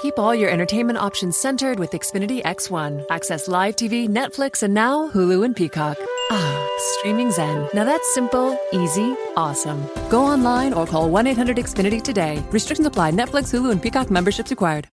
Keep 0.00 0.18
all 0.20 0.32
your 0.32 0.48
entertainment 0.48 0.96
options 0.96 1.36
centered 1.36 1.80
with 1.80 1.90
Xfinity 1.90 2.40
X1. 2.44 3.04
Access 3.10 3.48
live 3.48 3.74
TV, 3.74 4.08
Netflix, 4.08 4.62
and 4.62 4.72
now 4.72 5.10
Hulu 5.10 5.44
and 5.44 5.56
Peacock. 5.56 5.98
Ah, 6.30 6.68
streaming 6.78 7.32
Zen. 7.32 7.68
Now 7.74 7.82
that's 7.82 8.14
simple, 8.14 8.56
easy, 8.72 9.16
awesome. 9.36 9.84
Go 10.08 10.22
online 10.22 10.72
or 10.72 10.86
call 10.86 11.10
1 11.10 11.26
800 11.26 11.56
Xfinity 11.56 12.00
today. 12.00 12.40
Restrictions 12.50 12.86
apply. 12.86 13.10
Netflix, 13.10 13.52
Hulu, 13.52 13.72
and 13.72 13.82
Peacock 13.82 14.08
memberships 14.08 14.52
required. 14.52 14.86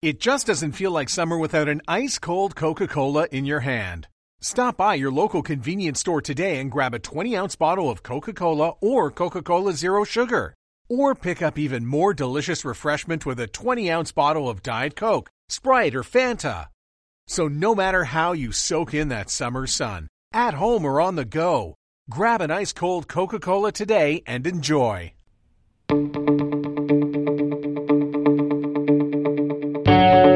It 0.00 0.18
just 0.18 0.46
doesn't 0.46 0.72
feel 0.72 0.92
like 0.92 1.10
summer 1.10 1.36
without 1.36 1.68
an 1.68 1.82
ice 1.86 2.18
cold 2.18 2.56
Coca 2.56 2.88
Cola 2.88 3.28
in 3.30 3.44
your 3.44 3.60
hand. 3.60 4.06
Stop 4.40 4.78
by 4.78 4.94
your 4.94 5.10
local 5.10 5.42
convenience 5.42 6.00
store 6.00 6.22
today 6.22 6.58
and 6.58 6.70
grab 6.70 6.94
a 6.94 6.98
20 7.00 7.36
ounce 7.36 7.56
bottle 7.56 7.90
of 7.90 8.02
Coca 8.02 8.32
Cola 8.32 8.74
or 8.80 9.10
Coca 9.10 9.42
Cola 9.42 9.72
Zero 9.74 10.04
Sugar. 10.04 10.54
Or 10.88 11.14
pick 11.14 11.42
up 11.42 11.58
even 11.58 11.84
more 11.84 12.14
delicious 12.14 12.64
refreshment 12.64 13.26
with 13.26 13.38
a 13.40 13.46
20 13.46 13.90
ounce 13.90 14.10
bottle 14.12 14.48
of 14.48 14.62
Diet 14.62 14.96
Coke, 14.96 15.28
Sprite, 15.48 15.94
or 15.94 16.02
Fanta. 16.02 16.68
So, 17.26 17.46
no 17.46 17.74
matter 17.74 18.04
how 18.04 18.32
you 18.32 18.52
soak 18.52 18.94
in 18.94 19.08
that 19.08 19.28
summer 19.28 19.66
sun, 19.66 20.08
at 20.32 20.54
home 20.54 20.86
or 20.86 21.00
on 21.00 21.16
the 21.16 21.26
go, 21.26 21.74
grab 22.08 22.40
an 22.40 22.50
ice 22.50 22.72
cold 22.72 23.06
Coca 23.06 23.38
Cola 23.38 23.70
today 23.70 24.22
and 24.26 24.46
enjoy. 24.46 25.12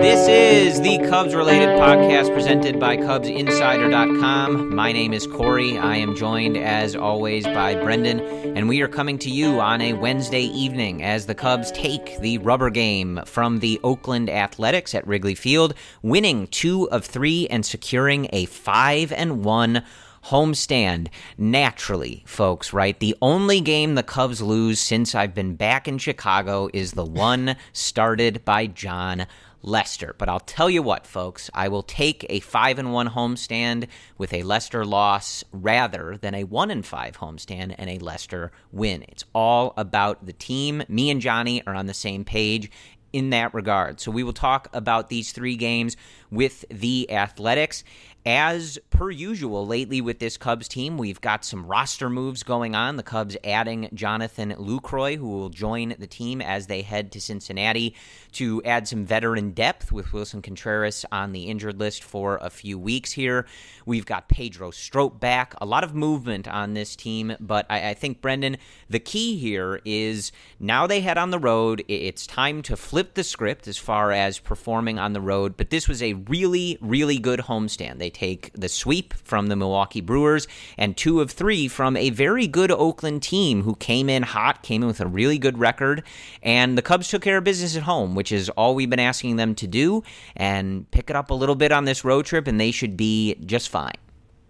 This 0.03 0.29
is 0.29 0.52
the 0.81 0.99
Cubs 1.09 1.35
related 1.35 1.69
podcast 1.79 2.33
presented 2.33 2.81
by 2.81 2.97
CubsInsider.com. 2.97 4.75
My 4.75 4.91
name 4.93 5.13
is 5.13 5.27
Corey. 5.27 5.77
I 5.77 5.97
am 5.97 6.17
joined, 6.17 6.57
as 6.57 6.97
always, 6.97 7.45
by 7.45 7.75
Brendan, 7.75 8.21
and 8.57 8.69
we 8.69 8.81
are 8.81 8.89
coming 8.89 9.19
to 9.19 9.31
you 9.31 9.61
on 9.61 9.83
a 9.83 9.93
Wednesday 9.93 10.45
evening 10.45 11.03
as 11.03 11.27
the 11.27 11.35
Cubs 11.35 11.71
take 11.73 12.19
the 12.21 12.39
rubber 12.39 12.71
game 12.71 13.21
from 13.27 13.59
the 13.59 13.81
Oakland 13.85 14.31
Athletics 14.31 14.95
at 14.95 15.07
Wrigley 15.07 15.35
Field, 15.35 15.75
winning 16.03 16.47
two 16.47 16.89
of 16.91 17.05
three 17.05 17.47
and 17.49 17.67
securing 17.67 18.29
a 18.33 18.47
5 18.47 19.13
and 19.13 19.45
1 19.45 19.83
homestand 20.27 21.09
naturally, 21.37 22.23
folks, 22.27 22.73
right? 22.73 22.99
The 22.99 23.17
only 23.21 23.61
game 23.61 23.95
the 23.95 24.03
Cubs 24.03 24.41
lose 24.41 24.79
since 24.79 25.15
I've 25.15 25.35
been 25.35 25.57
back 25.57 25.89
in 25.89 25.99
Chicago 25.99 26.69
is 26.73 26.93
the 26.93 27.05
one 27.05 27.57
started 27.73 28.45
by 28.45 28.69
Jon 28.69 29.27
Lester. 29.63 30.15
But 30.19 30.29
I'll 30.29 30.41
tell 30.41 30.69
you 30.69 30.83
what, 30.83 31.07
folks, 31.07 31.51
I 31.55 31.69
will 31.69 31.83
take 31.83 32.27
a 32.29 32.41
5 32.41 32.79
and 32.79 32.93
1 32.93 33.09
homestand 33.11 33.89
with 34.19 34.33
a 34.33 34.43
Lester 34.43 34.85
loss 34.85 35.45
rather 35.53 36.19
than 36.21 36.35
a 36.35 36.45
1 36.45 36.71
and 36.71 36.85
5 36.85 37.17
homestand 37.19 37.75
and 37.79 37.89
a 37.89 37.99
Lester 37.99 38.53
win. 38.71 39.05
It's 39.09 39.25
all 39.35 39.73
about 39.77 40.27
the 40.27 40.33
team. 40.33 40.83
Me 40.89 41.11
and 41.11 41.21
Johnny 41.21 41.63
are 41.67 41.75
on 41.75 41.87
the 41.87 41.95
same 41.95 42.25
page 42.25 42.71
in 43.13 43.31
that 43.31 43.53
regard. 43.55 44.01
So 44.01 44.11
we 44.11 44.23
will 44.23 44.33
talk 44.33 44.69
about 44.73 45.09
these 45.09 45.33
three 45.33 45.57
games 45.57 45.97
with 46.31 46.65
the 46.71 47.11
Athletics. 47.11 47.85
As 48.25 48.79
per 48.91 49.11
usual, 49.11 49.67
lately 49.67 50.01
with 50.01 50.21
this 50.21 50.37
Cubs 50.37 50.69
team, 50.69 50.97
we've 50.97 51.21
got 51.21 51.45
some 51.45 51.67
roster 51.67 52.09
moves 52.09 52.45
going 52.45 52.75
on. 52.75 52.97
The 52.97 53.03
Cubs 53.03 53.37
adding 53.43 53.89
Jonathan 53.95 54.55
Lucroy, 54.59 55.17
who 55.17 55.29
will 55.29 55.49
join 55.49 55.95
the 55.99 56.07
team 56.07 56.41
as 56.41 56.69
they 56.69 56.83
head 56.83 57.11
to 57.13 57.21
Cincinnati 57.21 57.97
to 58.33 58.63
add 58.65 58.89
some 58.89 59.05
veteran 59.05 59.51
depth 59.53 59.93
with 59.93 60.13
Willson 60.13 60.43
Contreras 60.43 61.05
on 61.13 61.33
the 61.33 61.45
injured 61.45 61.79
list 61.79 62.03
for 62.03 62.39
a 62.43 62.51
few 62.51 62.79
weeks 62.79 63.13
here. 63.13 63.47
We've 63.87 64.07
got 64.07 64.29
Pedro 64.29 64.71
Strop 64.71 65.21
back. 65.21 65.55
A 65.61 65.67
lot 65.67 65.85
of 65.85 65.95
movement 65.95 66.49
on 66.49 66.75
this 66.75 66.97
team, 66.97 67.37
but 67.41 67.67
I, 67.69 67.91
I 67.91 67.95
think, 67.95 68.21
Brendan, 68.21 68.57
the 68.89 69.01
key 69.01 69.37
here 69.39 69.81
is 69.85 70.33
now 70.61 70.87
they 70.87 71.01
head 71.01 71.19
on 71.19 71.31
the 71.31 71.39
road. 71.39 71.85
It's 71.89 72.27
time 72.27 72.63
to 72.63 72.77
flip 72.77 73.15
the 73.15 73.25
script 73.25 73.69
as 73.69 73.79
far 73.79 74.13
as 74.13 74.39
performing 74.39 74.99
on 74.99 75.13
the 75.13 75.21
road, 75.21 75.57
but 75.57 75.71
this 75.71 75.89
was 75.89 76.03
a 76.03 76.15
really, 76.15 76.79
really 76.81 77.19
good 77.19 77.41
homestand. 77.41 77.99
They 77.99 78.11
take 78.11 78.53
the 78.55 78.69
sweep 78.69 79.15
from 79.15 79.49
the 79.49 79.57
Milwaukee 79.57 80.01
Brewers 80.01 80.47
and 80.79 80.97
two 80.97 81.21
of 81.21 81.31
three 81.31 81.69
from 81.69 81.97
a 81.97 82.11
very 82.11 82.47
good 82.47 82.71
Oakland 82.71 83.23
team 83.23 83.63
who 83.63 83.75
came 83.77 84.09
in 84.09 84.23
hot, 84.23 84.63
came 84.63 84.83
in 84.83 84.89
with 84.89 85.01
a 85.01 85.07
really 85.07 85.39
good 85.39 85.59
record, 85.59 86.03
and 86.43 86.77
the 86.79 86.83
Cubs 86.83 87.09
took 87.09 87.23
care 87.23 87.39
of 87.39 87.45
business 87.45 87.77
at 87.77 87.83
home, 87.83 88.15
which 88.23 88.31
is 88.31 88.49
all 88.51 88.77
we've 88.77 88.89
been 88.89 89.01
asking 89.01 89.35
them 89.35 89.53
to 89.53 89.67
do, 89.67 90.01
and 90.37 90.89
pick 90.93 91.11
it 91.11 91.17
up 91.17 91.33
a 91.33 91.35
little 91.35 91.57
bit 91.57 91.73
on 91.73 91.87
this 91.87 92.05
road 92.05 92.25
trip, 92.25 92.47
and 92.47 92.61
they 92.61 92.71
should 92.71 92.97
be 92.97 93.35
just 93.45 93.69
fine. 93.69 93.97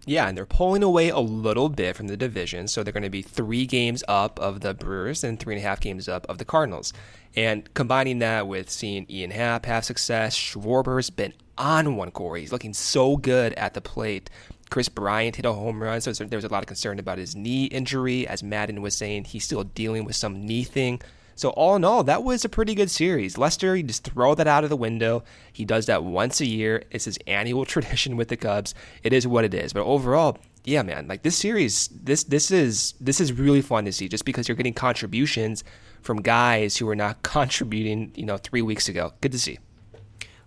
Yeah, 0.05 0.27
and 0.27 0.37
they're 0.37 0.45
pulling 0.45 0.83
away 0.83 1.09
a 1.09 1.17
little 1.17 1.69
bit 1.69 1.95
from 1.95 2.05
the 2.05 2.15
division, 2.15 2.67
so 2.67 2.83
they're 2.83 2.93
going 2.93 3.01
to 3.01 3.09
be 3.09 3.23
three 3.23 3.65
games 3.65 4.03
up 4.07 4.39
of 4.39 4.59
the 4.59 4.75
Brewers 4.75 5.23
and 5.23 5.39
three 5.39 5.55
and 5.55 5.63
a 5.63 5.67
half 5.67 5.79
games 5.79 6.07
up 6.07 6.27
of 6.29 6.37
the 6.37 6.45
Cardinals. 6.45 6.93
And 7.35 7.73
combining 7.73 8.19
that 8.19 8.47
with 8.47 8.69
seeing 8.69 9.07
Ian 9.09 9.31
Happ 9.31 9.65
have 9.65 9.85
success, 9.85 10.35
Schwarber's 10.35 11.09
been 11.09 11.33
on 11.57 11.95
one, 11.95 12.11
Corey. 12.11 12.41
He's 12.41 12.51
looking 12.51 12.75
so 12.75 13.17
good 13.17 13.53
at 13.53 13.73
the 13.73 13.81
plate. 13.81 14.29
Kris 14.69 14.87
Bryant 14.87 15.37
hit 15.37 15.45
a 15.45 15.53
home 15.53 15.81
run, 15.81 15.99
so 15.99 16.11
there 16.13 16.37
was 16.37 16.45
a 16.45 16.49
lot 16.49 16.61
of 16.61 16.67
concern 16.67 16.99
about 16.99 17.17
his 17.17 17.35
knee 17.35 17.65
injury. 17.65 18.27
As 18.27 18.43
Maddon 18.43 18.83
was 18.83 18.93
saying, 18.93 19.23
he's 19.23 19.45
still 19.45 19.63
dealing 19.63 20.05
with 20.05 20.15
some 20.15 20.45
knee 20.45 20.63
thing. 20.63 21.01
So 21.35 21.49
all 21.49 21.75
in 21.75 21.83
all, 21.83 22.03
that 22.03 22.23
was 22.23 22.45
a 22.45 22.49
pretty 22.49 22.75
good 22.75 22.91
series. 22.91 23.37
Lester, 23.37 23.75
you 23.75 23.83
just 23.83 24.03
throw 24.03 24.35
that 24.35 24.47
out 24.47 24.63
of 24.63 24.69
the 24.69 24.75
window. 24.75 25.23
He 25.51 25.65
does 25.65 25.85
that 25.87 26.03
once 26.03 26.41
a 26.41 26.45
year. 26.45 26.83
It's 26.91 27.05
his 27.05 27.17
annual 27.27 27.65
tradition 27.73 28.17
with 28.17 28.27
the 28.29 28.37
Cubs. 28.37 28.73
It 29.03 29.13
is 29.13 29.27
what 29.27 29.45
it 29.45 29.53
is. 29.53 29.73
But 29.73 29.85
overall, 29.85 30.37
yeah, 30.63 30.81
man, 30.81 31.07
like 31.07 31.23
this 31.23 31.37
series, 31.37 31.89
this 31.89 32.23
this 32.23 32.49
is 32.49 32.93
this 33.01 33.19
is 33.19 33.33
really 33.33 33.61
fun 33.61 33.85
to 33.85 33.91
see 33.91 34.07
just 34.07 34.25
because 34.25 34.47
you're 34.47 34.55
getting 34.55 34.73
contributions 34.73 35.63
from 36.01 36.21
guys 36.21 36.77
who 36.77 36.85
were 36.85 36.95
not 36.95 37.23
contributing, 37.23 38.11
you 38.15 38.25
know, 38.25 38.37
three 38.37 38.61
weeks 38.61 38.87
ago. 38.87 39.13
Good 39.21 39.33
to 39.33 39.39
see. 39.39 39.59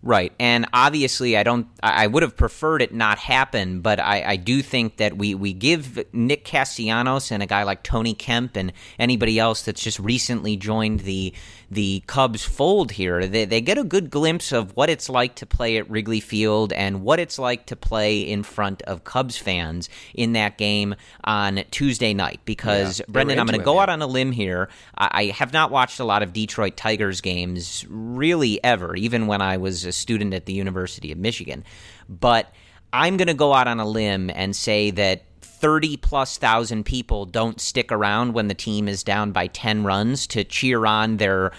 Right, 0.02 0.32
and 0.38 0.66
obviously, 0.72 1.36
I 1.36 1.42
don't. 1.42 1.66
I 1.82 2.06
would 2.06 2.22
have 2.22 2.36
preferred 2.36 2.82
it 2.82 2.94
not 2.94 3.18
happen, 3.18 3.80
but 3.80 3.98
I, 3.98 4.22
I, 4.22 4.36
do 4.36 4.62
think 4.62 4.98
that 4.98 5.16
we 5.16 5.34
we 5.34 5.52
give 5.52 6.04
Nick 6.12 6.44
Castellanos 6.44 7.32
and 7.32 7.42
a 7.42 7.46
guy 7.46 7.64
like 7.64 7.82
Tony 7.82 8.14
Kemp 8.14 8.56
and 8.56 8.72
anybody 8.98 9.38
else 9.38 9.62
that's 9.62 9.82
just 9.82 9.98
recently 9.98 10.56
joined 10.56 11.00
the 11.00 11.32
the 11.70 12.02
Cubs 12.06 12.44
fold 12.44 12.92
here. 12.92 13.26
They, 13.26 13.44
they 13.44 13.60
get 13.60 13.78
a 13.78 13.84
good 13.84 14.10
glimpse 14.10 14.52
of 14.52 14.76
what 14.76 14.88
it's 14.88 15.08
like 15.08 15.34
to 15.36 15.46
play 15.46 15.78
at 15.78 15.90
Wrigley 15.90 16.20
Field 16.20 16.72
and 16.72 17.02
what 17.02 17.18
it's 17.18 17.38
like 17.38 17.66
to 17.66 17.76
play 17.76 18.20
in 18.20 18.42
front 18.42 18.82
of 18.82 19.04
Cubs 19.04 19.36
fans 19.36 19.88
in 20.14 20.32
that 20.34 20.58
game 20.58 20.94
on 21.24 21.64
Tuesday 21.70 22.14
night. 22.14 22.40
Because 22.44 23.00
yeah, 23.00 23.06
Brendan, 23.08 23.38
I'm 23.38 23.46
going 23.46 23.58
to 23.58 23.64
go 23.64 23.80
out 23.80 23.88
on 23.88 24.00
a 24.02 24.06
limb 24.06 24.32
here. 24.32 24.68
I, 24.96 25.10
I 25.12 25.24
have 25.26 25.52
not 25.52 25.70
watched 25.70 25.98
a 25.98 26.04
lot 26.04 26.22
of 26.22 26.32
Detroit 26.32 26.76
Tigers 26.76 27.20
games 27.20 27.84
really 27.88 28.62
ever, 28.62 28.94
even 28.94 29.26
when 29.26 29.40
I 29.40 29.56
was 29.56 29.84
a 29.84 29.92
student 29.96 30.34
at 30.34 30.46
the 30.46 30.52
University 30.52 31.12
of 31.12 31.18
Michigan. 31.18 31.64
But 32.08 32.52
I'm 32.92 33.16
going 33.16 33.28
to 33.28 33.34
go 33.34 33.52
out 33.52 33.68
on 33.68 33.80
a 33.80 33.86
limb 33.86 34.30
and 34.34 34.54
say 34.54 34.90
that 34.92 35.24
30 35.40 35.96
plus 35.96 36.38
thousand 36.38 36.84
people 36.84 37.24
don't 37.24 37.60
stick 37.60 37.90
around 37.90 38.34
when 38.34 38.48
the 38.48 38.54
team 38.54 38.88
is 38.88 39.02
down 39.02 39.32
by 39.32 39.46
10 39.46 39.84
runs 39.84 40.26
to 40.28 40.44
cheer 40.44 40.86
on 40.86 41.16
their 41.16 41.52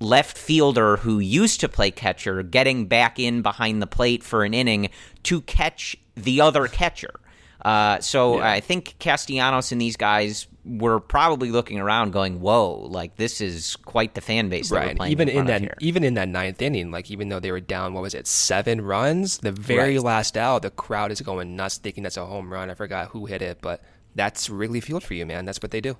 left 0.00 0.36
fielder 0.36 0.96
who 0.98 1.18
used 1.18 1.60
to 1.60 1.68
play 1.68 1.90
catcher 1.90 2.42
getting 2.42 2.86
back 2.86 3.18
in 3.18 3.42
behind 3.42 3.80
the 3.80 3.86
plate 3.86 4.22
for 4.22 4.44
an 4.44 4.52
inning 4.52 4.90
to 5.22 5.40
catch 5.42 5.96
the 6.16 6.40
other 6.40 6.66
catcher. 6.66 7.20
Uh, 7.64 7.98
so 8.00 8.38
yeah. 8.38 8.50
I 8.50 8.60
think 8.60 8.96
Castellanos 8.98 9.72
and 9.72 9.80
these 9.80 9.96
guys 9.96 10.46
were 10.64 10.98
probably 11.00 11.50
looking 11.50 11.78
around, 11.78 12.12
going, 12.12 12.40
"Whoa! 12.40 12.86
Like 12.88 13.16
this 13.16 13.40
is 13.40 13.76
quite 13.76 14.14
the 14.14 14.20
fan 14.20 14.48
base." 14.48 14.70
right. 14.70 14.96
even 15.06 15.28
in, 15.28 15.40
in 15.40 15.46
that, 15.46 15.60
here. 15.60 15.76
even 15.80 16.04
in 16.04 16.14
that 16.14 16.28
ninth 16.28 16.62
inning, 16.62 16.90
like 16.90 17.10
even 17.10 17.28
though 17.28 17.40
they 17.40 17.50
were 17.50 17.60
down, 17.60 17.94
what 17.94 18.02
was 18.02 18.14
it, 18.14 18.26
seven 18.26 18.80
runs? 18.80 19.38
The 19.38 19.52
very 19.52 19.96
right. 19.96 20.04
last 20.04 20.36
out, 20.36 20.62
the 20.62 20.70
crowd 20.70 21.12
is 21.12 21.20
going 21.20 21.56
nuts, 21.56 21.78
thinking 21.78 22.02
that's 22.02 22.16
a 22.16 22.26
home 22.26 22.52
run. 22.52 22.70
I 22.70 22.74
forgot 22.74 23.08
who 23.08 23.26
hit 23.26 23.42
it, 23.42 23.58
but 23.60 23.82
that's 24.14 24.48
Wrigley 24.48 24.80
Field 24.80 25.02
for 25.02 25.14
you, 25.14 25.26
man. 25.26 25.44
That's 25.44 25.62
what 25.62 25.70
they 25.70 25.80
do. 25.80 25.96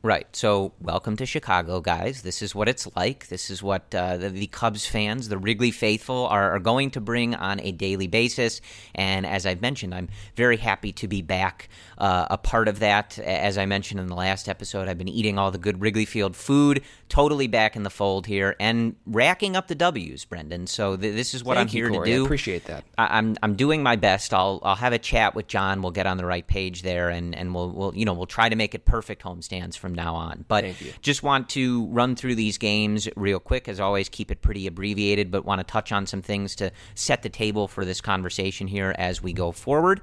Right. 0.00 0.28
So, 0.30 0.74
welcome 0.80 1.16
to 1.16 1.26
Chicago, 1.26 1.80
guys. 1.80 2.22
This 2.22 2.40
is 2.40 2.54
what 2.54 2.68
it's 2.68 2.86
like. 2.94 3.26
This 3.26 3.50
is 3.50 3.64
what 3.64 3.92
uh, 3.92 4.16
the, 4.16 4.30
the, 4.30 4.46
Cubs 4.46 4.86
fans, 4.86 5.28
the 5.28 5.38
Wrigley 5.38 5.72
faithful, 5.72 6.28
are, 6.28 6.54
are, 6.54 6.60
going 6.60 6.92
to 6.92 7.00
bring 7.00 7.34
on 7.34 7.58
a 7.58 7.72
daily 7.72 8.06
basis. 8.06 8.60
And 8.94 9.26
as 9.26 9.44
I've 9.44 9.60
mentioned, 9.60 9.92
I'm 9.92 10.08
very 10.36 10.56
happy 10.56 10.92
to 10.92 11.08
be 11.08 11.20
back 11.20 11.68
uh, 11.98 12.28
a 12.30 12.38
part 12.38 12.68
of 12.68 12.78
that. 12.78 13.18
As 13.18 13.58
I 13.58 13.66
mentioned 13.66 13.98
in 13.98 14.06
the 14.06 14.14
last 14.14 14.48
episode, 14.48 14.86
I've 14.86 14.98
been 14.98 15.08
eating 15.08 15.36
all 15.36 15.50
the 15.50 15.58
good 15.58 15.80
Wrigley 15.80 16.04
Field 16.04 16.36
food, 16.36 16.84
totally 17.08 17.46
back 17.46 17.76
in 17.76 17.82
the 17.82 17.90
fold 17.90 18.26
here, 18.26 18.56
and 18.60 18.96
racking 19.06 19.56
up 19.56 19.68
the 19.68 19.74
W's, 19.74 20.24
Brendan. 20.24 20.66
So, 20.66 20.96
th- 20.96 21.14
this 21.14 21.34
is 21.34 21.44
what 21.44 21.56
Thank 21.56 21.68
I'm 21.68 21.72
here 21.72 21.90
you, 21.90 21.98
to 22.00 22.04
do. 22.04 22.22
I 22.22 22.24
appreciate 22.24 22.64
that. 22.66 22.84
I- 22.96 23.18
am 23.18 23.30
I'm, 23.30 23.36
I'm 23.42 23.54
doing 23.56 23.82
my 23.82 23.96
best. 23.96 24.32
I'll 24.34 24.60
I'll 24.62 24.76
have 24.76 24.92
a 24.92 24.98
chat 24.98 25.34
with 25.34 25.46
John. 25.46 25.82
We'll 25.82 25.92
get 25.92 26.06
on 26.06 26.16
the 26.16 26.26
right 26.26 26.46
page 26.46 26.82
there, 26.82 27.08
and, 27.08 27.34
and 27.34 27.54
we'll, 27.54 27.70
we'll 27.70 27.96
you 27.96 28.04
know 28.04 28.12
we'll 28.12 28.26
try 28.26 28.48
to 28.48 28.56
make 28.56 28.74
it 28.74 28.84
perfect 28.84 29.22
homestands 29.22 29.76
from 29.76 29.94
now 29.94 30.14
on. 30.14 30.44
But 30.48 30.64
just 31.02 31.22
want 31.22 31.48
to 31.50 31.86
run 31.86 32.16
through 32.16 32.34
these 32.34 32.58
games 32.58 33.08
real 33.16 33.40
quick. 33.40 33.68
As 33.68 33.80
always, 33.80 34.08
keep 34.08 34.30
it 34.30 34.42
pretty 34.42 34.66
abbreviated, 34.66 35.30
but 35.30 35.44
want 35.44 35.60
to 35.60 35.64
touch 35.64 35.92
on 35.92 36.06
some 36.06 36.22
things 36.22 36.54
to 36.56 36.70
set 36.94 37.22
the 37.22 37.28
table 37.28 37.68
for 37.68 37.84
this 37.84 38.00
conversation 38.00 38.66
here 38.66 38.94
as 38.98 39.22
we 39.22 39.32
go 39.32 39.52
forward. 39.52 40.00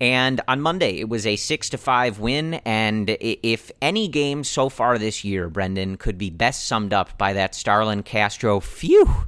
And 0.00 0.40
on 0.46 0.60
Monday, 0.60 0.98
it 0.98 1.08
was 1.08 1.26
a 1.26 1.36
six 1.36 1.70
to 1.70 1.78
five 1.78 2.18
win. 2.18 2.54
And 2.64 3.16
if 3.20 3.70
any 3.80 4.08
game 4.08 4.44
so 4.44 4.68
far 4.68 4.98
this 4.98 5.24
year, 5.24 5.48
Brendan, 5.48 5.96
could 5.96 6.18
be 6.18 6.30
best 6.30 6.66
summed 6.66 6.92
up 6.92 7.16
by 7.16 7.32
that 7.32 7.54
Starlin 7.54 8.02
Castro 8.02 8.60
phew 8.60 9.26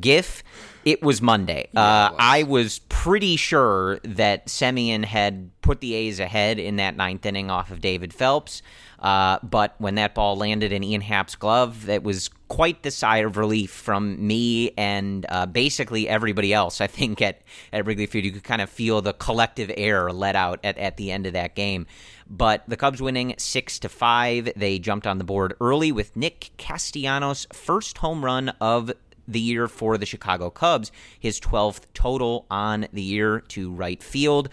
gif, 0.00 0.42
it 0.84 1.02
was 1.02 1.20
Monday. 1.20 1.68
Yeah, 1.72 1.80
uh, 1.80 2.10
was. 2.10 2.16
I 2.20 2.42
was 2.44 2.78
pretty 2.88 3.36
sure 3.36 3.98
that 4.04 4.46
Semien 4.46 5.04
had 5.04 5.50
put 5.60 5.80
the 5.80 5.94
A's 5.94 6.20
ahead 6.20 6.58
in 6.58 6.76
that 6.76 6.96
ninth 6.96 7.26
inning 7.26 7.50
off 7.50 7.70
of 7.70 7.80
David 7.80 8.14
Phelps. 8.14 8.62
Uh, 8.98 9.38
but 9.42 9.74
when 9.78 9.94
that 9.94 10.14
ball 10.14 10.36
landed 10.36 10.72
in 10.72 10.82
Ian 10.82 11.00
Happ's 11.00 11.36
glove, 11.36 11.86
that 11.86 12.02
was 12.02 12.28
quite 12.48 12.82
the 12.82 12.90
sigh 12.90 13.18
of 13.18 13.36
relief 13.36 13.70
from 13.70 14.26
me 14.26 14.72
and 14.76 15.24
uh, 15.28 15.46
basically 15.46 16.08
everybody 16.08 16.52
else. 16.52 16.80
I 16.80 16.86
think 16.86 17.22
at, 17.22 17.42
at 17.72 17.86
Wrigley 17.86 18.06
Field, 18.06 18.24
you 18.24 18.32
could 18.32 18.44
kind 18.44 18.60
of 18.60 18.70
feel 18.70 19.00
the 19.00 19.12
collective 19.12 19.70
air 19.76 20.10
let 20.12 20.34
out 20.34 20.58
at, 20.64 20.76
at 20.78 20.96
the 20.96 21.12
end 21.12 21.26
of 21.26 21.32
that 21.34 21.54
game. 21.54 21.86
But 22.28 22.64
the 22.66 22.76
Cubs 22.76 23.00
winning 23.00 23.34
six 23.38 23.78
to 23.80 23.88
five. 23.88 24.50
They 24.56 24.78
jumped 24.78 25.06
on 25.06 25.18
the 25.18 25.24
board 25.24 25.54
early 25.60 25.92
with 25.92 26.16
Nick 26.16 26.50
Castellanos' 26.58 27.46
first 27.52 27.98
home 27.98 28.24
run 28.24 28.50
of 28.60 28.92
the 29.28 29.40
year 29.40 29.68
for 29.68 29.98
the 29.98 30.06
Chicago 30.06 30.50
Cubs, 30.50 30.90
his 31.20 31.38
12th 31.38 31.82
total 31.94 32.46
on 32.50 32.88
the 32.92 33.02
year 33.02 33.40
to 33.40 33.72
right 33.72 34.02
field. 34.02 34.48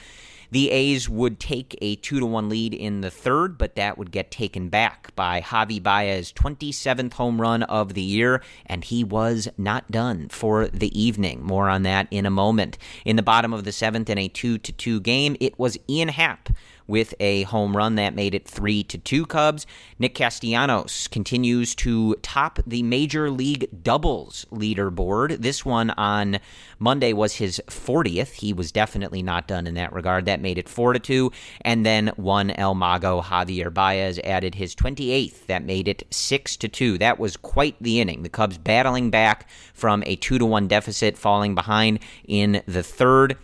The 0.56 0.72
A's 0.72 1.10
would 1.10 1.38
take 1.38 1.78
a 1.82 1.98
2 1.98 2.22
to 2.22 2.26
1 2.26 2.48
lead 2.48 2.74
in 2.74 3.02
the 3.02 3.12
third, 3.12 3.58
but 3.58 3.76
that 3.76 3.98
would 3.98 4.10
get 4.10 4.32
taken 4.32 4.70
back 4.70 5.14
by 5.14 5.42
Javi 5.42 5.84
Baez' 5.84 6.32
27th 6.32 7.12
home 7.12 7.42
run 7.42 7.64
of 7.64 7.94
the 7.94 8.02
year, 8.02 8.42
and 8.66 8.82
he 8.82 9.04
was 9.04 9.50
not 9.58 9.92
done 9.92 10.30
for 10.30 10.70
the 10.70 10.98
evening. 10.98 11.44
More 11.44 11.68
on 11.68 11.84
that 11.84 12.08
in 12.10 12.26
a 12.26 12.30
moment. 12.30 12.78
In 13.04 13.18
the 13.18 13.22
bottom 13.22 13.52
of 13.52 13.66
the 13.66 13.74
seventh 13.74 14.10
in 14.10 14.18
a 14.18 14.30
2 14.30 14.58
to 14.60 14.72
2 14.72 15.02
game, 15.02 15.36
it 15.42 15.60
was 15.60 15.78
Ian 15.90 16.08
Happ 16.08 16.48
with 16.88 17.14
a 17.20 17.44
home 17.44 17.76
run 17.76 17.96
that 17.96 18.16
made 18.16 18.36
it 18.36 18.48
3 18.48 18.84
to 18.84 18.98
2 18.98 19.26
Cubs. 19.26 19.66
Nick 20.00 20.16
Castellanos 20.16 21.08
continues 21.08 21.76
to 21.76 22.16
top 22.22 22.60
the 22.66 22.84
Major 22.84 23.30
League 23.30 23.68
doubles 23.84 24.46
leaderboard. 24.52 25.42
This 25.42 25.66
one 25.66 25.90
on 25.92 26.40
Monday 26.80 27.14
was 27.14 27.36
his 27.36 27.62
40th. 27.68 28.34
He 28.34 28.54
was 28.54 28.72
definitely 28.72 29.24
not 29.24 29.48
done 29.48 29.68
in 29.68 29.74
that 29.76 29.94
regard. 29.94 30.26
That 30.26 30.42
made 30.42 30.58
it 30.58 30.70
4 30.70 30.94
to 30.94 31.00
2. 31.00 31.32
And 31.62 31.86
then 31.86 32.12
one 32.16 32.52
El 32.52 32.76
Mago 32.76 33.22
Javier 33.22 33.74
Baez 33.74 34.20
added 34.24 34.56
his 34.56 34.76
28th. 34.76 35.46
That 35.48 35.64
made 35.64 35.88
it 35.88 36.04
6 36.12 36.58
to 36.58 36.68
2. 36.68 36.98
That 36.98 37.20
was 37.20 37.38
quite 37.38 37.76
the 37.82 38.00
inning. 38.00 38.24
The 38.24 38.30
Cubs 38.30 38.58
battling 38.58 39.10
back 39.10 39.50
from 39.74 40.04
a 40.06 40.16
2 40.16 40.38
to 40.38 40.46
1 40.46 40.68
deficit, 40.68 41.18
falling 41.18 41.56
behind 41.56 42.00
in 42.28 42.62
the 42.68 42.84
third 42.84 43.38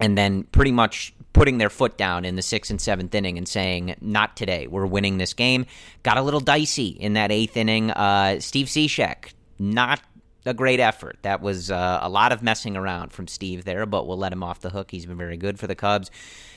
and 0.00 0.16
then 0.16 0.44
pretty 0.44 0.72
much 0.72 1.12
putting 1.38 1.58
their 1.58 1.70
foot 1.70 1.96
down 1.96 2.24
in 2.24 2.36
the 2.36 2.42
sixth 2.42 2.70
and 2.70 2.80
seventh 2.80 3.14
inning 3.14 3.38
and 3.38 3.48
saying, 3.48 3.94
"Not 4.00 4.36
today. 4.36 4.66
We're 4.66 4.86
winning 4.86 5.18
this 5.18 5.32
game." 5.32 5.66
Got 6.02 6.18
a 6.18 6.22
little 6.22 6.40
dicey 6.40 6.88
in 6.88 7.12
that 7.12 7.30
eighth 7.30 7.56
inning. 7.56 7.90
Uh, 7.92 8.40
Steve 8.40 8.66
Cishek, 8.66 9.32
not 9.58 10.00
a 10.44 10.54
great 10.54 10.80
effort. 10.80 11.18
That 11.22 11.40
was 11.40 11.70
uh, 11.70 12.00
a 12.02 12.08
lot 12.08 12.32
of 12.32 12.42
messing 12.42 12.76
around 12.76 13.12
from 13.12 13.28
Steve 13.28 13.64
there, 13.64 13.86
but 13.86 14.06
we'll 14.06 14.18
let 14.18 14.32
him 14.32 14.42
off 14.42 14.60
the 14.60 14.70
hook. 14.70 14.90
He's 14.90 15.06
been 15.06 15.16
very 15.16 15.36
good 15.36 15.58
for 15.58 15.66
the 15.66 15.74
Cubs. 15.74 16.10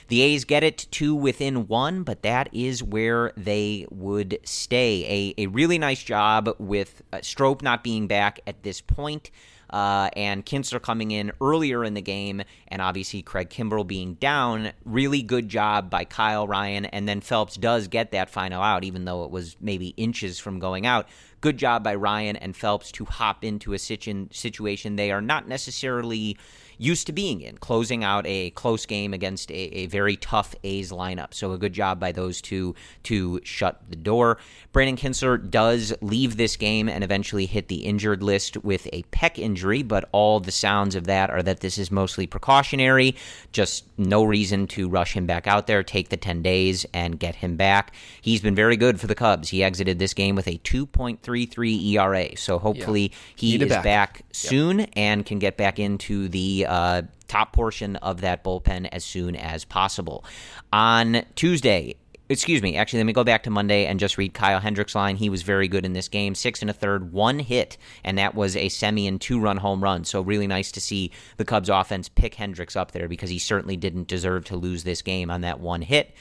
The 0.08 0.22
A's 0.22 0.44
get 0.44 0.64
it 0.64 0.86
to 0.92 1.14
within 1.14 1.68
one, 1.68 2.02
but 2.02 2.22
that 2.22 2.48
is 2.52 2.82
where 2.82 3.32
they 3.36 3.86
would 3.90 4.38
stay. 4.44 5.34
A, 5.38 5.42
a 5.44 5.46
really 5.46 5.78
nice 5.78 6.02
job 6.02 6.50
with 6.58 7.02
uh, 7.12 7.20
Strop 7.22 7.62
not 7.62 7.84
being 7.84 8.08
back 8.08 8.40
at 8.46 8.62
this 8.62 8.80
point 8.80 9.30
uh, 9.72 10.10
and 10.14 10.44
Kintzler 10.44 10.80
coming 10.80 11.10
in 11.10 11.32
earlier 11.40 11.84
in 11.84 11.94
the 11.94 12.02
game, 12.02 12.42
and 12.68 12.82
obviously 12.82 13.22
Craig 13.22 13.50
Kimbrel 13.50 13.86
being 13.86 14.14
down. 14.14 14.72
Really 14.84 15.22
good 15.22 15.48
job 15.48 15.90
by 15.90 16.04
Kyle 16.04 16.46
Ryan, 16.46 16.84
and 16.86 17.08
then 17.08 17.20
Phelps 17.20 17.56
does 17.56 17.88
get 17.88 18.12
that 18.12 18.30
final 18.30 18.62
out, 18.62 18.84
even 18.84 19.04
though 19.04 19.24
it 19.24 19.30
was 19.30 19.56
maybe 19.60 19.88
inches 19.96 20.38
from 20.38 20.58
going 20.58 20.86
out. 20.86 21.08
Good 21.40 21.56
job 21.56 21.82
by 21.82 21.94
Ryan 21.94 22.36
and 22.36 22.56
Phelps 22.56 22.92
to 22.92 23.04
hop 23.04 23.44
into 23.44 23.72
a 23.72 23.78
situation 23.78 24.96
they 24.96 25.10
are 25.10 25.22
not 25.22 25.48
necessarily 25.48 26.36
used 26.82 27.06
to 27.06 27.12
being 27.12 27.40
in, 27.40 27.56
closing 27.58 28.02
out 28.02 28.26
a 28.26 28.50
close 28.50 28.86
game 28.86 29.14
against 29.14 29.50
a, 29.50 29.54
a, 29.54 29.86
very 29.86 30.16
tough 30.16 30.54
A's 30.64 30.90
lineup. 30.90 31.32
So 31.32 31.52
a 31.52 31.58
good 31.58 31.72
job 31.72 32.00
by 32.00 32.10
those 32.10 32.40
two 32.40 32.74
to 33.04 33.40
shut 33.44 33.80
the 33.88 33.96
door. 33.96 34.38
Brandon 34.72 34.96
Kintzler 34.96 35.38
does 35.48 35.94
leave 36.00 36.36
this 36.36 36.56
game 36.56 36.88
and 36.88 37.04
eventually 37.04 37.46
hit 37.46 37.68
the 37.68 37.84
injured 37.84 38.22
list 38.22 38.56
with 38.64 38.88
a 38.92 39.02
pec 39.04 39.38
injury, 39.38 39.82
but 39.82 40.08
all 40.10 40.40
the 40.40 40.50
sounds 40.50 40.96
of 40.96 41.04
that 41.04 41.30
are 41.30 41.42
that 41.42 41.60
this 41.60 41.78
is 41.78 41.92
mostly 41.92 42.26
precautionary. 42.26 43.14
Just 43.52 43.84
no 43.96 44.24
reason 44.24 44.66
to 44.68 44.88
rush 44.88 45.12
him 45.12 45.26
back 45.26 45.46
out 45.46 45.68
there, 45.68 45.84
take 45.84 46.08
the 46.08 46.16
10 46.16 46.42
days, 46.42 46.84
and 46.92 47.18
get 47.18 47.36
him 47.36 47.56
back. 47.56 47.94
He's 48.20 48.40
been 48.40 48.56
very 48.56 48.76
good 48.76 48.98
for 48.98 49.06
the 49.06 49.14
Cubs. 49.14 49.50
He 49.50 49.62
exited 49.62 50.00
this 50.00 50.14
game 50.14 50.34
with 50.34 50.48
a 50.48 50.58
2.33 50.58 51.92
ERA. 51.92 52.36
So 52.36 52.58
hopefully 52.58 53.02
yeah. 53.02 53.16
he 53.36 53.62
is 53.62 53.68
back, 53.68 53.84
back 53.84 54.22
soon 54.32 54.80
yep. 54.80 54.90
and 54.96 55.24
can 55.24 55.38
get 55.38 55.56
back 55.56 55.78
into 55.78 56.28
the 56.28 56.66
uh, 56.66 56.71
uh, 56.72 57.02
top 57.28 57.52
portion 57.52 57.96
of 57.96 58.22
that 58.22 58.42
bullpen 58.42 58.88
as 58.92 59.04
soon 59.04 59.36
as 59.36 59.62
possible. 59.62 60.24
On 60.72 61.22
Tuesday, 61.34 61.96
excuse 62.30 62.62
me, 62.62 62.78
actually, 62.78 63.00
let 63.00 63.06
me 63.06 63.12
go 63.12 63.24
back 63.24 63.42
to 63.42 63.50
Monday 63.50 63.84
and 63.84 64.00
just 64.00 64.16
read 64.16 64.32
Kyle 64.32 64.58
Hendricks' 64.58 64.94
line. 64.94 65.16
He 65.16 65.28
was 65.28 65.42
very 65.42 65.68
good 65.68 65.84
in 65.84 65.92
this 65.92 66.08
game. 66.08 66.34
Six 66.34 66.62
and 66.62 66.70
a 66.70 66.72
third, 66.72 67.12
one 67.12 67.40
hit, 67.40 67.76
and 68.04 68.16
that 68.16 68.34
was 68.34 68.56
a 68.56 68.70
Semien 68.70 69.20
two 69.20 69.38
run 69.38 69.58
home 69.58 69.82
run. 69.82 70.04
So, 70.04 70.22
really 70.22 70.46
nice 70.46 70.72
to 70.72 70.80
see 70.80 71.10
the 71.36 71.44
Cubs 71.44 71.68
offense 71.68 72.08
pick 72.08 72.34
Hendricks 72.36 72.74
up 72.74 72.92
there 72.92 73.06
because 73.06 73.28
he 73.28 73.38
certainly 73.38 73.76
didn't 73.76 74.08
deserve 74.08 74.46
to 74.46 74.56
lose 74.56 74.82
this 74.82 75.02
game 75.02 75.30
on 75.30 75.42
that 75.42 75.60
one 75.60 75.82
hit. 75.82 76.14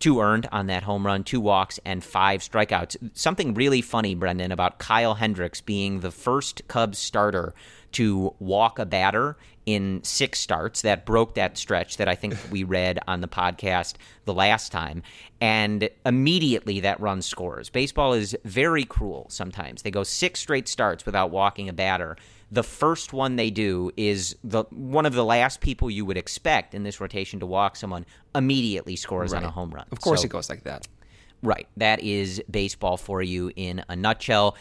Two 0.00 0.20
earned 0.20 0.48
on 0.50 0.66
that 0.66 0.82
home 0.82 1.06
run, 1.06 1.22
two 1.22 1.40
walks, 1.40 1.78
and 1.84 2.02
five 2.02 2.40
strikeouts. 2.40 2.96
Something 3.14 3.54
really 3.54 3.82
funny, 3.82 4.16
Brendan, 4.16 4.50
about 4.50 4.80
Kyle 4.80 5.14
Hendricks 5.14 5.60
being 5.60 6.00
the 6.00 6.10
first 6.10 6.66
Cubs 6.66 6.98
starter 6.98 7.54
to 7.92 8.34
walk 8.38 8.78
a 8.78 8.86
batter 8.86 9.36
in 9.66 10.00
six 10.02 10.40
starts. 10.40 10.82
That 10.82 11.06
broke 11.06 11.34
that 11.34 11.56
stretch 11.56 11.96
that 11.96 12.08
I 12.08 12.14
think 12.14 12.36
we 12.50 12.64
read 12.64 12.98
on 13.06 13.20
the 13.20 13.28
podcast 13.28 13.94
the 14.24 14.34
last 14.34 14.72
time. 14.72 15.02
And 15.40 15.88
immediately 16.04 16.80
that 16.80 17.00
run 17.00 17.22
scores. 17.22 17.70
Baseball 17.70 18.12
is 18.12 18.36
very 18.44 18.84
cruel 18.84 19.26
sometimes. 19.30 19.82
They 19.82 19.90
go 19.90 20.02
six 20.02 20.40
straight 20.40 20.68
starts 20.68 21.06
without 21.06 21.30
walking 21.30 21.68
a 21.68 21.72
batter. 21.72 22.16
The 22.50 22.62
first 22.62 23.12
one 23.12 23.36
they 23.36 23.50
do 23.50 23.90
is 23.96 24.36
the 24.44 24.64
one 24.70 25.06
of 25.06 25.14
the 25.14 25.24
last 25.24 25.60
people 25.60 25.90
you 25.90 26.04
would 26.04 26.18
expect 26.18 26.74
in 26.74 26.82
this 26.82 27.00
rotation 27.00 27.40
to 27.40 27.46
walk 27.46 27.76
someone 27.76 28.04
immediately 28.34 28.94
scores 28.94 29.32
right. 29.32 29.38
on 29.38 29.44
a 29.44 29.50
home 29.50 29.70
run. 29.70 29.86
Of 29.90 30.00
course 30.00 30.20
so, 30.20 30.26
it 30.26 30.30
goes 30.30 30.50
like 30.50 30.64
that. 30.64 30.86
Right. 31.42 31.66
That 31.76 32.02
is 32.02 32.42
baseball 32.50 32.96
for 32.96 33.22
you 33.22 33.50
in 33.56 33.84
a 33.88 33.96
nutshell. 33.96 34.56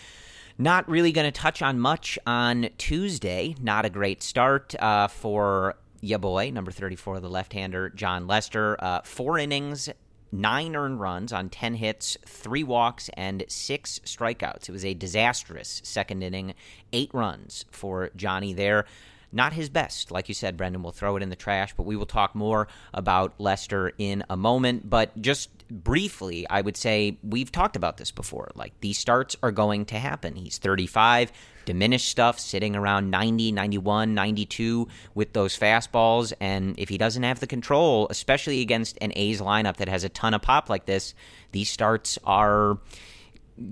Not 0.61 0.87
really 0.87 1.11
going 1.11 1.25
to 1.25 1.31
touch 1.31 1.63
on 1.63 1.79
much 1.79 2.19
on 2.27 2.69
Tuesday. 2.77 3.55
Not 3.59 3.83
a 3.83 3.89
great 3.89 4.21
start 4.21 4.75
uh, 4.75 5.07
for 5.07 5.73
ya 6.01 6.19
boy, 6.19 6.51
number 6.51 6.69
34, 6.69 7.19
the 7.19 7.31
left 7.31 7.53
hander, 7.53 7.89
Jon 7.89 8.27
Lester. 8.27 8.77
Uh, 8.77 9.01
four 9.01 9.39
innings, 9.39 9.89
nine 10.31 10.75
earned 10.75 10.99
runs 10.99 11.33
on 11.33 11.49
10 11.49 11.73
hits, 11.73 12.15
three 12.27 12.63
walks, 12.63 13.09
and 13.15 13.43
six 13.47 14.01
strikeouts. 14.05 14.69
It 14.69 14.71
was 14.71 14.85
a 14.85 14.93
disastrous 14.93 15.81
second 15.83 16.21
inning, 16.21 16.53
eight 16.93 17.09
runs 17.11 17.65
for 17.71 18.11
Johnny 18.15 18.53
there. 18.53 18.85
Not 19.31 19.53
his 19.53 19.67
best. 19.67 20.11
Like 20.11 20.29
you 20.29 20.35
said, 20.35 20.57
Brendan, 20.57 20.83
we'll 20.83 20.91
throw 20.91 21.15
it 21.15 21.23
in 21.23 21.29
the 21.29 21.35
trash, 21.35 21.73
but 21.75 21.87
we 21.87 21.95
will 21.95 22.05
talk 22.05 22.35
more 22.35 22.67
about 22.93 23.33
Lester 23.39 23.93
in 23.97 24.23
a 24.29 24.37
moment. 24.37 24.91
But 24.91 25.19
just 25.19 25.49
briefly, 25.71 26.45
I 26.49 26.61
would 26.61 26.77
say 26.77 27.17
we've 27.23 27.51
talked 27.51 27.75
about 27.75 27.97
this 27.97 28.11
before. 28.11 28.51
Like 28.55 28.73
these 28.81 28.97
starts 28.97 29.35
are 29.41 29.51
going 29.51 29.85
to 29.85 29.95
happen. 29.95 30.35
He's 30.35 30.57
35, 30.57 31.31
diminished 31.65 32.09
stuff, 32.09 32.39
sitting 32.39 32.75
around 32.75 33.09
90, 33.09 33.51
91, 33.53 34.13
92 34.13 34.87
with 35.15 35.33
those 35.33 35.57
fastballs. 35.57 36.33
And 36.39 36.77
if 36.77 36.89
he 36.89 36.97
doesn't 36.97 37.23
have 37.23 37.39
the 37.39 37.47
control, 37.47 38.07
especially 38.09 38.61
against 38.61 38.97
an 39.01 39.13
A's 39.15 39.41
lineup 39.41 39.77
that 39.77 39.87
has 39.87 40.03
a 40.03 40.09
ton 40.09 40.33
of 40.33 40.41
pop 40.41 40.69
like 40.69 40.85
this, 40.85 41.13
these 41.51 41.69
starts 41.69 42.19
are 42.25 42.77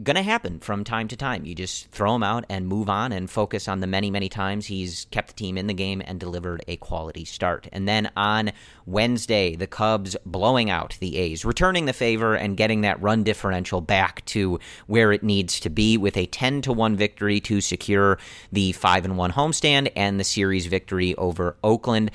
going 0.03 0.15
to 0.15 0.21
happen 0.21 0.59
from 0.59 0.83
time 0.83 1.07
to 1.09 1.15
time. 1.15 1.45
You 1.45 1.55
just 1.55 1.89
throw 1.91 2.15
him 2.15 2.23
out 2.23 2.45
and 2.49 2.67
move 2.67 2.89
on 2.89 3.11
and 3.11 3.29
focus 3.29 3.67
on 3.67 3.79
the 3.79 3.87
many, 3.87 4.11
many 4.11 4.29
times 4.29 4.67
he's 4.67 5.05
kept 5.11 5.29
the 5.29 5.33
team 5.33 5.57
in 5.57 5.67
the 5.67 5.73
game 5.73 6.01
and 6.05 6.19
delivered 6.19 6.63
a 6.67 6.77
quality 6.77 7.25
start. 7.25 7.67
And 7.71 7.87
then 7.87 8.11
on 8.15 8.51
Wednesday, 8.85 9.55
the 9.55 9.67
Cubs 9.67 10.15
blowing 10.25 10.69
out 10.69 10.97
the 10.99 11.17
A's, 11.17 11.45
returning 11.45 11.85
the 11.85 11.93
favor 11.93 12.35
and 12.35 12.57
getting 12.57 12.81
that 12.81 13.01
run 13.01 13.23
differential 13.23 13.81
back 13.81 14.23
to 14.25 14.59
where 14.87 15.11
it 15.11 15.23
needs 15.23 15.59
to 15.61 15.69
be 15.69 15.97
with 15.97 16.17
a 16.17 16.25
10 16.27 16.61
to 16.63 16.73
1 16.73 16.95
victory 16.95 17.39
to 17.41 17.61
secure 17.61 18.17
the 18.51 18.71
5 18.71 19.05
and 19.05 19.17
1 19.17 19.31
homestand 19.31 19.91
and 19.95 20.19
the 20.19 20.23
series 20.23 20.65
victory 20.65 21.15
over 21.15 21.55
Oakland 21.63 22.11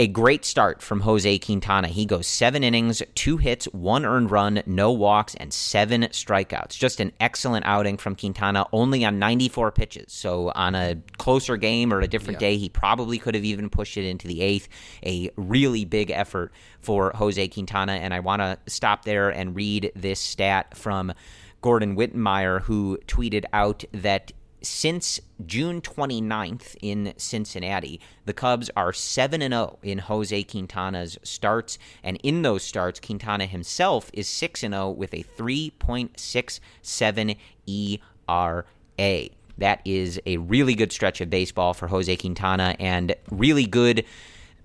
a 0.00 0.06
great 0.06 0.46
start 0.46 0.80
from 0.80 1.00
Jose 1.00 1.38
Quintana. 1.40 1.86
He 1.86 2.06
goes 2.06 2.26
seven 2.26 2.64
innings, 2.64 3.02
two 3.14 3.36
hits, 3.36 3.66
one 3.66 4.06
earned 4.06 4.30
run, 4.30 4.62
no 4.64 4.90
walks, 4.92 5.34
and 5.34 5.52
seven 5.52 6.04
strikeouts. 6.04 6.70
Just 6.70 7.00
an 7.00 7.12
excellent 7.20 7.66
outing 7.66 7.98
from 7.98 8.16
Quintana, 8.16 8.64
only 8.72 9.04
on 9.04 9.18
94 9.18 9.72
pitches. 9.72 10.10
So, 10.10 10.52
on 10.54 10.74
a 10.74 10.96
closer 11.18 11.58
game 11.58 11.92
or 11.92 12.00
a 12.00 12.08
different 12.08 12.40
yeah. 12.40 12.48
day, 12.48 12.56
he 12.56 12.70
probably 12.70 13.18
could 13.18 13.34
have 13.34 13.44
even 13.44 13.68
pushed 13.68 13.98
it 13.98 14.06
into 14.06 14.26
the 14.26 14.40
eighth. 14.40 14.68
A 15.04 15.28
really 15.36 15.84
big 15.84 16.10
effort 16.10 16.50
for 16.80 17.12
Jose 17.14 17.48
Quintana. 17.48 17.92
And 17.92 18.14
I 18.14 18.20
want 18.20 18.40
to 18.40 18.58
stop 18.68 19.04
there 19.04 19.28
and 19.28 19.54
read 19.54 19.92
this 19.94 20.18
stat 20.18 20.78
from 20.78 21.12
Gordon 21.60 21.94
Wittenmyer, 21.94 22.62
who 22.62 22.98
tweeted 23.06 23.44
out 23.52 23.84
that 23.92 24.32
since 24.62 25.20
June 25.46 25.80
29th 25.80 26.76
in 26.82 27.14
Cincinnati, 27.16 28.00
the 28.24 28.32
Cubs 28.32 28.70
are 28.76 28.92
7 28.92 29.40
0 29.40 29.78
in 29.82 29.98
Jose 29.98 30.42
Quintana's 30.44 31.18
starts. 31.22 31.78
And 32.02 32.18
in 32.22 32.42
those 32.42 32.62
starts, 32.62 33.00
Quintana 33.00 33.46
himself 33.46 34.10
is 34.12 34.28
6 34.28 34.60
0 34.60 34.90
with 34.90 35.14
a 35.14 35.22
3.67 35.22 37.36
ERA. 37.66 39.28
That 39.58 39.80
is 39.84 40.20
a 40.24 40.36
really 40.38 40.74
good 40.74 40.92
stretch 40.92 41.20
of 41.20 41.30
baseball 41.30 41.74
for 41.74 41.88
Jose 41.88 42.16
Quintana 42.16 42.76
and 42.78 43.14
really 43.30 43.66
good 43.66 44.04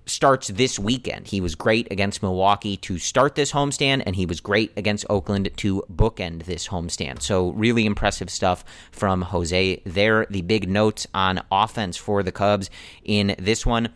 starts 0.06 0.48
this 0.48 0.78
weekend. 0.78 1.28
He 1.28 1.40
was 1.40 1.54
great 1.54 1.90
against 1.90 2.22
Milwaukee 2.22 2.76
to 2.78 2.98
start 2.98 3.34
this 3.34 3.52
homestand, 3.52 4.04
and 4.06 4.16
he 4.16 4.26
was 4.26 4.40
great 4.40 4.72
against 4.76 5.04
Oakland 5.10 5.50
to 5.58 5.82
bookend 5.92 6.44
this 6.44 6.68
homestand. 6.68 7.22
So, 7.22 7.50
really 7.50 7.84
impressive 7.84 8.30
stuff 8.30 8.64
from 8.92 9.22
Jose 9.22 9.82
there. 9.84 10.26
The 10.30 10.42
big 10.42 10.68
notes 10.68 11.06
on 11.12 11.42
offense 11.50 11.96
for 11.96 12.22
the 12.22 12.32
Cubs 12.32 12.70
in 13.04 13.34
this 13.38 13.66
one. 13.66 13.90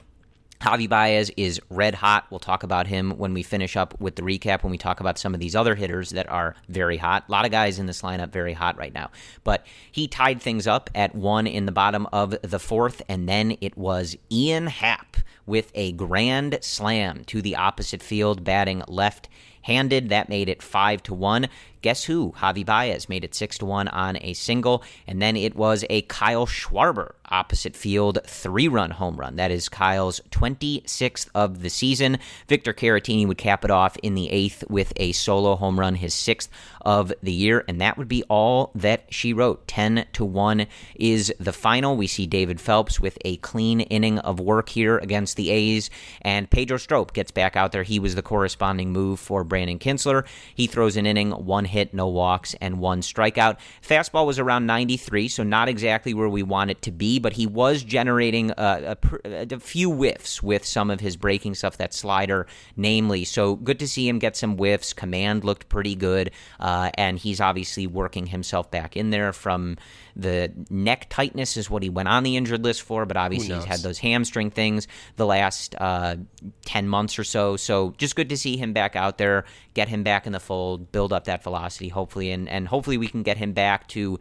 Javi 0.61 0.87
Baez 0.87 1.31
is 1.39 1.59
red 1.71 1.95
hot. 1.95 2.27
We'll 2.29 2.39
talk 2.39 2.63
about 2.65 2.87
him 2.87 3.13
when 3.13 3.33
we 3.33 3.43
finish 3.43 3.79
up 3.79 3.99
with 3.99 4.17
the 4.17 4.23
recap, 4.23 4.63
when 4.63 4.71
we 4.71 4.77
talk 4.77 5.01
about 5.01 5.17
some 5.17 5.33
of 5.33 5.41
these 5.41 5.57
other 5.57 5.75
hitters 5.75 6.11
that 6.11 6.29
are 6.29 6.55
very 6.69 6.99
hot. 6.99 7.25
A 7.27 7.33
lot 7.33 7.47
of 7.47 7.51
guys 7.51 7.79
in 7.79 7.87
this 7.87 8.03
lineup 8.03 8.31
very 8.31 8.53
hot 8.53 8.77
right 8.77 8.93
now. 8.93 9.11
But 9.43 9.65
he 9.91 10.07
tied 10.07 10.43
things 10.43 10.67
up 10.67 10.91
at 10.95 11.15
one 11.15 11.47
in 11.47 11.65
the 11.65 11.73
bottom 11.73 12.07
of 12.13 12.37
the 12.43 12.59
fourth, 12.59 13.01
and 13.09 13.27
then 13.27 13.57
it 13.63 13.79
was 13.79 14.17
Ian 14.31 14.67
Happ 14.67 15.17
with 15.51 15.73
a 15.75 15.91
grand 15.93 16.57
slam 16.63 17.25
to 17.25 17.43
the 17.43 17.57
opposite 17.57 18.03
field, 18.03 18.45
batting 18.45 18.85
left 18.87 19.29
handed. 19.63 20.09
That 20.09 20.29
made 20.29 20.49
it 20.49 20.63
5 20.63 21.03
to 21.03 21.15
1. 21.15 21.49
Guess 21.83 22.05
who? 22.05 22.33
Javi 22.39 22.65
Baez 22.65 23.09
made 23.09 23.25
it 23.25 23.35
6 23.35 23.59
to 23.59 23.67
1 23.67 23.89
on 23.89 24.19
a 24.21 24.35
single. 24.35 24.83
And 25.07 25.21
then 25.21 25.37
it 25.37 25.55
was 25.55 25.85
a 25.89 26.03
Kyle 26.03 26.47
Schwarber 26.47 27.13
opposite 27.31 27.77
field 27.77 28.19
three 28.27 28.69
run 28.69 28.91
home 28.91 29.17
run. 29.17 29.37
That 29.37 29.51
is 29.51 29.69
Kyle's 29.69 30.21
26th 30.31 31.29
of 31.35 31.63
the 31.63 31.71
season. 31.71 32.19
Victor 32.49 32.73
Caratini 32.73 33.27
would 33.27 33.39
cap 33.39 33.65
it 33.65 33.71
off 33.71 33.97
in 34.03 34.15
the 34.15 34.31
eighth 34.31 34.65
with 34.69 34.93
a 34.97 35.13
solo 35.13 35.57
home 35.57 35.79
run, 35.79 35.95
his 35.95 36.15
sixth 36.15 36.51
of 36.83 37.13
the 37.23 37.33
year. 37.33 37.65
And 37.69 37.81
that 37.81 37.97
would 37.97 38.09
be 38.09 38.25
all 38.25 38.73
that 38.75 39.05
she 39.11 39.33
wrote. 39.33 39.67
10 39.69 40.07
to 40.15 40.25
1 40.25 40.67
is 40.97 41.33
the 41.39 41.53
final. 41.53 41.97
We 41.97 42.07
see 42.07 42.27
David 42.27 42.61
Phelps 42.61 43.01
with 43.01 43.19
a 43.25 43.37
clean 43.39 43.81
inning 43.81 44.19
of 44.19 44.41
work 44.41 44.69
here 44.69 44.99
against 44.99 45.37
the 45.37 45.51
A's. 45.51 45.91
And 46.23 46.51
Pedro 46.51 46.79
Strop 46.79 47.13
gets 47.13 47.31
back 47.31 47.57
out 47.57 47.73
there. 47.73 47.83
He 47.83 47.99
was 47.99 48.15
the 48.15 48.23
corresponding 48.23 48.93
move 48.93 49.21
for 49.21 49.45
Brandon 49.45 49.79
Kintzler. 49.79 50.27
He 50.55 50.67
throws 50.67 50.97
an 50.97 51.07
inning, 51.07 51.31
one 51.31 51.65
hit, 51.71 51.95
no 51.95 52.09
walks, 52.09 52.55
and 52.61 52.79
one 52.79 53.01
strikeout. 53.01 53.57
Fastball 53.83 54.27
was 54.27 54.39
around 54.39 54.67
93, 54.67 55.29
so 55.29 55.43
not 55.43 55.69
exactly 55.69 56.13
where 56.13 56.29
we 56.29 56.43
want 56.43 56.71
it 56.71 56.83
to 56.83 56.93
be, 56.93 57.19
but 57.19 57.33
he 57.33 57.47
was 57.47 57.83
generating 57.83 58.51
a, 58.59 58.97
a, 59.25 59.47
a 59.51 59.61
few 59.61 59.91
whiffs 59.91 60.43
with 60.43 60.65
some 60.65 60.91
of 60.91 61.01
his 61.01 61.17
breaking 61.17 61.55
stuff, 61.55 61.79
that 61.79 61.95
slider, 61.95 62.47
namely. 62.77 63.25
So 63.25 63.57
good 63.57 63.79
to 63.79 63.89
see 63.89 64.09
him 64.09 64.19
get 64.19 64.37
some 64.37 64.57
whiffs. 64.57 64.93
Command 64.93 65.45
looked 65.45 65.69
pretty 65.69 65.95
good, 65.95 66.31
uh, 66.59 66.91
and 66.95 67.19
he's 67.19 67.41
obviously 67.41 67.87
working 67.87 68.27
himself 68.27 68.71
back 68.71 68.97
in 68.97 69.11
there 69.11 69.33
from 69.33 69.77
the 70.17 70.53
neck 70.71 71.07
tightness 71.09 71.57
is 71.57 71.71
what 71.71 71.83
he 71.83 71.89
went 71.89 72.09
on 72.09 72.23
the 72.23 72.37
injured 72.37 72.65
list 72.65 72.83
for, 72.83 73.07
but 73.07 73.17
obviously 73.17 73.55
he's 73.55 73.65
had 73.65 73.81
those 73.81 73.99
hamstring 73.99 74.51
things 74.51 74.89
the 75.17 75.27
last 75.27 75.75
uh, 75.79 76.17
10 76.65 76.89
months 76.89 77.19
or 77.19 77.25
so. 77.25 77.57
So 77.57 77.95
just 77.99 78.17
good 78.17 78.29
to 78.29 78.37
see 78.37 78.57
him 78.57 78.73
back 78.73 78.97
out 78.97 79.19
there, 79.19 79.45
get 79.75 79.89
him 79.89 80.03
back 80.03 80.27
in 80.27 80.33
the 80.33 80.41
fold, 80.41 80.93
build 80.93 81.13
up 81.13 81.25
that 81.25 81.43
velocity, 81.43 81.89
hopefully, 81.89 82.31
and, 82.31 82.49
and 82.49 82.69
hopefully 82.69 82.99
we 82.99 83.09
can 83.09 83.23
get 83.23 83.37
him 83.37 83.53
back 83.53 83.87
to 83.89 84.19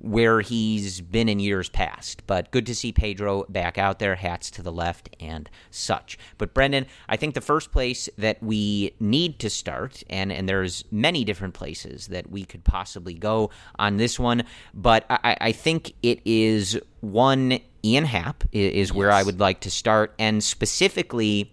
where 0.00 0.40
he's 0.40 1.00
been 1.00 1.28
in 1.28 1.38
years 1.38 1.68
past. 1.68 2.26
But 2.26 2.50
good 2.50 2.66
to 2.66 2.74
see 2.74 2.92
Pedro 2.92 3.44
back 3.48 3.78
out 3.78 3.98
there, 3.98 4.16
hats 4.16 4.50
to 4.52 4.62
the 4.62 4.72
left 4.72 5.14
and 5.20 5.48
such. 5.70 6.18
But 6.38 6.54
Brendan, 6.54 6.86
I 7.08 7.16
think 7.16 7.34
the 7.34 7.40
first 7.40 7.70
place 7.70 8.08
that 8.18 8.42
we 8.42 8.94
need 8.98 9.38
to 9.40 9.50
start, 9.50 10.02
and, 10.08 10.32
and 10.32 10.48
there's 10.48 10.84
many 10.90 11.24
different 11.24 11.54
places 11.54 12.08
that 12.08 12.30
we 12.30 12.44
could 12.44 12.64
possibly 12.64 13.14
go 13.14 13.50
on 13.78 13.98
this 13.98 14.18
one, 14.18 14.44
but 14.74 15.04
I, 15.08 15.36
I 15.40 15.52
think 15.52 15.94
it 16.02 16.20
is 16.24 16.78
one 17.00 17.60
Ian 17.84 18.04
Happ 18.04 18.44
is, 18.52 18.88
yes. 18.88 18.92
where 18.92 19.10
I 19.10 19.22
would 19.22 19.40
like 19.40 19.60
to 19.60 19.70
start, 19.70 20.14
and 20.18 20.42
specifically 20.42 21.52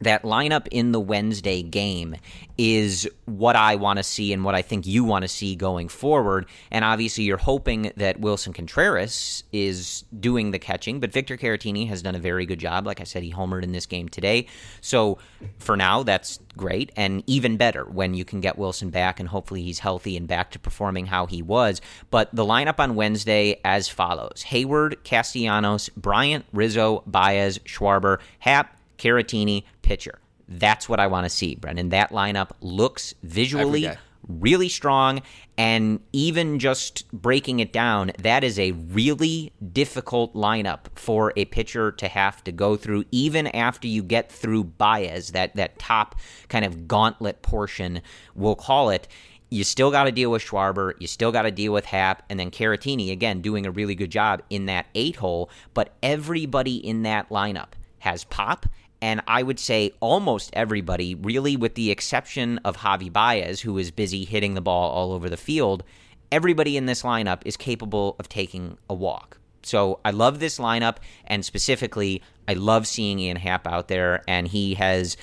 that 0.00 0.22
lineup 0.22 0.68
in 0.70 0.92
the 0.92 1.00
Wednesday 1.00 1.62
game 1.62 2.16
is 2.58 3.08
what 3.26 3.56
I 3.56 3.76
want 3.76 3.98
to 3.98 4.02
see 4.02 4.32
and 4.32 4.44
what 4.44 4.54
I 4.54 4.62
think 4.62 4.86
you 4.86 5.04
want 5.04 5.22
to 5.22 5.28
see 5.28 5.56
going 5.56 5.88
forward. 5.88 6.46
And 6.70 6.84
obviously, 6.84 7.24
you're 7.24 7.36
hoping 7.36 7.92
that 7.96 8.20
Willson 8.20 8.54
Contreras 8.54 9.44
is 9.52 10.04
doing 10.18 10.50
the 10.50 10.58
catching, 10.58 11.00
but 11.00 11.12
Victor 11.12 11.36
Caratini 11.36 11.88
has 11.88 12.02
done 12.02 12.14
a 12.14 12.18
very 12.18 12.46
good 12.46 12.58
job. 12.58 12.86
Like 12.86 13.00
I 13.00 13.04
said, 13.04 13.22
he 13.22 13.32
homered 13.32 13.62
in 13.62 13.72
this 13.72 13.86
game 13.86 14.08
today. 14.08 14.46
So 14.80 15.18
for 15.58 15.76
now, 15.76 16.02
that's 16.02 16.38
great. 16.56 16.92
And 16.96 17.22
even 17.26 17.56
better 17.56 17.84
when 17.84 18.14
you 18.14 18.24
can 18.24 18.40
get 18.40 18.56
Willson 18.56 18.90
back 18.90 19.20
and 19.20 19.28
hopefully 19.28 19.62
he's 19.62 19.78
healthy 19.80 20.16
and 20.16 20.26
back 20.26 20.50
to 20.52 20.58
performing 20.58 21.06
how 21.06 21.26
he 21.26 21.42
was. 21.42 21.80
But 22.10 22.34
the 22.34 22.44
lineup 22.44 22.78
on 22.78 22.94
Wednesday 22.94 23.60
as 23.64 23.88
follows 23.88 24.44
Heyward, 24.48 25.02
Castellanos, 25.04 25.88
Bryant, 25.90 26.44
Rizzo, 26.52 27.02
Baez, 27.06 27.58
Schwarber, 27.60 28.18
Happ, 28.38 28.75
Caratini, 28.98 29.64
pitcher. 29.82 30.18
That's 30.48 30.88
what 30.88 31.00
I 31.00 31.06
want 31.08 31.24
to 31.24 31.30
see, 31.30 31.56
Brendan. 31.56 31.88
That 31.88 32.10
lineup 32.10 32.50
looks 32.60 33.14
visually 33.22 33.90
really 34.28 34.68
strong. 34.68 35.22
And 35.58 36.00
even 36.12 36.58
just 36.58 37.10
breaking 37.12 37.60
it 37.60 37.72
down, 37.72 38.12
that 38.18 38.44
is 38.44 38.58
a 38.58 38.72
really 38.72 39.52
difficult 39.72 40.34
lineup 40.34 40.86
for 40.94 41.32
a 41.36 41.46
pitcher 41.46 41.92
to 41.92 42.08
have 42.08 42.44
to 42.44 42.52
go 42.52 42.76
through, 42.76 43.04
even 43.10 43.46
after 43.48 43.88
you 43.88 44.02
get 44.02 44.30
through 44.30 44.64
Baez, 44.64 45.30
that, 45.30 45.54
that 45.56 45.78
top 45.78 46.16
kind 46.48 46.64
of 46.64 46.86
gauntlet 46.86 47.42
portion, 47.42 48.02
we'll 48.34 48.56
call 48.56 48.90
it. 48.90 49.08
You 49.48 49.62
still 49.64 49.92
got 49.92 50.04
to 50.04 50.12
deal 50.12 50.30
with 50.30 50.42
Schwarber. 50.42 50.94
You 50.98 51.06
still 51.06 51.30
got 51.30 51.42
to 51.42 51.52
deal 51.52 51.72
with 51.72 51.84
Happ. 51.86 52.24
And 52.28 52.38
then 52.38 52.50
Caratini, 52.50 53.12
again, 53.12 53.40
doing 53.40 53.64
a 53.64 53.70
really 53.70 53.94
good 53.94 54.10
job 54.10 54.42
in 54.50 54.66
that 54.66 54.86
eight 54.94 55.16
hole. 55.16 55.48
But 55.72 55.94
everybody 56.02 56.76
in 56.76 57.02
that 57.04 57.28
lineup 57.28 57.68
has 58.00 58.24
pop 58.24 58.66
and 59.02 59.20
I 59.26 59.42
would 59.42 59.58
say 59.58 59.92
almost 60.00 60.50
everybody, 60.52 61.14
really, 61.14 61.56
with 61.56 61.74
the 61.74 61.90
exception 61.90 62.58
of 62.64 62.78
Javi 62.78 63.12
Baez, 63.12 63.60
who 63.60 63.76
is 63.78 63.90
busy 63.90 64.24
hitting 64.24 64.54
the 64.54 64.60
ball 64.60 64.90
all 64.90 65.12
over 65.12 65.28
the 65.28 65.36
field, 65.36 65.84
everybody 66.32 66.76
in 66.76 66.86
this 66.86 67.02
lineup 67.02 67.42
is 67.44 67.56
capable 67.56 68.16
of 68.18 68.28
taking 68.28 68.78
a 68.88 68.94
walk. 68.94 69.38
So 69.62 70.00
I 70.04 70.12
love 70.12 70.38
this 70.38 70.58
lineup, 70.58 70.96
and 71.26 71.44
specifically, 71.44 72.22
I 72.46 72.54
love 72.54 72.86
seeing 72.86 73.18
Ian 73.18 73.36
Happ 73.36 73.66
out 73.66 73.88
there, 73.88 74.22
and 74.28 74.46
he 74.46 74.74
has 74.74 75.16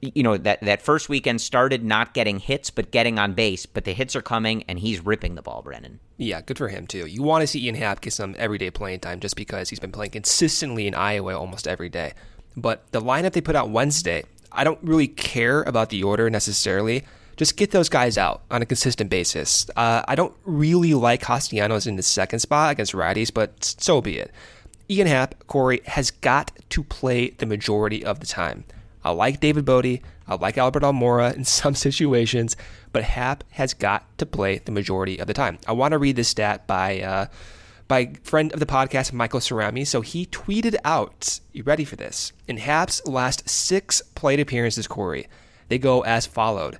you 0.00 0.22
know 0.22 0.36
that 0.36 0.60
that 0.60 0.82
first 0.82 1.08
weekend 1.08 1.40
started 1.40 1.82
not 1.82 2.12
getting 2.12 2.38
hits 2.38 2.70
but 2.70 2.90
getting 2.90 3.18
on 3.18 3.32
base, 3.32 3.66
but 3.66 3.84
the 3.84 3.92
hits 3.92 4.14
are 4.14 4.22
coming 4.22 4.62
and 4.68 4.78
he's 4.78 5.04
ripping 5.04 5.34
the 5.34 5.42
ball, 5.42 5.62
Brennan. 5.62 6.00
Yeah, 6.18 6.40
good 6.42 6.58
for 6.58 6.68
him 6.68 6.86
too. 6.86 7.06
You 7.06 7.22
want 7.22 7.42
to 7.42 7.46
see 7.46 7.64
Ian 7.64 7.76
Happ 7.76 8.00
get 8.00 8.12
some 8.12 8.34
everyday 8.38 8.70
playing 8.70 9.00
time 9.00 9.20
just 9.20 9.36
because 9.36 9.70
he's 9.70 9.78
been 9.78 9.92
playing 9.92 10.10
consistently 10.10 10.86
in 10.86 10.94
Iowa 10.94 11.36
almost 11.38 11.66
every 11.66 11.88
day. 11.88 12.12
But 12.56 12.90
the 12.92 13.00
lineup 13.00 13.32
they 13.32 13.40
put 13.40 13.56
out 13.56 13.70
Wednesday, 13.70 14.24
I 14.50 14.64
don't 14.64 14.78
really 14.82 15.08
care 15.08 15.62
about 15.62 15.90
the 15.90 16.02
order 16.02 16.30
necessarily. 16.30 17.04
Just 17.36 17.58
get 17.58 17.70
those 17.70 17.90
guys 17.90 18.16
out 18.16 18.42
on 18.50 18.62
a 18.62 18.66
consistent 18.66 19.10
basis. 19.10 19.68
Uh, 19.76 20.02
I 20.08 20.14
don't 20.14 20.34
really 20.44 20.94
like 20.94 21.20
Castellanos 21.20 21.86
in 21.86 21.96
the 21.96 22.02
second 22.02 22.38
spot 22.38 22.72
against 22.72 22.94
righties, 22.94 23.32
but 23.32 23.62
so 23.62 24.00
be 24.00 24.18
it. 24.18 24.32
Ian 24.88 25.06
Happ, 25.06 25.46
Corey, 25.46 25.82
has 25.84 26.10
got 26.10 26.52
to 26.70 26.82
play 26.82 27.30
the 27.30 27.44
majority 27.44 28.04
of 28.04 28.20
the 28.20 28.26
time. 28.26 28.64
I 29.04 29.10
like 29.10 29.40
David 29.40 29.64
Bote. 29.64 30.00
I 30.26 30.34
like 30.34 30.56
Albert 30.56 30.82
Almora 30.82 31.34
in 31.36 31.44
some 31.44 31.74
situations, 31.74 32.56
but 32.92 33.04
Happ 33.04 33.44
has 33.50 33.74
got 33.74 34.06
to 34.18 34.26
play 34.26 34.58
the 34.58 34.72
majority 34.72 35.18
of 35.18 35.26
the 35.26 35.34
time. 35.34 35.58
I 35.66 35.72
want 35.72 35.92
to 35.92 35.98
read 35.98 36.16
this 36.16 36.28
stat 36.28 36.66
by 36.66 37.00
uh, 37.02 37.26
by 37.88 38.12
friend 38.22 38.52
of 38.52 38.60
the 38.60 38.66
podcast 38.66 39.12
Michael 39.12 39.40
Cerami. 39.40 39.86
So 39.86 40.00
he 40.00 40.26
tweeted 40.26 40.76
out, 40.84 41.40
"You 41.52 41.62
ready 41.62 41.84
for 41.84 41.96
this?" 41.96 42.32
In 42.48 42.58
Happ's 42.58 43.04
last 43.06 43.48
six 43.48 44.02
plate 44.14 44.40
appearances, 44.40 44.86
Corey, 44.86 45.28
they 45.68 45.78
go 45.78 46.02
as 46.02 46.26
followed: 46.26 46.78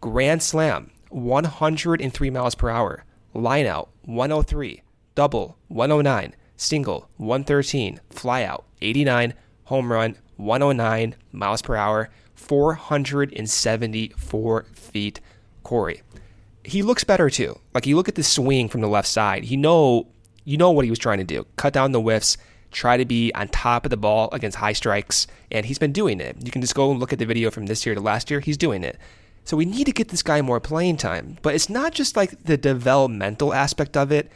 Grand 0.00 0.42
Slam, 0.42 0.90
103 1.10 2.30
miles 2.30 2.54
per 2.54 2.70
hour; 2.70 3.04
Lineout, 3.34 3.88
103; 4.04 4.82
Double, 5.14 5.56
109; 5.68 6.34
Single, 6.56 7.08
113; 7.16 8.00
Flyout, 8.10 8.64
89; 8.80 9.34
Home 9.64 9.92
Run, 9.92 10.16
109 10.36 11.16
miles 11.32 11.62
per 11.62 11.76
hour, 11.76 12.10
474 12.34 14.66
feet. 14.72 15.20
Corey, 15.62 16.02
he 16.64 16.82
looks 16.82 17.04
better 17.04 17.30
too. 17.30 17.58
Like 17.74 17.86
you 17.86 17.96
look 17.96 18.08
at 18.08 18.14
the 18.14 18.22
swing 18.22 18.68
from 18.68 18.80
the 18.80 18.88
left 18.88 19.08
side, 19.08 19.44
he 19.44 19.56
know 19.56 20.06
you 20.46 20.56
know 20.56 20.70
what 20.70 20.86
he 20.86 20.90
was 20.90 20.98
trying 20.98 21.18
to 21.18 21.24
do: 21.24 21.44
cut 21.56 21.74
down 21.74 21.92
the 21.92 22.00
whiffs, 22.00 22.38
try 22.72 22.96
to 22.96 23.04
be 23.04 23.30
on 23.34 23.48
top 23.48 23.84
of 23.84 23.90
the 23.90 23.98
ball 23.98 24.30
against 24.32 24.56
high 24.56 24.72
strikes, 24.72 25.26
and 25.52 25.66
he's 25.66 25.78
been 25.78 25.92
doing 25.92 26.20
it. 26.20 26.38
You 26.42 26.50
can 26.50 26.62
just 26.62 26.74
go 26.74 26.90
and 26.90 26.98
look 26.98 27.12
at 27.12 27.18
the 27.18 27.26
video 27.26 27.50
from 27.50 27.66
this 27.66 27.84
year 27.84 27.94
to 27.94 28.00
last 28.00 28.30
year; 28.30 28.40
he's 28.40 28.56
doing 28.56 28.82
it. 28.82 28.98
So 29.44 29.58
we 29.58 29.66
need 29.66 29.84
to 29.84 29.92
get 29.92 30.08
this 30.08 30.22
guy 30.22 30.40
more 30.40 30.58
playing 30.58 30.96
time. 30.96 31.36
But 31.42 31.54
it's 31.54 31.68
not 31.68 31.92
just 31.92 32.16
like 32.16 32.44
the 32.44 32.56
developmental 32.56 33.52
aspect 33.52 33.96
of 33.96 34.10
it 34.10 34.32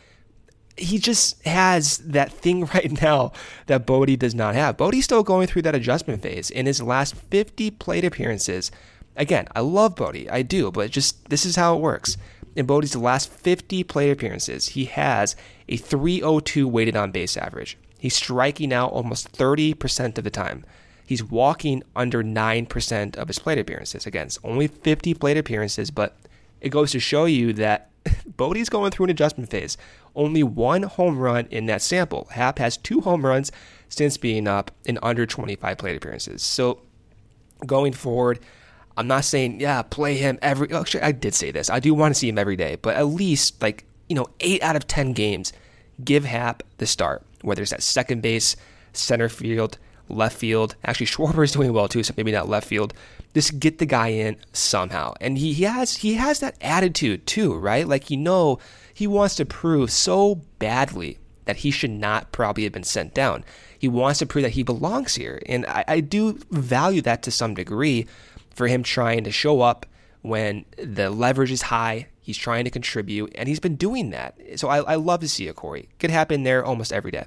he 0.81 0.99
just 0.99 1.45
has 1.47 1.99
that 1.99 2.33
thing 2.33 2.65
right 2.75 3.01
now 3.01 3.33
that 3.67 3.87
Bote 3.87 4.19
does 4.19 4.35
not 4.35 4.55
have. 4.55 4.77
Bote's 4.77 5.05
still 5.05 5.23
going 5.23 5.47
through 5.47 5.63
that 5.63 5.75
adjustment 5.75 6.23
phase 6.23 6.51
in 6.51 6.67
his 6.67 6.83
last 6.83 7.15
50 7.15 7.71
plate 7.73 8.05
appearances. 8.05 8.71
Again, 9.17 9.47
I 9.55 9.61
love 9.61 9.97
Bote, 9.97 10.29
I 10.31 10.43
do, 10.43 10.71
but 10.71 10.91
just 10.91 11.29
this 11.29 11.45
is 11.45 11.57
how 11.57 11.77
it 11.77 11.81
works. 11.81 12.17
In 12.57 12.67
Bote's 12.67 12.97
last 12.97 13.31
50 13.31 13.85
plate 13.85 14.11
appearances, 14.11 14.69
he 14.69 14.87
has 14.87 15.37
a 15.69 15.77
302 15.77 16.67
weighted 16.67 16.97
on 16.97 17.13
base 17.13 17.37
average. 17.37 17.79
He's 17.99 18.17
striking 18.17 18.73
out 18.73 18.93
almost 18.93 19.33
30% 19.33 20.19
of 20.19 20.25
the 20.25 20.31
time. 20.31 20.65
He's 21.07 21.23
walking 21.23 21.83
under 21.95 22.23
9% 22.23 23.17
of 23.17 23.29
his 23.29 23.39
plate 23.39 23.59
appearances. 23.59 24.07
Again, 24.07 24.27
it's 24.27 24.39
only 24.43 24.69
50 24.69 25.15
plate 25.15 25.37
appearances, 25.37 25.91
but 25.91 26.17
it 26.61 26.71
goes 26.71 26.93
to 26.93 27.01
show 27.01 27.25
you 27.25 27.53
that 27.55 27.91
Bote's 28.37 28.69
going 28.69 28.91
through 28.91 29.05
an 29.05 29.11
adjustment 29.11 29.51
phase 29.51 29.77
only 30.15 30.43
one 30.43 30.83
home 30.83 31.19
run 31.19 31.47
in 31.51 31.67
that 31.67 31.83
sample. 31.83 32.29
Happ 32.33 32.59
has 32.59 32.77
two 32.77 33.01
home 33.01 33.25
runs 33.25 33.53
since 33.89 34.17
being 34.17 34.49
up 34.49 34.71
in 34.85 34.99
under 35.03 35.27
25 35.27 35.79
plate 35.79 35.97
appearances. 35.97 36.43
So 36.43 36.81
going 37.67 37.93
forward, 37.93 38.41
I'm 39.01 39.07
not 39.07 39.25
saying, 39.25 39.61
yeah, 39.61 39.81
play 39.81 40.17
him 40.17 40.39
every. 40.43 40.71
Oh, 40.73 40.81
actually, 40.81 41.03
I 41.03 41.13
did 41.13 41.35
say 41.35 41.51
this. 41.51 41.71
I 41.71 41.81
do 41.81 41.95
want 41.95 42.15
to 42.15 42.19
see 42.19 42.29
him 42.29 42.39
every 42.39 42.57
day, 42.57 42.77
but 42.81 42.97
at 42.97 43.07
least, 43.07 43.63
like, 43.63 43.85
you 44.11 44.15
know, 44.15 44.27
eight 44.41 44.63
out 44.63 44.77
of 44.77 44.87
10 44.87 45.15
games, 45.15 45.55
give 46.05 46.27
Happ 46.27 46.63
the 46.77 46.87
start, 46.87 47.23
whether 47.41 47.63
it's 47.63 47.73
at 47.73 47.83
second 47.83 48.21
base, 48.21 48.57
center 48.93 49.31
field, 49.31 49.79
left 50.11 50.37
field. 50.37 50.77
Actually, 50.85 51.07
Schwarber 51.07 51.45
is 51.45 51.53
doing 51.53 51.73
well 51.73 51.89
too, 51.89 52.03
so 52.03 52.13
maybe 52.15 52.31
not 52.31 52.49
left 52.49 52.69
field. 52.69 52.93
Just 53.33 53.59
get 53.59 53.79
the 53.79 53.87
guy 53.87 54.09
in 54.09 54.37
somehow. 54.53 55.15
And 55.19 55.39
he, 55.39 55.55
he 55.55 55.65
has 55.65 55.97
he 55.97 56.15
has 56.15 56.41
that 56.41 56.57
attitude 56.61 57.27
too, 57.27 57.55
right? 57.55 57.89
Like 57.89 58.11
you 58.11 58.19
know 58.19 58.59
he 58.93 59.07
wants 59.07 59.35
to 59.37 59.47
prove 59.47 59.91
so 59.91 60.43
badly 60.59 61.19
that 61.47 61.59
he 61.59 61.71
should 61.71 61.91
not 61.91 62.33
probably 62.33 62.65
have 62.65 62.73
been 62.73 62.85
sent 62.85 63.15
down. 63.15 63.45
He 63.79 63.89
wants 63.89 64.19
to 64.19 64.27
prove 64.27 64.43
that 64.43 64.51
he 64.51 64.63
belongs 64.63 65.15
here. 65.15 65.41
And 65.47 65.65
I, 65.67 65.85
I 65.89 66.01
do 66.01 66.39
value 66.51 67.01
that 67.03 67.23
to 67.23 67.31
some 67.31 67.55
degree 67.55 68.07
for 68.55 68.67
him 68.67 68.83
trying 68.83 69.25
to 69.25 69.31
show 69.31 69.61
up 69.61 69.87
when 70.23 70.65
the 70.77 71.11
leverage 71.11 71.51
is 71.51 71.63
high. 71.63 72.09
He's 72.21 72.37
trying 72.37 72.65
to 72.65 72.71
contribute, 72.71 73.33
and 73.35 73.49
he's 73.49 73.61
been 73.61 73.77
doing 73.77 74.11
that. 74.11 74.39
So 74.57 74.69
I, 74.69 74.79
I 74.79 74.95
love 74.97 75.21
to 75.21 75.29
see 75.29 75.49
it, 75.49 75.57
Corey. 75.57 75.89
Could 75.99 76.11
happen 76.11 76.43
there 76.43 76.65
almost 76.65 76.93
every 76.93 77.11
day. 77.11 77.25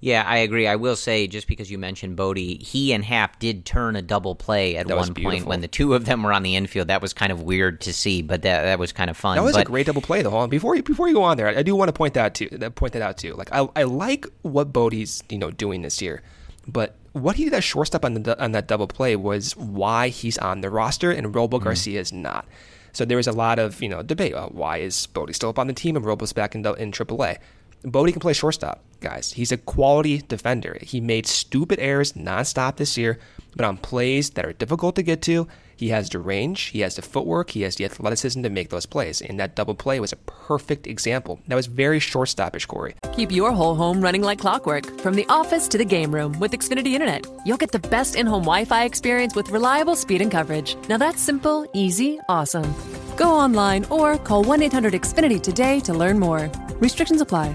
Yeah, 0.00 0.22
I 0.24 0.38
agree. 0.38 0.68
I 0.68 0.76
will 0.76 0.94
say, 0.94 1.26
just 1.26 1.48
because 1.48 1.70
you 1.70 1.78
mentioned 1.78 2.14
Bote, 2.14 2.36
he 2.38 2.92
and 2.92 3.04
Happ 3.04 3.40
did 3.40 3.64
turn 3.64 3.96
a 3.96 4.02
double 4.02 4.36
play 4.36 4.76
at 4.76 4.86
That 4.86 4.96
one 4.96 5.12
point 5.12 5.44
when 5.44 5.60
the 5.60 5.66
two 5.66 5.94
of 5.94 6.04
them 6.04 6.22
were 6.22 6.32
on 6.32 6.44
the 6.44 6.54
infield. 6.54 6.88
That 6.88 7.02
was 7.02 7.12
kind 7.12 7.32
of 7.32 7.42
weird 7.42 7.80
to 7.82 7.92
see, 7.92 8.22
but 8.22 8.42
that 8.42 8.62
that 8.62 8.78
was 8.78 8.92
kind 8.92 9.10
of 9.10 9.16
fun. 9.16 9.36
That 9.36 9.42
was 9.42 9.54
but, 9.54 9.62
a 9.62 9.64
great 9.64 9.86
double 9.86 10.02
play, 10.02 10.22
though. 10.22 10.30
Hold 10.30 10.44
on. 10.44 10.50
Before 10.50 10.76
you 10.76 10.82
before 10.84 11.08
you 11.08 11.14
go 11.14 11.24
on 11.24 11.36
there, 11.36 11.48
I 11.48 11.62
do 11.62 11.74
want 11.74 11.88
to 11.88 11.92
point 11.92 12.14
that 12.14 12.34
too. 12.34 12.48
Point 12.76 12.92
that 12.92 13.02
out 13.02 13.18
too. 13.18 13.34
Like 13.34 13.52
I, 13.52 13.68
I 13.74 13.82
like 13.82 14.26
what 14.42 14.72
Bote's 14.72 15.22
you 15.28 15.38
know 15.38 15.50
doing 15.50 15.82
this 15.82 16.00
year, 16.00 16.22
but 16.68 16.94
what 17.12 17.36
he 17.36 17.44
did 17.44 17.54
at 17.54 17.64
shortstop 17.64 18.04
on 18.04 18.14
the 18.14 18.42
on 18.42 18.52
that 18.52 18.66
double 18.66 18.86
play 18.86 19.16
was 19.16 19.56
why 19.56 20.08
he's 20.08 20.38
on 20.38 20.60
the 20.60 20.70
roster 20.70 21.10
and 21.10 21.34
Robo 21.34 21.58
Mm-hmm. 21.58 21.64
Garcia 21.64 22.00
is 22.00 22.12
not. 22.12 22.46
So 22.92 23.04
there 23.04 23.16
was 23.16 23.26
a 23.26 23.32
lot 23.32 23.58
of 23.58 23.82
you 23.82 23.88
know 23.88 24.02
debate. 24.02 24.34
Uh, 24.34 24.48
why 24.48 24.78
is 24.78 25.06
Bote 25.06 25.34
still 25.34 25.50
up 25.50 25.58
on 25.58 25.66
the 25.66 25.72
team 25.72 25.96
and 25.96 26.04
Robo's 26.04 26.32
back 26.32 26.54
in 26.54 26.64
in 26.66 26.92
AAA? 26.92 27.38
Bote 27.84 28.10
can 28.10 28.20
play 28.20 28.32
shortstop, 28.32 28.82
guys. 29.00 29.32
He's 29.32 29.52
a 29.52 29.56
quality 29.56 30.22
defender. 30.26 30.78
He 30.82 31.00
made 31.00 31.26
stupid 31.26 31.78
errors 31.78 32.14
nonstop 32.14 32.76
this 32.76 32.98
year, 32.98 33.18
but 33.54 33.64
on 33.64 33.76
plays 33.76 34.30
that 34.30 34.44
are 34.44 34.52
difficult 34.52 34.96
to 34.96 35.02
get 35.02 35.22
to, 35.22 35.46
he 35.78 35.90
has 35.90 36.08
the 36.08 36.18
range, 36.18 36.62
he 36.74 36.80
has 36.80 36.96
the 36.96 37.02
footwork, 37.02 37.50
he 37.50 37.62
has 37.62 37.76
the 37.76 37.84
athleticism 37.84 38.42
to 38.42 38.50
make 38.50 38.70
those 38.70 38.84
plays. 38.84 39.22
And 39.22 39.38
that 39.38 39.54
double 39.54 39.76
play 39.76 40.00
was 40.00 40.12
a 40.12 40.16
perfect 40.16 40.88
example. 40.88 41.38
That 41.46 41.54
was 41.54 41.66
very 41.66 42.00
shortstopish, 42.00 42.66
Corey. 42.66 42.96
Keep 43.12 43.30
your 43.30 43.52
whole 43.52 43.76
home 43.76 44.00
running 44.00 44.22
like 44.22 44.40
clockwork 44.40 45.00
from 45.00 45.14
the 45.14 45.24
office 45.28 45.68
to 45.68 45.78
the 45.78 45.84
game 45.84 46.12
room 46.12 46.36
with 46.40 46.50
Xfinity 46.50 46.94
Internet. 46.94 47.28
You'll 47.46 47.58
get 47.58 47.70
the 47.70 47.78
best 47.78 48.16
in 48.16 48.26
home 48.26 48.42
Wi 48.42 48.64
Fi 48.64 48.84
experience 48.84 49.36
with 49.36 49.50
reliable 49.50 49.94
speed 49.94 50.20
and 50.20 50.32
coverage. 50.32 50.76
Now 50.88 50.98
that's 50.98 51.22
simple, 51.22 51.64
easy, 51.72 52.18
awesome. 52.28 52.74
Go 53.16 53.30
online 53.30 53.84
or 53.86 54.18
call 54.18 54.42
1 54.42 54.62
800 54.62 54.94
Xfinity 54.94 55.40
today 55.40 55.78
to 55.80 55.94
learn 55.94 56.18
more. 56.18 56.50
Restrictions 56.80 57.20
apply. 57.20 57.54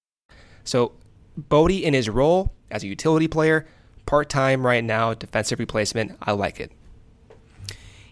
So 0.63 0.93
Bote 1.37 1.71
in 1.71 1.93
his 1.93 2.09
role 2.09 2.51
as 2.69 2.83
a 2.83 2.87
utility 2.87 3.27
player, 3.27 3.67
part 4.05 4.29
time 4.29 4.65
right 4.65 4.83
now, 4.83 5.13
defensive 5.13 5.59
replacement, 5.59 6.17
I 6.21 6.33
like 6.33 6.59
it. 6.59 6.71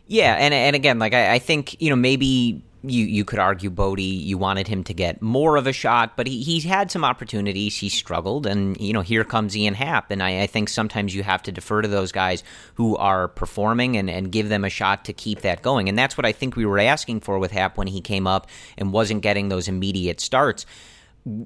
Yeah, 0.07 0.35
and 0.35 0.53
and 0.53 0.75
again, 0.75 0.97
like 0.99 1.13
I, 1.13 1.33
I 1.35 1.39
think 1.39 1.79
you 1.81 1.89
know 1.89 1.95
maybe 1.95 2.63
you 2.83 3.05
you 3.05 3.25
could 3.25 3.39
argue 3.39 3.69
Bote, 3.69 3.99
you 3.99 4.37
wanted 4.37 4.67
him 4.67 4.83
to 4.85 4.93
get 4.93 5.21
more 5.21 5.57
of 5.57 5.67
a 5.67 5.73
shot, 5.73 6.15
but 6.15 6.25
he 6.25 6.41
he's 6.41 6.63
had 6.63 6.89
some 6.89 7.03
opportunities. 7.03 7.75
He 7.77 7.89
struggled, 7.89 8.47
and 8.47 8.79
you 8.79 8.93
know 8.93 9.01
here 9.01 9.23
comes 9.23 9.55
Ian 9.55 9.75
Happ, 9.75 10.09
and 10.09 10.23
I, 10.23 10.41
I 10.41 10.47
think 10.47 10.69
sometimes 10.69 11.13
you 11.13 11.23
have 11.23 11.43
to 11.43 11.51
defer 11.51 11.81
to 11.81 11.87
those 11.87 12.11
guys 12.11 12.43
who 12.75 12.95
are 12.97 13.27
performing 13.27 13.97
and 13.97 14.09
and 14.09 14.31
give 14.31 14.49
them 14.49 14.63
a 14.65 14.69
shot 14.69 15.05
to 15.05 15.13
keep 15.13 15.41
that 15.41 15.61
going, 15.61 15.89
and 15.89 15.97
that's 15.97 16.17
what 16.17 16.25
I 16.25 16.31
think 16.31 16.55
we 16.55 16.65
were 16.65 16.79
asking 16.79 17.19
for 17.19 17.37
with 17.37 17.51
Happ 17.51 17.77
when 17.77 17.87
he 17.87 18.01
came 18.01 18.25
up 18.25 18.47
and 18.77 18.91
wasn't 18.91 19.21
getting 19.21 19.49
those 19.49 19.67
immediate 19.67 20.19
starts 20.21 20.65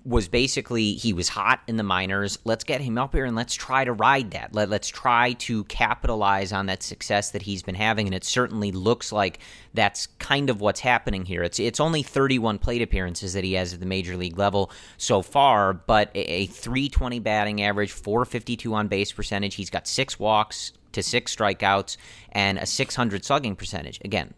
was 0.04 0.28
basically 0.28 0.94
he 0.94 1.14
was 1.14 1.30
hot 1.30 1.62
in 1.68 1.78
the 1.78 1.84
minors. 1.84 2.40
Let's 2.46 2.64
get 2.64 2.82
him 2.82 2.98
up 2.98 3.14
here 3.14 3.26
and 3.26 3.36
let's 3.36 3.54
try 3.54 3.84
to 3.84 3.92
ride 3.92 4.32
that. 4.32 4.54
Let, 4.54 4.70
let's 4.70 4.88
try 4.88 5.34
to 5.34 5.64
capitalize 5.66 6.54
on 6.54 6.68
that 6.68 6.84
success 6.84 7.32
that 7.32 7.42
he's 7.42 7.64
been 7.64 7.76
having. 7.76 8.08
And 8.08 8.16
it 8.16 8.24
certainly 8.24 8.72
looks 8.72 9.12
like 9.12 9.40
that's 9.74 10.08
kind 10.20 10.50
of 10.50 10.62
what's 10.62 10.80
happening 10.80 11.26
here. 11.26 11.44
It's 11.44 11.60
it's 11.60 11.80
only 11.80 12.04
31 12.04 12.60
plate 12.60 12.82
appearances 12.82 13.34
that 13.34 13.44
he 13.44 13.54
has 13.54 13.74
at 13.74 13.80
the 13.80 13.86
major 13.86 14.16
league 14.16 14.38
level 14.38 14.72
so 14.98 15.22
far, 15.22 15.74
but 15.74 16.10
a, 16.16 16.20
a 16.20 16.46
320 16.46 17.20
batting 17.20 17.62
average, 17.62 17.92
452 17.92 18.74
on 18.74 18.88
base 18.88 19.12
percentage. 19.12 19.56
He's 19.56 19.70
got 19.70 19.88
six 19.88 20.18
walks, 20.18 20.72
to 20.94 21.04
six 21.04 21.36
strikeouts 21.36 21.98
and 22.32 22.58
a 22.58 22.66
600 22.66 23.26
slugging 23.26 23.56
percentage. 23.56 24.00
Again, 24.06 24.34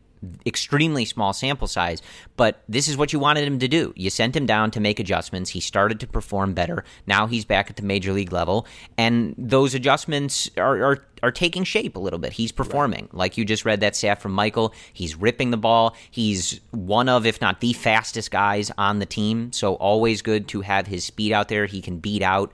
extremely 0.46 1.06
small 1.06 1.34
sample 1.34 1.68
size, 1.68 2.02
but 2.38 2.64
this 2.68 2.88
is 2.88 2.98
what 2.98 3.14
you 3.14 3.20
wanted 3.20 3.46
him 3.46 3.60
to 3.60 3.68
do. 3.68 3.94
You 3.96 4.10
sent 4.10 4.36
him 4.36 4.46
down 4.46 4.72
to 4.72 4.80
make 4.80 5.00
adjustments. 5.00 5.50
He 5.52 5.60
started 5.60 6.00
to 6.02 6.08
perform 6.08 6.54
better. 6.54 6.84
Now 7.08 7.28
he's 7.28 7.46
back 7.46 7.70
at 7.70 7.76
the 7.76 7.84
major 7.84 8.14
league 8.14 8.32
level, 8.32 8.66
and 8.98 9.36
those 9.38 9.74
adjustments 9.74 10.50
are 10.58 10.84
are, 10.84 11.06
are 11.24 11.32
taking 11.32 11.64
shape 11.64 11.96
a 11.96 12.00
little 12.00 12.20
bit. 12.20 12.34
He's 12.34 12.52
performing. 12.52 13.04
Right. 13.06 13.14
Like 13.14 13.38
you 13.38 13.46
just 13.46 13.66
read 13.66 13.82
that 13.82 13.96
stat 13.96 14.22
from 14.22 14.32
Michael. 14.32 14.74
He's 14.94 15.16
ripping 15.16 15.52
the 15.52 15.58
ball. 15.58 15.96
He's 16.12 16.60
one 16.72 17.10
of, 17.10 17.26
if 17.26 17.42
not 17.42 17.62
the 17.62 17.74
fastest 17.74 18.32
guys 18.32 18.72
on 18.78 19.00
the 19.00 19.06
team. 19.06 19.52
So 19.52 19.76
always 19.76 20.22
good 20.22 20.48
to 20.50 20.62
have 20.62 20.88
his 20.88 21.04
speed 21.04 21.32
out 21.32 21.48
there. 21.48 21.66
He 21.66 21.82
can 21.82 21.98
beat 21.98 22.22
out 22.22 22.52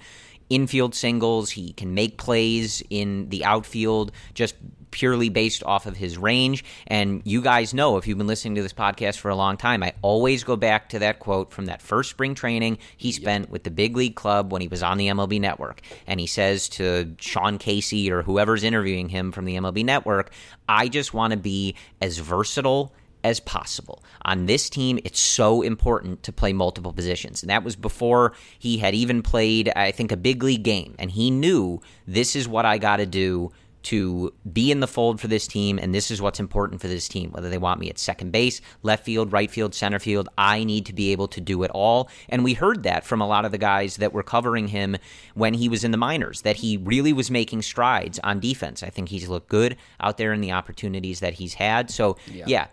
infield 0.50 0.94
singles. 0.94 1.52
He 1.52 1.74
can 1.74 1.94
make 1.94 2.18
plays 2.18 2.84
in 2.90 3.30
the 3.30 3.46
outfield 3.46 4.12
just 4.34 4.56
purely 4.92 5.30
based 5.30 5.64
off 5.64 5.86
of 5.86 5.98
his 5.98 6.18
range. 6.18 6.64
And 6.88 7.22
you 7.26 7.42
guys 7.42 7.74
know, 7.74 7.98
if 7.98 8.08
you've 8.08 8.18
been 8.18 8.28
listening 8.28 8.56
to 8.56 8.62
this 8.62 8.74
podcast 8.74 9.18
for 9.18 9.30
a 9.30 9.36
long 9.36 9.58
time, 9.58 9.82
I 9.84 9.94
always 10.02 10.44
go 10.44 10.56
back 10.56 10.90
to 10.90 11.00
that 11.00 11.20
quote 11.20 11.52
from 11.52 11.66
that 11.66 11.82
first 11.82 12.10
spring 12.10 12.36
training 12.36 12.78
he 12.98 13.12
spent 13.12 13.50
with 13.50 13.64
the 13.64 13.72
big 13.72 13.98
league 13.98 14.16
club 14.16 14.52
when 14.52 14.62
he 14.62 14.68
was 14.68 14.84
on 14.84 14.98
the 14.98 15.08
MLB 15.08 15.40
network. 15.40 15.82
And 16.06 16.20
he 16.20 16.28
says 16.28 16.70
to 16.70 17.16
Sean 17.20 17.58
Casey 17.58 18.12
or 18.12 18.22
whoever's 18.22 18.64
interviewing 18.64 19.10
him 19.10 19.32
from 19.32 19.46
the 19.46 19.56
MLB 19.56 19.84
network, 19.84 20.32
I 20.70 20.88
just 20.88 21.14
want 21.14 21.32
to 21.32 21.38
be 21.38 21.76
as 22.02 22.18
versatile 22.18 22.94
as 23.24 23.40
possible. 23.40 24.04
On 24.24 24.46
this 24.46 24.70
team, 24.70 25.00
it's 25.04 25.20
so 25.20 25.62
important 25.62 26.24
to 26.24 26.34
play 26.34 26.54
multiple 26.54 26.94
positions. 26.94 27.44
And 27.44 27.50
that 27.50 27.64
was 27.64 27.76
before 27.76 28.34
he 28.58 28.78
had 28.78 28.96
even 28.96 29.22
played, 29.22 29.72
I 29.76 29.92
think, 29.92 30.12
a 30.12 30.18
big 30.18 30.44
league 30.44 30.64
game. 30.64 30.96
And 31.00 31.12
he 31.12 31.32
knew 31.32 31.82
this 32.08 32.36
is 32.36 32.48
what 32.48 32.66
I 32.66 32.78
got 32.78 32.98
to 32.98 33.06
do 33.06 33.52
to 33.84 34.34
be 34.52 34.72
in 34.72 34.80
the 34.80 34.88
fold 34.88 35.20
for 35.20 35.28
this 35.28 35.48
team, 35.48 35.80
and 35.80 35.94
this 35.94 36.12
is 36.12 36.22
what's 36.22 36.40
important 36.40 36.82
for 36.82 36.88
this 36.88 37.08
team. 37.08 37.32
Whether 37.32 37.50
they 37.50 37.58
want 37.58 37.80
me 37.80 37.90
at 37.90 37.98
second 37.98 38.32
base, 38.32 38.62
left 38.84 39.06
field, 39.06 39.32
right 39.32 39.50
field, 39.50 39.74
center 39.74 40.00
field, 40.00 40.30
I 40.38 40.64
need 40.64 40.86
to 40.88 40.94
be 40.94 41.12
able 41.12 41.28
to 41.30 41.42
do 41.42 41.64
it 41.64 41.72
all. 41.72 42.10
And 42.30 42.44
we 42.44 42.54
heard 42.54 42.84
that 42.84 43.06
from 43.06 43.22
a 43.22 43.28
lot 43.28 43.46
of 43.46 43.52
the 43.52 43.58
guys 43.58 43.98
that 43.98 44.14
were 44.14 44.24
covering 44.24 44.68
him 44.68 44.98
when 45.34 45.54
he 45.54 45.70
was 45.70 45.84
in 45.84 45.92
the 45.92 45.98
minors, 45.98 46.42
that 46.42 46.58
he 46.58 46.78
really 46.78 47.14
was 47.14 47.32
making 47.32 47.62
strides 47.64 48.20
on 48.20 48.40
defense. 48.40 48.84
I 48.84 48.90
think 48.90 49.10
he's 49.10 49.28
looked 49.28 49.50
good 49.50 49.78
out 50.00 50.18
there 50.18 50.34
in 50.34 50.42
the 50.42 50.52
opportunities 50.52 51.20
that 51.20 51.34
he's 51.34 51.56
had. 51.56 51.90
So, 51.90 52.18
yeah, 52.28 52.46
yeah 52.48 52.68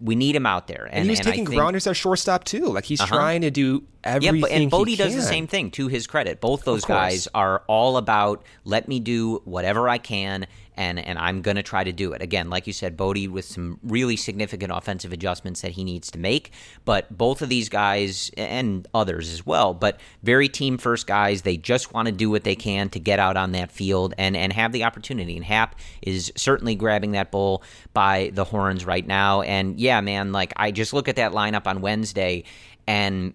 we 0.00 0.14
need 0.14 0.34
him 0.34 0.46
out 0.46 0.66
there. 0.66 0.84
And, 0.86 1.02
and 1.02 1.10
he's 1.10 1.20
and 1.20 1.26
taking 1.26 1.46
think, 1.46 1.56
grounders 1.56 1.86
at 1.86 1.96
shortstop 1.96 2.44
too. 2.44 2.66
Like 2.66 2.84
he's 2.84 3.00
uh-huh. 3.00 3.14
trying 3.14 3.40
to 3.42 3.50
do 3.50 3.84
everything. 4.02 4.36
Yeah, 4.36 4.40
but, 4.40 4.50
and 4.50 4.70
Bote 4.70 4.88
does 4.96 5.14
the 5.14 5.22
same 5.22 5.46
thing. 5.46 5.70
To 5.72 5.88
his 5.88 6.06
credit, 6.06 6.40
both 6.40 6.64
those 6.64 6.84
guys 6.84 7.28
are 7.34 7.62
all 7.66 7.96
about 7.96 8.44
let 8.64 8.88
me 8.88 9.00
do 9.00 9.42
whatever 9.44 9.88
I 9.88 9.98
can 9.98 10.46
and 10.76 10.98
and 10.98 11.18
I'm 11.18 11.42
going 11.42 11.56
to 11.56 11.62
try 11.62 11.84
to 11.84 11.92
do 11.92 12.12
it. 12.12 12.22
Again, 12.22 12.50
like 12.50 12.66
you 12.66 12.72
said, 12.72 12.96
Bote 12.96 13.28
with 13.28 13.44
some 13.44 13.78
really 13.82 14.16
significant 14.16 14.72
offensive 14.74 15.12
adjustments 15.12 15.62
that 15.62 15.72
he 15.72 15.84
needs 15.84 16.10
to 16.12 16.18
make. 16.18 16.52
But 16.84 17.16
both 17.16 17.42
of 17.42 17.48
these 17.48 17.68
guys 17.68 18.30
and 18.36 18.86
others 18.94 19.32
as 19.32 19.46
well, 19.46 19.74
but 19.74 20.00
very 20.22 20.48
team 20.48 20.78
first 20.78 21.06
guys. 21.06 21.42
They 21.42 21.56
just 21.56 21.92
want 21.92 22.06
to 22.06 22.12
do 22.12 22.30
what 22.30 22.44
they 22.44 22.56
can 22.56 22.88
to 22.90 23.00
get 23.00 23.18
out 23.18 23.36
on 23.36 23.52
that 23.52 23.70
field 23.70 24.14
and 24.18 24.36
and 24.36 24.52
have 24.52 24.72
the 24.72 24.84
opportunity. 24.84 25.36
And 25.36 25.44
Happ 25.44 25.76
is 26.02 26.32
certainly 26.36 26.74
grabbing 26.74 27.12
that 27.12 27.30
bull 27.30 27.62
by 27.92 28.30
the 28.34 28.44
horns 28.44 28.84
right 28.84 29.06
now. 29.06 29.42
And 29.42 29.78
yeah, 29.80 30.00
man, 30.00 30.32
like 30.32 30.52
I 30.56 30.70
just 30.70 30.92
look 30.92 31.08
at 31.08 31.16
that 31.16 31.32
lineup 31.32 31.66
on 31.66 31.80
Wednesday 31.80 32.44
and 32.86 33.32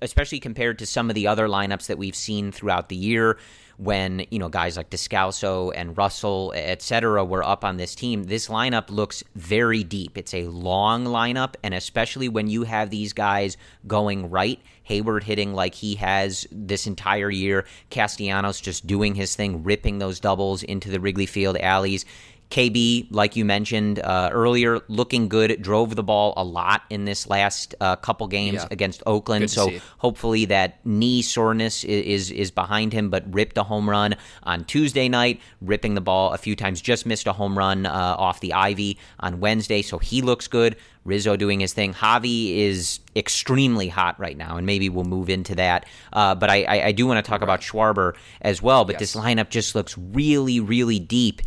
especially 0.00 0.40
compared 0.40 0.78
to 0.78 0.86
some 0.86 1.10
of 1.10 1.14
the 1.14 1.26
other 1.26 1.46
lineups 1.46 1.86
that 1.86 1.98
we've 1.98 2.16
seen 2.16 2.52
throughout 2.52 2.88
the 2.88 2.96
year 2.96 3.38
when 3.78 4.26
you 4.30 4.38
know 4.38 4.48
guys 4.48 4.76
like 4.76 4.90
Descalso 4.90 5.72
and 5.74 5.96
Russell, 5.96 6.52
etc., 6.54 7.24
were 7.24 7.44
up 7.44 7.64
on 7.64 7.76
this 7.76 7.94
team. 7.94 8.24
This 8.24 8.48
lineup 8.48 8.90
looks 8.90 9.24
very 9.34 9.84
deep. 9.84 10.18
It's 10.18 10.34
a 10.34 10.48
long 10.48 11.04
lineup, 11.04 11.54
and 11.62 11.72
especially 11.72 12.28
when 12.28 12.48
you 12.48 12.64
have 12.64 12.90
these 12.90 13.12
guys 13.12 13.56
going 13.86 14.30
right. 14.30 14.60
Heyward 14.88 15.22
hitting 15.22 15.54
like 15.54 15.74
he 15.74 15.96
has 15.96 16.46
this 16.50 16.86
entire 16.86 17.30
year. 17.30 17.66
Castellanos 17.90 18.60
just 18.60 18.86
doing 18.86 19.14
his 19.14 19.36
thing, 19.36 19.62
ripping 19.62 19.98
those 19.98 20.18
doubles 20.18 20.62
into 20.62 20.90
the 20.90 20.98
Wrigley 20.98 21.26
Field 21.26 21.56
alleys. 21.58 22.04
KB, 22.50 23.06
like 23.10 23.36
you 23.36 23.44
mentioned 23.44 23.98
uh, 23.98 24.30
earlier, 24.32 24.80
looking 24.88 25.28
good. 25.28 25.60
Drove 25.60 25.96
the 25.96 26.02
ball 26.02 26.32
a 26.36 26.44
lot 26.44 26.82
in 26.88 27.04
this 27.04 27.28
last 27.28 27.74
uh, 27.80 27.96
couple 27.96 28.26
games 28.26 28.62
yeah. 28.62 28.68
against 28.70 29.02
Oakland. 29.04 29.50
So 29.50 29.70
hopefully 29.98 30.46
that 30.46 30.84
knee 30.86 31.20
soreness 31.20 31.84
is, 31.84 32.04
is, 32.04 32.30
is 32.30 32.50
behind 32.50 32.92
him. 32.92 33.10
But 33.10 33.32
ripped 33.32 33.58
a 33.58 33.62
home 33.62 33.88
run 33.88 34.16
on 34.44 34.64
Tuesday 34.64 35.08
night, 35.08 35.40
ripping 35.60 35.94
the 35.94 36.00
ball 36.00 36.32
a 36.32 36.38
few 36.38 36.56
times. 36.56 36.80
Just 36.80 37.04
missed 37.04 37.26
a 37.26 37.32
home 37.32 37.56
run 37.56 37.84
uh, 37.84 37.90
off 38.18 38.40
the 38.40 38.54
Ivy 38.54 38.98
on 39.20 39.40
Wednesday, 39.40 39.82
so 39.82 39.98
he 39.98 40.22
looks 40.22 40.48
good. 40.48 40.76
Rizzo 41.04 41.36
doing 41.36 41.60
his 41.60 41.72
thing. 41.72 41.94
Javi 41.94 42.56
is 42.56 43.00
extremely 43.16 43.88
hot 43.88 44.20
right 44.20 44.36
now, 44.36 44.56
and 44.56 44.66
maybe 44.66 44.88
we'll 44.88 45.04
move 45.04 45.30
into 45.30 45.54
that. 45.56 45.86
Uh, 46.12 46.34
but 46.34 46.50
I, 46.50 46.64
I, 46.64 46.84
I, 46.86 46.92
do 46.92 47.06
want 47.06 47.24
to 47.24 47.28
talk 47.28 47.40
right. 47.40 47.46
about 47.46 47.60
Schwarber 47.60 48.14
as 48.42 48.62
well. 48.62 48.84
But 48.84 48.94
yes. 48.94 49.00
this 49.00 49.16
lineup 49.16 49.48
just 49.48 49.74
looks 49.74 49.96
really, 49.96 50.60
really 50.60 50.98
deep. 50.98 51.40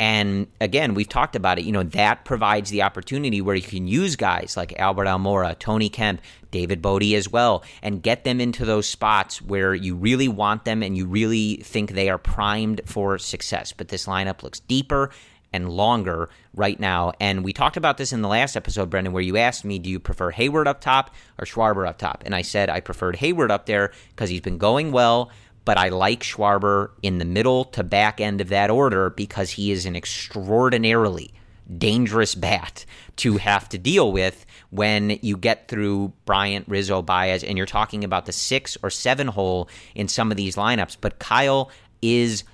And 0.00 0.48
again, 0.60 0.94
we've 0.94 1.08
talked 1.08 1.36
about 1.36 1.58
it. 1.58 1.64
You 1.64 1.72
know, 1.72 1.84
that 1.84 2.24
provides 2.24 2.70
the 2.70 2.82
opportunity 2.82 3.40
where 3.40 3.54
you 3.54 3.62
can 3.62 3.86
use 3.86 4.16
guys 4.16 4.56
like 4.56 4.78
Albert 4.78 5.06
Almora, 5.06 5.56
Tony 5.58 5.88
Kemp, 5.88 6.20
David 6.50 6.82
Bote 6.82 7.04
as 7.14 7.28
well, 7.28 7.62
and 7.82 8.02
get 8.02 8.24
them 8.24 8.40
into 8.40 8.64
those 8.64 8.88
spots 8.88 9.40
where 9.40 9.74
you 9.74 9.94
really 9.94 10.28
want 10.28 10.64
them 10.64 10.82
and 10.82 10.96
you 10.96 11.06
really 11.06 11.56
think 11.56 11.92
they 11.92 12.08
are 12.10 12.18
primed 12.18 12.80
for 12.84 13.18
success. 13.18 13.72
But 13.72 13.88
this 13.88 14.06
lineup 14.06 14.42
looks 14.42 14.60
deeper 14.60 15.10
and 15.52 15.68
longer 15.68 16.30
right 16.54 16.80
now. 16.80 17.12
And 17.20 17.44
we 17.44 17.52
talked 17.52 17.76
about 17.76 17.98
this 17.98 18.12
in 18.12 18.22
the 18.22 18.28
last 18.28 18.56
episode, 18.56 18.90
Brendan, 18.90 19.12
where 19.12 19.22
you 19.22 19.36
asked 19.36 19.64
me, 19.64 19.78
do 19.78 19.90
you 19.90 20.00
prefer 20.00 20.32
Heyward 20.32 20.66
up 20.66 20.80
top 20.80 21.14
or 21.38 21.44
Schwarber 21.44 21.86
up 21.86 21.98
top? 21.98 22.22
And 22.24 22.34
I 22.34 22.42
said 22.42 22.70
I 22.70 22.80
preferred 22.80 23.16
Heyward 23.16 23.50
up 23.50 23.66
there 23.66 23.92
because 24.10 24.30
he's 24.30 24.40
been 24.40 24.58
going 24.58 24.92
well 24.92 25.30
but 25.64 25.78
I 25.78 25.88
like 25.88 26.22
Schwarber 26.22 26.90
in 27.02 27.18
the 27.18 27.24
middle 27.24 27.64
to 27.66 27.84
back 27.84 28.20
end 28.20 28.40
of 28.40 28.48
that 28.48 28.70
order 28.70 29.10
because 29.10 29.50
he 29.50 29.70
is 29.70 29.86
an 29.86 29.96
extraordinarily 29.96 31.32
dangerous 31.78 32.34
bat 32.34 32.84
to 33.16 33.36
have 33.36 33.68
to 33.70 33.78
deal 33.78 34.12
with 34.12 34.44
when 34.70 35.18
you 35.22 35.36
get 35.36 35.68
through 35.68 36.12
Bryant, 36.24 36.66
Rizzo, 36.68 37.02
Baez, 37.02 37.44
and 37.44 37.56
you're 37.56 37.66
talking 37.66 38.04
about 38.04 38.26
the 38.26 38.32
six 38.32 38.76
or 38.82 38.90
seven 38.90 39.28
hole 39.28 39.68
in 39.94 40.08
some 40.08 40.30
of 40.30 40.36
these 40.36 40.56
lineups. 40.56 40.96
But 41.00 41.18
Kyle 41.18 41.70
is 42.00 42.44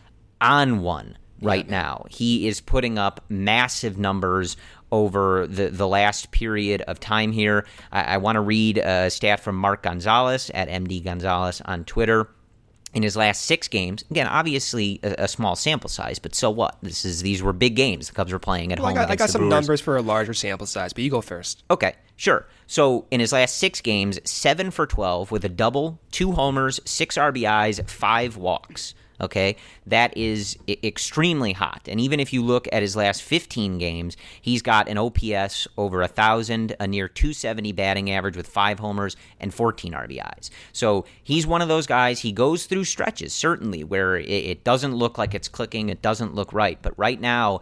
on 0.41 0.81
one 0.81 1.17
right 1.41 1.65
yeah. 1.67 1.71
now. 1.71 2.05
He 2.11 2.49
is 2.49 2.61
putting 2.61 2.99
up 2.99 3.25
massive 3.29 3.99
numbers 3.99 4.57
over 4.91 5.47
the, 5.47 5.69
the 5.69 5.87
last 5.87 6.31
period 6.31 6.83
of 6.83 6.99
time 6.99 7.33
here. 7.33 7.67
I, 7.93 8.03
I 8.03 8.17
want 8.19 8.37
to 8.37 8.41
read 8.41 8.79
a 8.79 9.11
stat 9.11 9.41
from 9.41 9.57
Mark 9.57 9.83
Gonzales 9.83 10.51
at 10.51 10.69
MD 10.69 11.03
Gonzales 11.05 11.61
on 11.63 11.85
Twitter 11.85 12.29
in 12.95 13.03
his 13.03 13.17
last 13.17 13.43
six 13.43 13.69
games. 13.69 14.05
Again, 14.11 14.27
obviously 14.27 15.01
a, 15.03 15.25
a, 15.25 15.29
small 15.29 15.57
sample 15.57 15.91
size, 15.91 16.19
but 16.19 16.35
so 16.35 16.51
what? 16.51 16.77
This 16.83 17.05
is 17.05 17.23
these 17.23 17.43
were 17.43 17.53
big 17.53 17.77
games. 17.77 18.09
The 18.09 18.15
Cubs 18.15 18.33
were 18.33 18.39
playing 18.39 18.73
at 18.73 18.79
well, 18.79 18.89
home. 18.89 18.99
I 18.99 19.03
got, 19.03 19.11
I 19.11 19.17
got 19.17 19.31
some 19.31 19.43
Brewers. 19.43 19.51
numbers 19.51 19.81
for 19.81 19.97
a 19.97 20.03
larger 20.03 20.35
sample 20.35 20.67
size, 20.67 20.93
but 20.93 21.05
you 21.05 21.11
go 21.11 21.21
first. 21.21 21.65
Okay, 21.71 21.95
sure. 22.17 22.47
So 22.67 23.07
in 23.11 23.21
his 23.21 23.33
last 23.33 23.57
six 23.57 23.81
games, 23.81 24.19
seven 24.29 24.71
for 24.71 24.87
twelve 24.87 25.31
with 25.31 25.45
a 25.45 25.49
double, 25.49 26.01
two 26.11 26.33
homers, 26.33 26.81
six 26.85 27.17
RBIs, 27.17 27.89
five 27.89 28.37
walks. 28.37 28.95
Okay, 29.21 29.57
that 29.87 30.17
is 30.17 30.57
I- 30.69 30.79
extremely 30.83 31.53
hot. 31.53 31.89
And 31.89 32.01
even 32.01 32.21
if 32.21 32.33
you 32.33 32.43
look 32.43 32.69
at 32.73 32.83
his 32.83 32.95
last 32.95 33.23
15 33.23 33.79
games, 33.79 34.17
he's 34.41 34.63
got 34.63 34.89
an 34.89 34.97
OPS 34.97 35.67
over 35.77 36.03
a 36.03 36.09
thousand, 36.09 36.77
a 36.79 36.87
near 36.87 37.09
270 37.09 37.73
batting 37.73 38.11
average 38.11 38.37
with 38.37 38.47
five 38.47 38.79
homers 38.79 39.17
and 39.41 39.53
14 39.53 39.93
RBIs. 39.93 40.51
So 40.73 41.05
he's 41.23 41.47
one 41.47 41.63
of 41.63 41.69
those 41.69 41.87
guys. 41.87 42.21
He 42.21 42.33
goes 42.33 42.67
through 42.67 42.85
stretches 42.85 43.33
certainly 43.33 43.85
where 43.85 44.17
it, 44.17 44.29
it 44.29 44.65
doesn't 44.65 44.95
look 44.95 45.19
like 45.19 45.35
it's 45.35 45.49
clicking, 45.49 45.89
it 45.89 46.03
doesn't 46.03 46.35
look 46.35 46.53
right. 46.53 46.79
But 46.81 46.97
right 46.99 47.21
now 47.21 47.61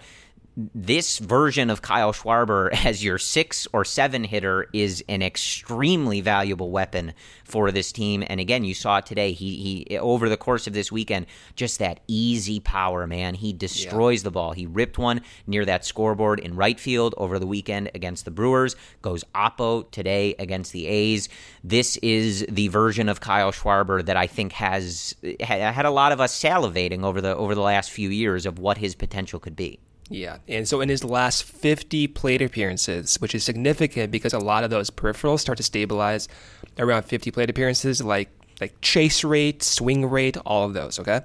this 0.57 1.19
version 1.19 1.69
of 1.69 1.83
Kyle 1.83 2.15
Schwarber 2.15 2.71
as 2.85 3.05
your 3.05 3.19
six 3.19 3.69
or 3.73 3.85
seven 3.85 4.25
hitter 4.25 4.69
is 4.73 5.05
an 5.09 5.23
extremely 5.23 6.21
valuable 6.21 6.71
weapon 6.71 7.13
for 7.45 7.71
this 7.71 7.93
team. 7.93 8.25
And 8.27 8.41
again, 8.41 8.65
you 8.65 8.75
saw 8.75 8.99
it 8.99 9.07
today. 9.07 9.33
He 9.33 9.85
he 9.87 9.99
over 9.99 10.29
the 10.29 10.37
course 10.37 10.67
of 10.67 10.73
this 10.73 10.91
weekend, 10.91 11.27
just 11.55 11.79
that 11.79 12.01
easy 12.09 12.61
power, 12.61 13.07
man. 13.07 13.35
He 13.35 13.53
destroys 13.53 14.21
yeah. 14.21 14.25
the 14.25 14.31
ball. 14.31 14.53
He 14.53 14.67
ripped 14.67 14.99
one 14.99 15.21
near 15.47 15.65
that 15.67 15.85
scoreboard 15.85 16.41
in 16.41 16.57
right 16.57 16.81
field 16.81 17.15
over 17.19 17.39
the 17.39 17.47
weekend 17.47 17.91
against 17.95 18.25
the 18.25 18.31
Brewers. 18.31 18.77
Goes 19.03 19.25
oppo 19.35 19.91
today 19.91 20.35
against 20.39 20.73
the 20.73 20.87
A's. 20.87 21.29
This 21.63 21.99
is 21.99 22.47
the 22.49 22.69
version 22.69 23.09
of 23.09 23.21
Kyle 23.21 23.53
Schwarber 23.53 24.05
that 24.07 24.17
I 24.17 24.27
think 24.27 24.53
has 24.53 25.15
had 25.41 25.85
a 25.85 25.91
lot 25.91 26.13
of 26.13 26.21
us 26.21 26.41
salivating 26.41 27.03
over 27.05 27.21
the 27.21 27.37
over 27.37 27.55
the 27.55 27.61
last 27.61 27.91
few 27.91 28.09
years 28.09 28.47
of 28.47 28.59
what 28.59 28.79
his 28.79 28.95
potential 28.95 29.39
could 29.39 29.57
be. 29.57 29.81
Yeah. 30.09 30.39
And 30.47 30.69
so 30.69 30.81
in 30.81 30.89
his 30.89 31.03
last 31.03 31.43
50 31.45 32.07
plate 32.09 32.41
appearances, 32.41 33.17
which 33.17 33.35
is 33.35 33.43
significant 33.43 34.13
because 34.13 34.33
a 34.33 34.39
lot 34.39 34.63
of 34.63 34.71
those 34.71 34.91
peripherals 34.91 35.41
start 35.41 35.57
to 35.59 35.65
stabilize 35.65 36.29
around 36.79 37.05
50 37.05 37.31
plate 37.31 37.51
appearances, 37.51 38.03
like 38.03 38.31
like 38.61 38.81
chase 38.81 39.23
rate, 39.23 39.63
swing 39.63 40.09
rate, 40.09 40.37
all 40.39 40.65
of 40.65 40.73
those, 40.73 40.99
okay? 40.99 41.21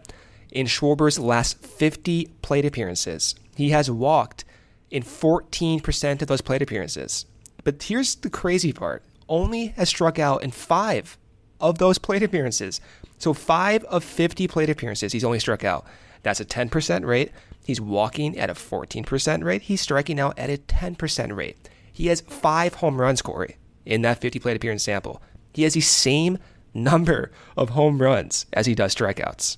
in 0.52 0.68
Schwarber's 0.68 1.18
last 1.18 1.58
50 1.58 2.28
plate 2.42 2.66
appearances. 2.66 3.36
He 3.56 3.70
has 3.70 3.90
walked 3.90 4.44
in 4.90 5.04
14% 5.04 6.22
of 6.22 6.28
those 6.28 6.42
plate 6.42 6.62
appearances. 6.62 7.26
But 7.64 7.82
here's 7.82 8.16
the 8.16 8.30
crazy 8.30 8.74
part 8.74 9.04
only 9.30 9.68
has 9.68 9.88
struck 9.88 10.20
out 10.20 10.44
in 10.44 10.52
five 10.52 11.18
of 11.62 11.78
those 11.78 11.98
plate 11.98 12.24
appearances. 12.24 12.82
So, 13.18 13.34
five 13.34 13.84
of 13.86 14.04
50 14.04 14.48
plate 14.48 14.70
appearances, 14.70 15.14
he's 15.14 15.24
only 15.24 15.40
struck 15.40 15.64
out. 15.64 15.86
That's 16.24 16.40
a 16.40 16.46
10% 16.46 17.06
rate. 17.06 17.32
He's 17.64 17.82
walking 17.82 18.38
at 18.38 18.50
a 18.50 18.54
14% 18.54 19.44
rate. 19.44 19.64
He's 19.64 19.82
striking 19.82 20.20
out 20.20 20.38
at 20.38 20.50
a 20.50 20.58
10% 20.58 21.36
rate. 21.36 21.70
He 21.92 22.08
has 22.08 22.22
five 22.22 22.76
home 22.76 23.00
runs, 23.00 23.22
Corey, 23.22 23.58
in 23.86 24.02
that 24.02 24.20
50 24.20 24.40
plate 24.40 24.56
appearance 24.56 24.84
sample. 24.84 25.22
He 25.54 25.64
has 25.64 25.74
the 25.74 25.82
same 25.82 26.38
number 26.74 27.32
of 27.58 27.70
home 27.70 28.02
runs 28.02 28.46
as 28.54 28.66
he 28.66 28.76
does 28.76 28.96
strikeouts. 28.96 29.58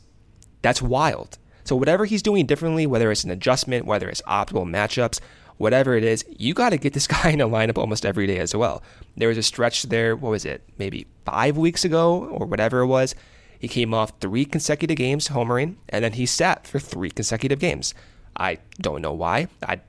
That's 0.62 0.82
wild. 0.82 1.38
So, 1.64 1.76
whatever 1.76 2.06
he's 2.06 2.22
doing 2.22 2.46
differently, 2.46 2.86
whether 2.86 3.12
it's 3.12 3.24
an 3.24 3.32
adjustment, 3.32 3.86
whether 3.86 4.10
it's 4.10 4.22
optimal 4.24 4.66
matchups, 4.66 5.20
whatever 5.58 5.96
it 5.96 6.04
is, 6.04 6.26
you 6.38 6.54
got 6.54 6.72
to 6.72 6.78
get 6.78 6.94
this 6.94 7.08
guy 7.24 7.30
in 7.30 7.42
a 7.42 7.48
lineup 7.48 7.78
almost 7.78 8.06
every 8.06 8.28
day 8.28 8.40
as 8.40 8.56
well. 8.56 8.84
There 9.16 9.30
was 9.30 9.38
a 9.38 9.44
stretch 9.44 9.84
there, 9.84 10.16
what 10.16 10.32
was 10.32 10.46
it, 10.46 10.64
maybe 10.78 11.08
five 11.26 11.58
weeks 11.58 11.86
ago 11.86 12.26
or 12.26 12.46
whatever 12.46 12.80
it 12.80 12.88
was. 12.88 13.16
He 13.64 13.70
came 13.70 13.94
off 13.94 14.12
three 14.20 14.44
consecutive 14.44 14.98
games 14.98 15.30
homering, 15.30 15.78
and 15.88 16.04
then 16.04 16.12
he 16.12 16.26
sat 16.26 16.68
for 16.68 16.80
three 16.80 17.10
consecutive 17.10 17.60
games. 17.60 17.94
I 18.36 18.58
don't 18.82 19.02
know 19.02 19.14
why. 19.14 19.48
I 19.66 19.80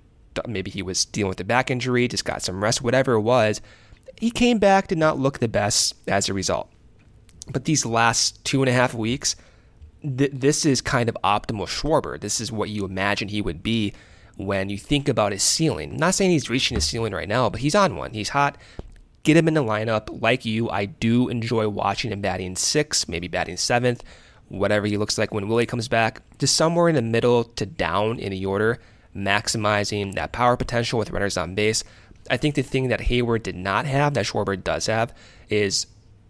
maybe 0.46 0.70
he 0.70 0.80
was 0.80 1.04
dealing 1.04 1.30
with 1.30 1.40
a 1.40 1.44
back 1.44 1.72
injury, 1.72 2.06
just 2.06 2.24
got 2.24 2.40
some 2.40 2.62
rest, 2.62 2.82
whatever 2.82 3.14
it 3.14 3.22
was. 3.22 3.60
He 4.16 4.30
came 4.30 4.58
back, 4.58 4.86
did 4.86 4.98
not 4.98 5.18
look 5.18 5.40
the 5.40 5.48
best 5.48 5.96
as 6.06 6.28
a 6.28 6.32
result. 6.32 6.70
But 7.50 7.64
these 7.64 7.84
last 7.84 8.44
two 8.44 8.62
and 8.62 8.68
a 8.68 8.72
half 8.72 8.94
weeks, 8.94 9.34
th- 10.02 10.30
this 10.32 10.64
is 10.64 10.80
kind 10.80 11.08
of 11.08 11.18
optimal 11.24 11.66
Schwarber. 11.66 12.20
This 12.20 12.40
is 12.40 12.52
what 12.52 12.70
you 12.70 12.84
imagine 12.84 13.26
he 13.26 13.42
would 13.42 13.60
be 13.60 13.92
when 14.36 14.68
you 14.68 14.78
think 14.78 15.08
about 15.08 15.32
his 15.32 15.42
ceiling. 15.42 15.94
I'm 15.94 15.96
not 15.96 16.14
saying 16.14 16.30
he's 16.30 16.48
reaching 16.48 16.76
his 16.76 16.84
ceiling 16.84 17.12
right 17.12 17.28
now, 17.28 17.50
but 17.50 17.60
he's 17.60 17.74
on 17.74 17.96
one. 17.96 18.12
He's 18.12 18.28
hot. 18.28 18.56
Get 19.24 19.36
him 19.36 19.48
in 19.48 19.54
the 19.54 19.64
lineup. 19.64 20.22
Like 20.22 20.44
you, 20.44 20.70
I 20.70 20.84
do 20.84 21.28
enjoy 21.28 21.68
watching 21.68 22.12
him 22.12 22.20
batting 22.20 22.56
sixth, 22.56 23.08
maybe 23.08 23.26
batting 23.26 23.56
seventh, 23.56 24.04
whatever 24.48 24.86
he 24.86 24.96
looks 24.96 25.18
like 25.18 25.34
when 25.34 25.48
Willie 25.48 25.66
comes 25.66 25.88
back. 25.88 26.22
Just 26.38 26.56
somewhere 26.56 26.88
in 26.88 26.94
the 26.94 27.02
middle 27.02 27.44
to 27.44 27.66
down 27.66 28.18
in 28.18 28.30
the 28.30 28.46
order, 28.46 28.78
maximizing 29.16 30.14
that 30.14 30.32
power 30.32 30.56
potential 30.56 30.98
with 30.98 31.10
runners 31.10 31.36
on 31.36 31.54
base. 31.54 31.82
I 32.30 32.36
think 32.36 32.54
the 32.54 32.62
thing 32.62 32.88
that 32.88 33.00
Heyward 33.00 33.42
did 33.42 33.56
not 33.56 33.86
have 33.86 34.14
that 34.14 34.26
Schwarber 34.26 34.62
does 34.62 34.86
have 34.86 35.14
is 35.48 35.86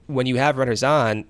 when 0.06 0.26
you 0.26 0.36
have 0.36 0.58
runners 0.58 0.82
on, 0.82 1.24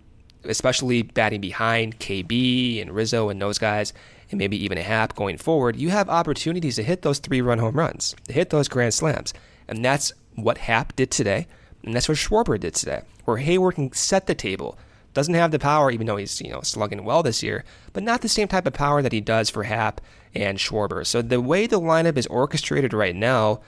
especially 0.44 1.02
batting 1.02 1.40
behind 1.40 1.98
KB 1.98 2.80
and 2.80 2.90
Rizzo 2.90 3.28
and 3.28 3.40
those 3.40 3.58
guys, 3.58 3.92
and 4.30 4.38
maybe 4.38 4.62
even 4.62 4.78
a 4.78 4.82
Happ 4.82 5.14
going 5.14 5.38
forward, 5.38 5.76
you 5.76 5.90
have 5.90 6.08
opportunities 6.08 6.76
to 6.76 6.82
hit 6.82 7.02
those 7.02 7.18
three 7.18 7.40
run 7.40 7.58
home 7.58 7.76
runs, 7.76 8.14
to 8.26 8.32
hit 8.32 8.50
those 8.50 8.68
grand 8.68 8.94
slams. 8.94 9.32
And 9.68 9.84
that's 9.84 10.12
what 10.34 10.58
Happ 10.58 10.94
did 10.96 11.10
today, 11.10 11.46
and 11.82 11.94
that's 11.94 12.08
what 12.08 12.18
Schwarber 12.18 12.58
did 12.58 12.74
today, 12.74 13.02
where 13.24 13.38
Heyward 13.38 13.74
can 13.74 13.92
set 13.92 14.26
the 14.26 14.34
table. 14.34 14.78
Doesn't 15.12 15.34
have 15.34 15.52
the 15.52 15.58
power, 15.58 15.90
even 15.90 16.06
though 16.06 16.16
he's 16.16 16.40
you 16.40 16.50
know 16.50 16.60
slugging 16.62 17.04
well 17.04 17.22
this 17.22 17.42
year, 17.42 17.64
but 17.92 18.02
not 18.02 18.20
the 18.20 18.28
same 18.28 18.48
type 18.48 18.66
of 18.66 18.72
power 18.72 19.00
that 19.02 19.12
he 19.12 19.20
does 19.20 19.48
for 19.48 19.62
Happ 19.62 20.00
and 20.34 20.58
Schwarber. 20.58 21.06
So 21.06 21.22
the 21.22 21.40
way 21.40 21.66
the 21.66 21.80
lineup 21.80 22.16
is 22.16 22.26
orchestrated 22.26 22.92
right 22.92 23.14
now, 23.14 23.60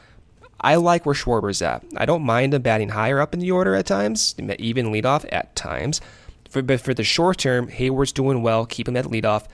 I 0.61 0.74
like 0.76 1.07
where 1.07 1.14
Schwarber's 1.14 1.62
at. 1.62 1.85
I 1.96 2.07
don't 2.07 2.24
mind 2.24 2.55
him 2.55 2.62
batting 2.62 2.88
higher 2.88 3.20
up 3.20 3.33
in 3.33 3.40
the 3.40 3.52
order 3.52 3.74
at 3.74 3.87
times, 3.87 4.35
even 4.59 4.87
leadoff 4.87 5.24
at 5.31 5.55
times. 5.55 6.00
For, 6.50 6.62
but 6.62 6.81
for 6.81 6.94
the 6.94 7.05
short 7.05 7.38
term, 7.38 7.68
Heyward's 7.68 8.12
doing 8.12 8.42
well. 8.42 8.66
Keep 8.66 8.88
him 8.88 8.96
at 8.96 9.05
leadoff 9.05 9.46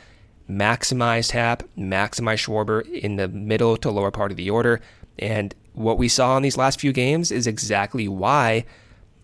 maximize 0.49 1.31
Happ, 1.31 1.63
maximize 1.77 2.47
Schwarber 2.47 2.89
in 2.91 3.17
the 3.17 3.29
middle 3.29 3.77
to 3.79 3.91
lower 3.91 4.11
part 4.11 4.31
of 4.31 4.37
the 4.37 4.51
order. 4.51 4.81
And 5.19 5.55
what 5.75 5.99
we 5.99 6.09
saw 6.09 6.37
in 6.37 6.43
these 6.43 6.57
last 6.57 6.81
few 6.81 6.93
games 6.93 7.31
is 7.31 7.47
exactly 7.47 8.09
why 8.09 8.65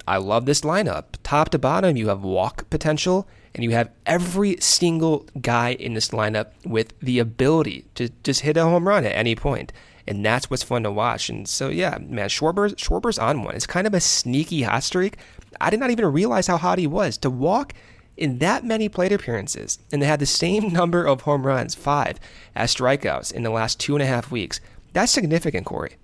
I 0.07 0.17
love 0.17 0.47
this 0.47 0.63
lineup. 0.63 1.05
Top 1.23 1.51
to 1.51 1.59
bottom, 1.59 1.97
you 1.97 2.09
have 2.09 2.23
walk 2.23 2.69
potential, 2.71 3.29
and 3.55 3.63
you 3.63 3.71
have 3.71 3.91
every 4.07 4.57
single 4.61 5.27
guy 5.41 5.71
in 5.75 5.95
this 5.95 6.11
lineup 6.11 6.53
with 6.65 6.99
the 7.01 7.19
ability 7.19 7.85
to 7.97 8.09
just 8.23 8.41
hit 8.41 8.57
a 8.57 8.63
home 8.63 8.89
run 8.89 9.05
at 9.05 9.15
any 9.15 9.35
point. 9.35 9.73
And 10.07 10.25
that's 10.25 10.49
what's 10.49 10.63
fun 10.63 10.85
to 10.85 10.91
watch. 10.91 11.29
And 11.29 11.47
so, 11.47 11.69
yeah, 11.69 11.99
man, 12.01 12.31
Schwarber, 12.31 12.75
Schwarber's 12.77 13.19
on 13.19 13.43
one. 13.43 13.55
It's 13.55 13.67
kind 13.67 13.87
of 13.87 13.93
a 13.93 14.01
sneaky 14.01 14.63
hot 14.63 14.83
streak. 14.83 15.19
I 15.61 15.69
did 15.69 15.81
not 15.81 15.91
even 15.91 16.07
realize 16.07 16.47
how 16.47 16.57
hot 16.57 16.79
he 16.79 16.87
was. 16.87 17.19
To 17.19 17.29
walk 17.29 17.75
in 18.17 18.39
that 18.39 18.65
many 18.65 18.89
plate 18.89 19.13
appearances, 19.13 19.79
and 19.93 20.01
they 20.01 20.07
had 20.07 20.21
the 20.21 20.27
same 20.27 20.69
number 20.73 21.05
of 21.05 21.23
home 21.23 21.47
runs, 21.47 21.75
five, 21.75 22.19
as 22.55 22.75
strikeouts 22.75 23.33
in 23.33 23.43
the 23.43 23.51
last 23.51 23.79
two 23.79 23.95
and 23.95 24.03
a 24.03 24.07
half 24.07 24.31
weeks. 24.31 24.61
That's 24.95 25.13
significant, 25.13 25.67
Corey. 25.67 25.97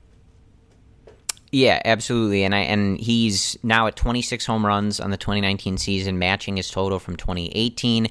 Yeah, 1.54 1.80
absolutely. 1.84 2.42
And 2.42 2.52
I 2.52 2.62
and 2.62 2.98
he's 2.98 3.56
now 3.62 3.86
at 3.86 3.94
26 3.94 4.44
home 4.44 4.66
runs 4.66 4.98
on 4.98 5.12
the 5.12 5.16
2019 5.16 5.78
season, 5.78 6.18
matching 6.18 6.56
his 6.56 6.68
total 6.68 6.98
from 6.98 7.14
2018, 7.14 8.08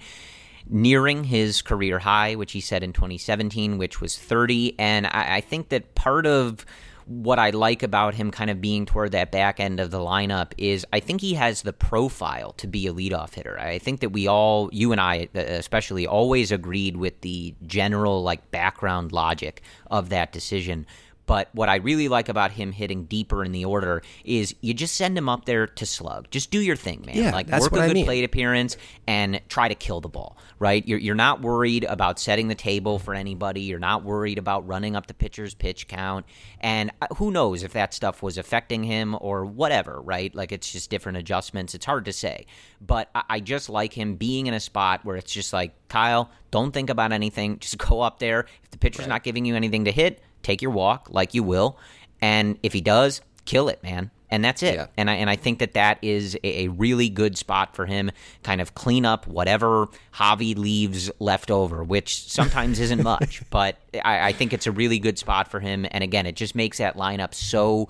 nearing 0.69 1.25
his 1.25 1.61
career 1.61 1.99
high, 1.99 2.35
which 2.35 2.53
he 2.53 2.61
said 2.61 2.83
in 2.83 2.93
2017, 2.93 3.77
which 3.77 3.99
was 3.99 4.17
30. 4.17 4.79
And 4.79 5.07
I, 5.07 5.35
I 5.35 5.41
think 5.41 5.67
that 5.69 5.93
part 5.93 6.25
of 6.25 6.65
what 7.05 7.37
I 7.37 7.49
like 7.49 7.83
about 7.83 8.13
him 8.13 8.31
kind 8.31 8.49
of 8.49 8.61
being 8.61 8.85
toward 8.85 9.11
that 9.11 9.29
back 9.29 9.59
end 9.59 9.81
of 9.81 9.91
the 9.91 9.99
lineup 9.99 10.53
is 10.57 10.85
I 10.93 11.01
think 11.01 11.19
he 11.19 11.33
has 11.33 11.63
the 11.63 11.73
profile 11.73 12.53
to 12.53 12.65
be 12.67 12.87
a 12.87 12.93
leadoff 12.93 13.33
hitter. 13.33 13.59
I 13.59 13.77
think 13.77 13.99
that 13.99 14.13
we 14.13 14.25
all, 14.25 14.69
you 14.71 14.93
and 14.93 15.01
I 15.01 15.27
uh, 15.35 15.39
especially, 15.39 16.07
always 16.07 16.49
agreed 16.49 16.95
with 16.95 17.19
the 17.19 17.55
general 17.67 18.23
like 18.23 18.51
background 18.51 19.11
logic 19.11 19.61
of 19.91 20.07
that 20.09 20.31
decision. 20.31 20.85
But 21.25 21.49
what 21.53 21.69
I 21.69 21.75
really 21.75 22.07
like 22.07 22.27
about 22.29 22.51
him 22.51 22.71
hitting 22.71 23.05
deeper 23.05 23.43
in 23.43 23.51
the 23.51 23.65
order 23.65 24.01
is 24.25 24.55
you 24.61 24.73
just 24.73 24.95
send 24.95 25.17
him 25.17 25.29
up 25.29 25.45
there 25.45 25.67
to 25.67 25.85
slug. 25.85 26.29
Just 26.29 26.51
do 26.51 26.59
your 26.59 26.75
thing, 26.75 27.03
man. 27.05 27.15
Yeah, 27.15 27.31
like 27.31 27.47
work 27.47 27.71
a 27.71 27.79
I 27.79 27.87
good 27.87 27.93
mean. 27.93 28.05
plate 28.05 28.23
appearance 28.23 28.77
and 29.07 29.39
try 29.47 29.67
to 29.67 29.75
kill 29.75 30.01
the 30.01 30.09
ball. 30.09 30.37
Right? 30.59 30.85
You're 30.87 30.99
you're 30.99 31.15
not 31.15 31.41
worried 31.41 31.85
about 31.85 32.19
setting 32.19 32.47
the 32.47 32.55
table 32.55 32.99
for 32.99 33.13
anybody. 33.13 33.61
You're 33.61 33.79
not 33.79 34.03
worried 34.03 34.37
about 34.37 34.67
running 34.67 34.95
up 34.95 35.07
the 35.07 35.13
pitcher's 35.13 35.53
pitch 35.53 35.87
count. 35.87 36.25
And 36.59 36.91
uh, 37.01 37.07
who 37.15 37.31
knows 37.31 37.63
if 37.63 37.73
that 37.73 37.93
stuff 37.93 38.21
was 38.21 38.37
affecting 38.37 38.83
him 38.83 39.15
or 39.19 39.45
whatever. 39.45 40.01
Right? 40.01 40.33
Like 40.35 40.51
it's 40.51 40.71
just 40.71 40.89
different 40.89 41.17
adjustments. 41.17 41.73
It's 41.73 41.85
hard 41.85 42.05
to 42.05 42.13
say. 42.13 42.45
But 42.81 43.09
I, 43.15 43.23
I 43.29 43.39
just 43.39 43.69
like 43.69 43.93
him 43.93 44.15
being 44.15 44.47
in 44.47 44.53
a 44.53 44.59
spot 44.59 45.05
where 45.05 45.15
it's 45.15 45.31
just 45.31 45.53
like 45.53 45.73
Kyle, 45.87 46.31
don't 46.51 46.71
think 46.71 46.89
about 46.89 47.13
anything. 47.13 47.59
Just 47.59 47.77
go 47.89 48.01
up 48.01 48.19
there. 48.19 48.45
If 48.63 48.71
the 48.71 48.77
pitcher's 48.77 49.07
not 49.07 49.23
giving 49.23 49.45
you 49.45 49.55
anything 49.55 49.85
to 49.85 49.91
hit 49.91 50.21
take 50.43 50.61
your 50.61 50.71
walk 50.71 51.07
like 51.09 51.33
you 51.33 51.43
will, 51.43 51.77
and 52.21 52.57
if 52.61 52.73
he 52.73 52.81
does, 52.81 53.21
kill 53.45 53.69
it, 53.69 53.81
man. 53.83 54.11
And 54.29 54.43
that's 54.43 54.63
it. 54.63 54.75
Yeah. 54.75 54.87
And 54.97 55.11
I 55.11 55.13
and 55.15 55.29
I 55.29 55.35
think 55.35 55.59
that 55.59 55.73
that 55.73 55.99
is 56.01 56.35
a, 56.43 56.65
a 56.65 56.67
really 56.69 57.07
good 57.07 57.37
spot 57.37 57.75
for 57.75 57.85
him. 57.85 58.09
Kind 58.41 58.61
of 58.61 58.73
clean 58.73 59.05
up 59.05 59.27
whatever 59.27 59.89
Javi 60.15 60.57
leaves 60.57 61.11
left 61.19 61.51
over, 61.51 61.83
which 61.83 62.27
sometimes 62.31 62.79
isn't 62.79 63.03
much, 63.03 63.43
but 63.51 63.77
I, 64.03 64.29
I 64.29 64.31
think 64.31 64.51
it's 64.51 64.65
a 64.65 64.71
really 64.71 64.97
good 64.97 65.19
spot 65.19 65.49
for 65.49 65.59
him. 65.59 65.85
And 65.91 66.03
again, 66.03 66.25
it 66.25 66.35
just 66.35 66.55
makes 66.55 66.79
that 66.79 66.97
lineup 66.97 67.35
so 67.35 67.89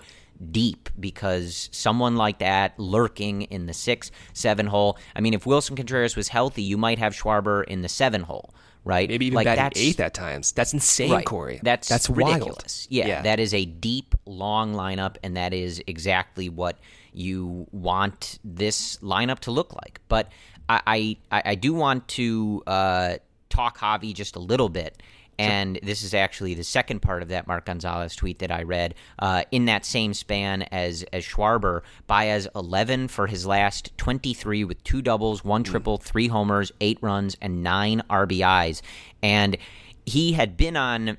deep 0.52 0.90
because 1.00 1.70
someone 1.72 2.18
like 2.18 2.40
that 2.40 2.78
lurking 2.78 3.44
in 3.44 3.66
the 3.66 3.74
six, 3.74 4.12
seven 4.34 4.68
hole. 4.68 4.98
I 5.16 5.22
mean, 5.22 5.34
if 5.34 5.46
Willson 5.46 5.78
Contreras 5.78 6.18
was 6.18 6.28
healthy, 6.28 6.64
you 6.64 6.78
might 6.78 7.00
have 7.00 7.14
Schwarber 7.14 7.64
in 7.64 7.84
the 7.84 7.90
seven 7.90 8.24
hole, 8.24 8.54
right? 8.84 9.08
Maybe 9.10 9.26
even 9.28 9.36
like 9.36 9.46
batting 9.46 9.64
that's- 9.64 9.82
eighth 9.82 10.00
at 10.00 10.14
times. 10.14 10.52
That's 10.52 10.74
insane, 10.74 11.12
Right. 11.12 11.26
Corey. 11.26 11.60
That's 11.64 11.88
that's 11.88 12.10
ridiculous. 12.10 12.88
wild. 12.92 13.08
Yeah, 13.08 13.22
that 13.24 13.40
is 13.40 13.54
a 13.54 13.66
deep, 13.66 14.16
long 14.26 14.74
lineup, 14.74 15.18
and 15.24 15.38
that 15.38 15.54
is 15.54 15.82
exactly 15.88 16.50
what 16.50 16.78
you 17.14 17.68
want 17.72 18.40
this 18.44 18.98
lineup 18.98 19.40
to 19.40 19.52
look 19.52 19.74
like. 19.74 20.00
But 20.08 20.32
I, 20.70 21.18
I, 21.32 21.42
I 21.46 21.56
do 21.56 21.74
want 21.74 22.08
to 22.10 22.64
uh, 22.66 23.16
talk 23.50 23.78
Javi 23.80 24.14
just 24.14 24.36
a 24.36 24.40
little 24.40 24.70
bit. 24.70 25.02
And 25.40 25.80
this 25.82 26.04
is 26.04 26.14
actually 26.14 26.54
the 26.54 26.64
second 26.64 27.02
part 27.02 27.22
of 27.22 27.30
that 27.30 27.48
Mark 27.48 27.66
Gonzales 27.66 28.16
tweet 28.16 28.40
that 28.40 28.52
I 28.52 28.64
read. 28.64 28.96
Uh, 29.18 29.44
in 29.52 29.66
that 29.66 29.86
same 29.86 30.14
span 30.14 30.64
as 30.64 31.04
as 31.12 31.24
Schwarber, 31.24 31.82
Baez 32.08 32.48
11 32.56 33.08
for 33.08 33.28
his 33.28 33.46
last 33.46 33.98
23 33.98 34.64
with 34.64 34.84
two 34.84 35.02
doubles, 35.02 35.44
one 35.44 35.64
triple, 35.64 35.98
three 35.98 36.28
homers, 36.28 36.72
eight 36.82 37.00
runs, 37.02 37.36
and 37.42 37.64
nine 37.64 38.04
RBIs. 38.10 38.82
And 39.22 39.58
he 40.06 40.34
had 40.34 40.58
been 40.58 40.78
on 40.78 41.18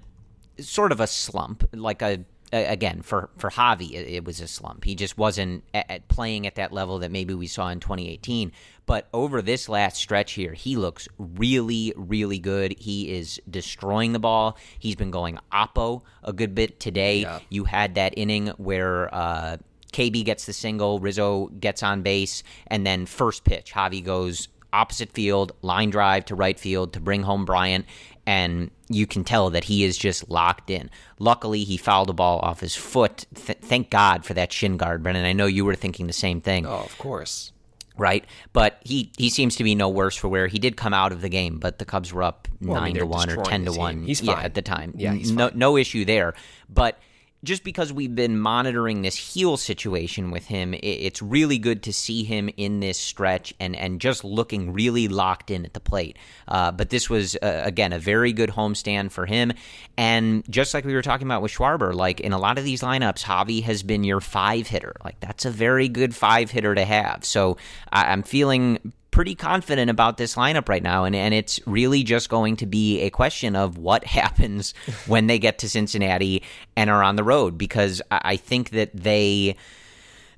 sort 0.59 0.93
of 0.93 1.01
a 1.01 1.07
slump, 1.07 1.69
like 1.73 2.03
a, 2.03 2.13
a 2.15 2.19
again 2.59 3.03
for 3.03 3.31
for 3.37 3.51
Javi, 3.51 3.93
it, 3.93 4.09
it 4.09 4.25
was 4.25 4.41
a 4.41 4.49
slump. 4.49 4.85
He 4.85 4.95
just 4.95 5.19
wasn't 5.19 5.65
at, 5.73 5.91
at 5.91 6.09
playing 6.09 6.47
at 6.47 6.57
that 6.57 6.73
level 6.73 7.01
that 7.01 7.11
maybe 7.11 7.35
we 7.35 7.47
saw 7.47 7.69
in 7.69 7.81
2018. 7.81 8.53
But 8.87 9.09
over 9.15 9.41
this 9.41 9.69
last 9.69 9.97
stretch 9.97 10.33
here, 10.33 10.53
he 10.53 10.77
looks 10.77 11.09
really, 11.19 11.93
really 11.97 12.39
good. 12.39 12.75
He 12.79 13.11
is 13.17 13.41
destroying 13.49 14.13
the 14.13 14.19
ball. 14.19 14.59
He's 14.79 14.97
been 14.97 15.11
going 15.11 15.39
oppo 15.53 16.03
a 16.23 16.33
good 16.33 16.55
bit 16.55 16.81
today. 16.81 17.21
Yeah. 17.21 17.41
You 17.49 17.65
had 17.65 17.95
that 17.97 18.15
inning 18.17 18.49
where. 18.57 19.15
Uh, 19.15 19.57
KB 19.93 20.25
gets 20.25 20.45
the 20.47 20.53
single, 20.53 20.99
Rizzo 20.99 21.47
gets 21.47 21.85
on 21.85 22.03
base, 22.03 22.43
and 22.67 22.85
then 22.85 23.07
first 23.07 23.45
pitch, 23.45 23.73
Javi 23.73 24.05
goes 24.05 24.49
opposite 24.75 25.13
field, 25.13 25.53
line 25.63 25.89
drive 25.91 26.25
to 26.27 26.35
right 26.35 26.59
field 26.59 26.93
to 26.95 27.01
bring 27.01 27.23
home 27.23 27.45
Bryant, 27.45 27.87
and 28.27 28.71
you 28.89 29.07
can 29.07 29.25
tell 29.25 29.51
that 29.51 29.65
he 29.65 29.85
is 29.85 29.97
just 29.97 30.29
locked 30.31 30.71
in. 30.71 30.91
Luckily, 31.19 31.65
he 31.65 31.77
fouled 31.77 32.09
the 32.09 32.15
ball 32.15 32.39
off 32.41 32.61
his 32.61 32.75
foot. 32.75 33.27
Th- 33.35 33.59
thank 33.59 33.91
God 33.91 34.25
for 34.25 34.35
that 34.35 34.53
shin 34.53 34.77
guard, 34.77 35.03
Brennan. 35.03 35.25
I 35.25 35.33
know 35.33 35.47
you 35.47 35.65
were 35.65 35.75
thinking 35.75 36.07
the 36.07 36.13
same 36.13 36.41
thing. 36.41 36.67
Oh, 36.67 36.81
of 36.81 36.97
course. 36.99 37.53
Right, 37.97 38.25
but 38.53 38.81
he, 38.83 39.13
he 39.17 39.31
seems 39.31 39.55
to 39.57 39.63
be 39.63 39.77
no 39.77 39.89
worse 39.89 40.17
for 40.17 40.27
wear. 40.27 40.49
He 40.49 40.59
did 40.59 40.77
come 40.77 40.93
out 40.93 41.13
of 41.13 41.21
the 41.21 41.29
game, 41.29 41.61
but 41.61 41.79
the 41.79 41.85
Cubs 41.85 42.13
were 42.13 42.25
up 42.25 42.49
Well, 42.61 42.81
I 42.81 42.87
mean, 42.87 42.97
to 42.97 43.07
one 43.07 43.31
or 43.31 43.45
ten 43.45 43.65
to 43.67 43.73
one. 43.73 44.03
He's 44.03 44.21
yeah, 44.21 44.35
fine. 44.35 44.45
at 44.45 44.55
the 44.55 44.63
time. 44.63 44.95
Yeah, 44.97 45.13
no 45.13 45.51
fine. 45.51 45.59
no 45.59 45.77
issue 45.77 46.05
there. 46.05 46.35
But 46.69 46.99
just 47.45 47.65
because 47.65 47.93
we've 47.93 48.15
been 48.15 48.39
monitoring 48.39 49.03
this 49.03 49.17
heel 49.17 49.57
situation 49.57 50.31
with 50.31 50.47
him, 50.47 50.75
it's 50.75 51.23
really 51.23 51.59
good 51.59 51.83
to 51.85 51.93
see 51.93 52.25
him 52.25 52.51
in 52.57 52.81
this 52.81 52.99
stretch 52.99 53.55
and, 53.61 53.77
and 53.77 54.01
just 54.01 54.25
looking 54.25 54.73
really 54.73 55.09
locked 55.09 55.51
in 55.51 55.65
at 55.65 55.75
the 55.75 55.81
plate. 55.81 56.19
Uh, 56.49 56.73
but 56.73 56.91
this 56.91 57.09
was, 57.09 57.37
uh, 57.37 57.63
again, 57.65 57.93
a 57.93 57.99
very 57.99 58.33
good 58.33 58.51
homestand 58.51 59.13
for 59.13 59.27
him. 59.27 59.53
And 59.97 60.45
just 60.51 60.75
like 60.75 60.85
we 60.85 60.95
were 60.95 61.03
talking 61.03 61.27
about 61.27 61.43
with 61.43 61.53
Schwarber, 61.53 61.95
like 61.95 62.21
in 62.21 62.33
a 62.33 62.39
lot 62.39 62.59
of 62.59 62.65
these 62.65 62.83
lineups, 62.83 63.23
Javi 63.23 63.63
has 63.63 63.83
been 63.83 64.05
your 64.05 64.21
five 64.21 64.67
hitter. 64.67 64.95
Like 65.05 65.21
that's 65.21 65.45
a 65.45 65.51
very 65.51 65.89
good 65.89 66.15
five 66.15 66.51
hitter 66.51 66.75
to 66.75 66.85
have. 66.85 67.25
So 67.25 67.59
I'm 67.93 68.23
feeling 68.23 68.93
pretty 69.15 69.37
confident 69.37 69.89
about 69.89 70.17
this 70.17 70.35
lineup 70.35 70.69
right 70.69 70.83
now, 70.83 71.05
and, 71.05 71.15
and 71.15 71.33
it's 71.33 71.61
really 71.69 72.03
just 72.03 72.29
going 72.29 72.57
to 72.57 72.67
be 72.67 73.01
a 73.03 73.11
question 73.11 73.55
of 73.55 73.79
what 73.79 74.03
happens 74.21 74.75
when 75.07 75.29
they 75.29 75.39
get 75.39 75.59
to 75.59 75.69
Cincinnati 75.69 76.43
and 76.77 76.91
are 76.91 77.01
on 77.01 77.15
the 77.15 77.23
road 77.23 77.57
because 77.57 78.03
I 78.11 78.37
think 78.37 78.71
that 78.71 78.91
they 78.93 79.55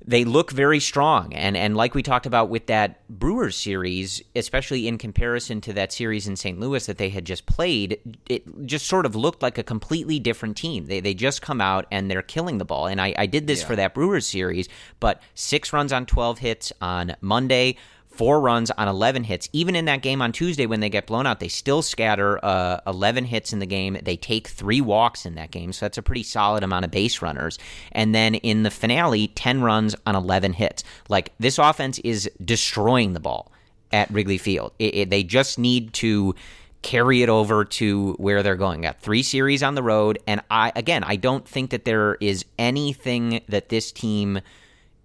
they 0.05 0.23
look 0.23 0.51
very 0.51 0.79
strong. 0.79 1.33
And 1.33 1.57
and 1.57 1.75
like 1.75 1.95
we 1.95 2.03
talked 2.03 2.27
about 2.27 2.49
with 2.49 2.67
that 2.67 3.05
Brewers 3.09 3.57
series 3.57 4.21
especially 4.35 4.87
in 4.87 4.99
comparison 4.99 5.59
to 5.61 5.73
that 5.73 5.91
series 5.91 6.27
in 6.27 6.35
St. 6.35 6.59
Louis 6.59 6.85
that 6.85 6.99
they 6.99 7.09
had 7.09 7.25
just 7.25 7.47
played 7.47 7.99
it 8.29 8.43
just 8.67 8.85
sort 8.85 9.07
of 9.07 9.15
looked 9.15 9.41
like 9.41 9.57
a 9.57 9.63
completely 9.63 10.19
different 10.19 10.55
team. 10.55 10.85
They 10.85 10.99
they 10.99 11.15
just 11.15 11.41
come 11.41 11.61
out 11.61 11.87
and 11.91 12.11
they're 12.11 12.21
killing 12.21 12.59
the 12.59 12.63
ball. 12.65 12.85
And 12.85 13.01
I, 13.01 13.15
I 13.17 13.25
did 13.25 13.47
this 13.47 13.63
for 13.63 13.75
that 13.75 13.95
Brewers 13.95 14.27
series 14.27 14.69
but 14.99 15.19
6 15.33 15.73
runs 15.73 15.91
on 15.91 16.05
12 16.05 16.37
hits 16.37 16.71
on 16.79 17.15
Monday 17.21 17.75
four 18.17 18.41
runs 18.41 18.71
on 18.71 18.87
11 18.87 19.23
hits. 19.23 19.47
Even 19.53 19.75
in 19.75 19.85
that 19.85 20.01
game 20.01 20.21
on 20.21 20.31
Tuesday 20.31 20.65
when 20.65 20.79
they 20.79 20.89
get 20.89 21.05
blown 21.05 21.27
out, 21.27 21.39
they 21.39 21.47
still 21.47 21.81
scatter 21.81 22.43
uh, 22.43 22.81
11 22.87 23.25
hits 23.25 23.53
in 23.53 23.59
the 23.59 23.65
game. 23.65 23.97
They 24.01 24.17
take 24.17 24.47
three 24.47 24.81
walks 24.81 25.25
in 25.25 25.35
that 25.35 25.51
game, 25.51 25.71
so 25.71 25.85
that's 25.85 25.97
a 25.97 26.01
pretty 26.01 26.23
solid 26.23 26.63
amount 26.63 26.85
of 26.85 26.91
base 26.91 27.21
runners. 27.21 27.59
And 27.91 28.13
then 28.13 28.35
in 28.35 28.63
the 28.63 28.71
finale, 28.71 29.27
10 29.27 29.61
runs 29.61 29.95
on 30.05 30.15
11 30.15 30.53
hits. 30.53 30.83
Like 31.09 31.33
this 31.39 31.57
offense 31.57 31.99
is 31.99 32.29
destroying 32.43 33.13
the 33.13 33.19
ball 33.19 33.51
at 33.91 34.09
Wrigley 34.11 34.37
Field. 34.37 34.73
It, 34.79 34.95
it, 34.95 35.09
they 35.09 35.23
just 35.23 35.59
need 35.59 35.93
to 35.93 36.35
carry 36.81 37.21
it 37.21 37.29
over 37.29 37.65
to 37.65 38.13
where 38.13 38.43
they're 38.43 38.55
going. 38.55 38.81
Got 38.81 39.01
three 39.01 39.23
series 39.23 39.63
on 39.63 39.75
the 39.75 39.83
road, 39.83 40.19
and 40.27 40.41
I 40.49 40.71
again, 40.75 41.03
I 41.03 41.15
don't 41.15 41.47
think 41.47 41.71
that 41.71 41.85
there 41.85 42.15
is 42.15 42.45
anything 42.57 43.41
that 43.49 43.69
this 43.69 43.91
team 43.91 44.39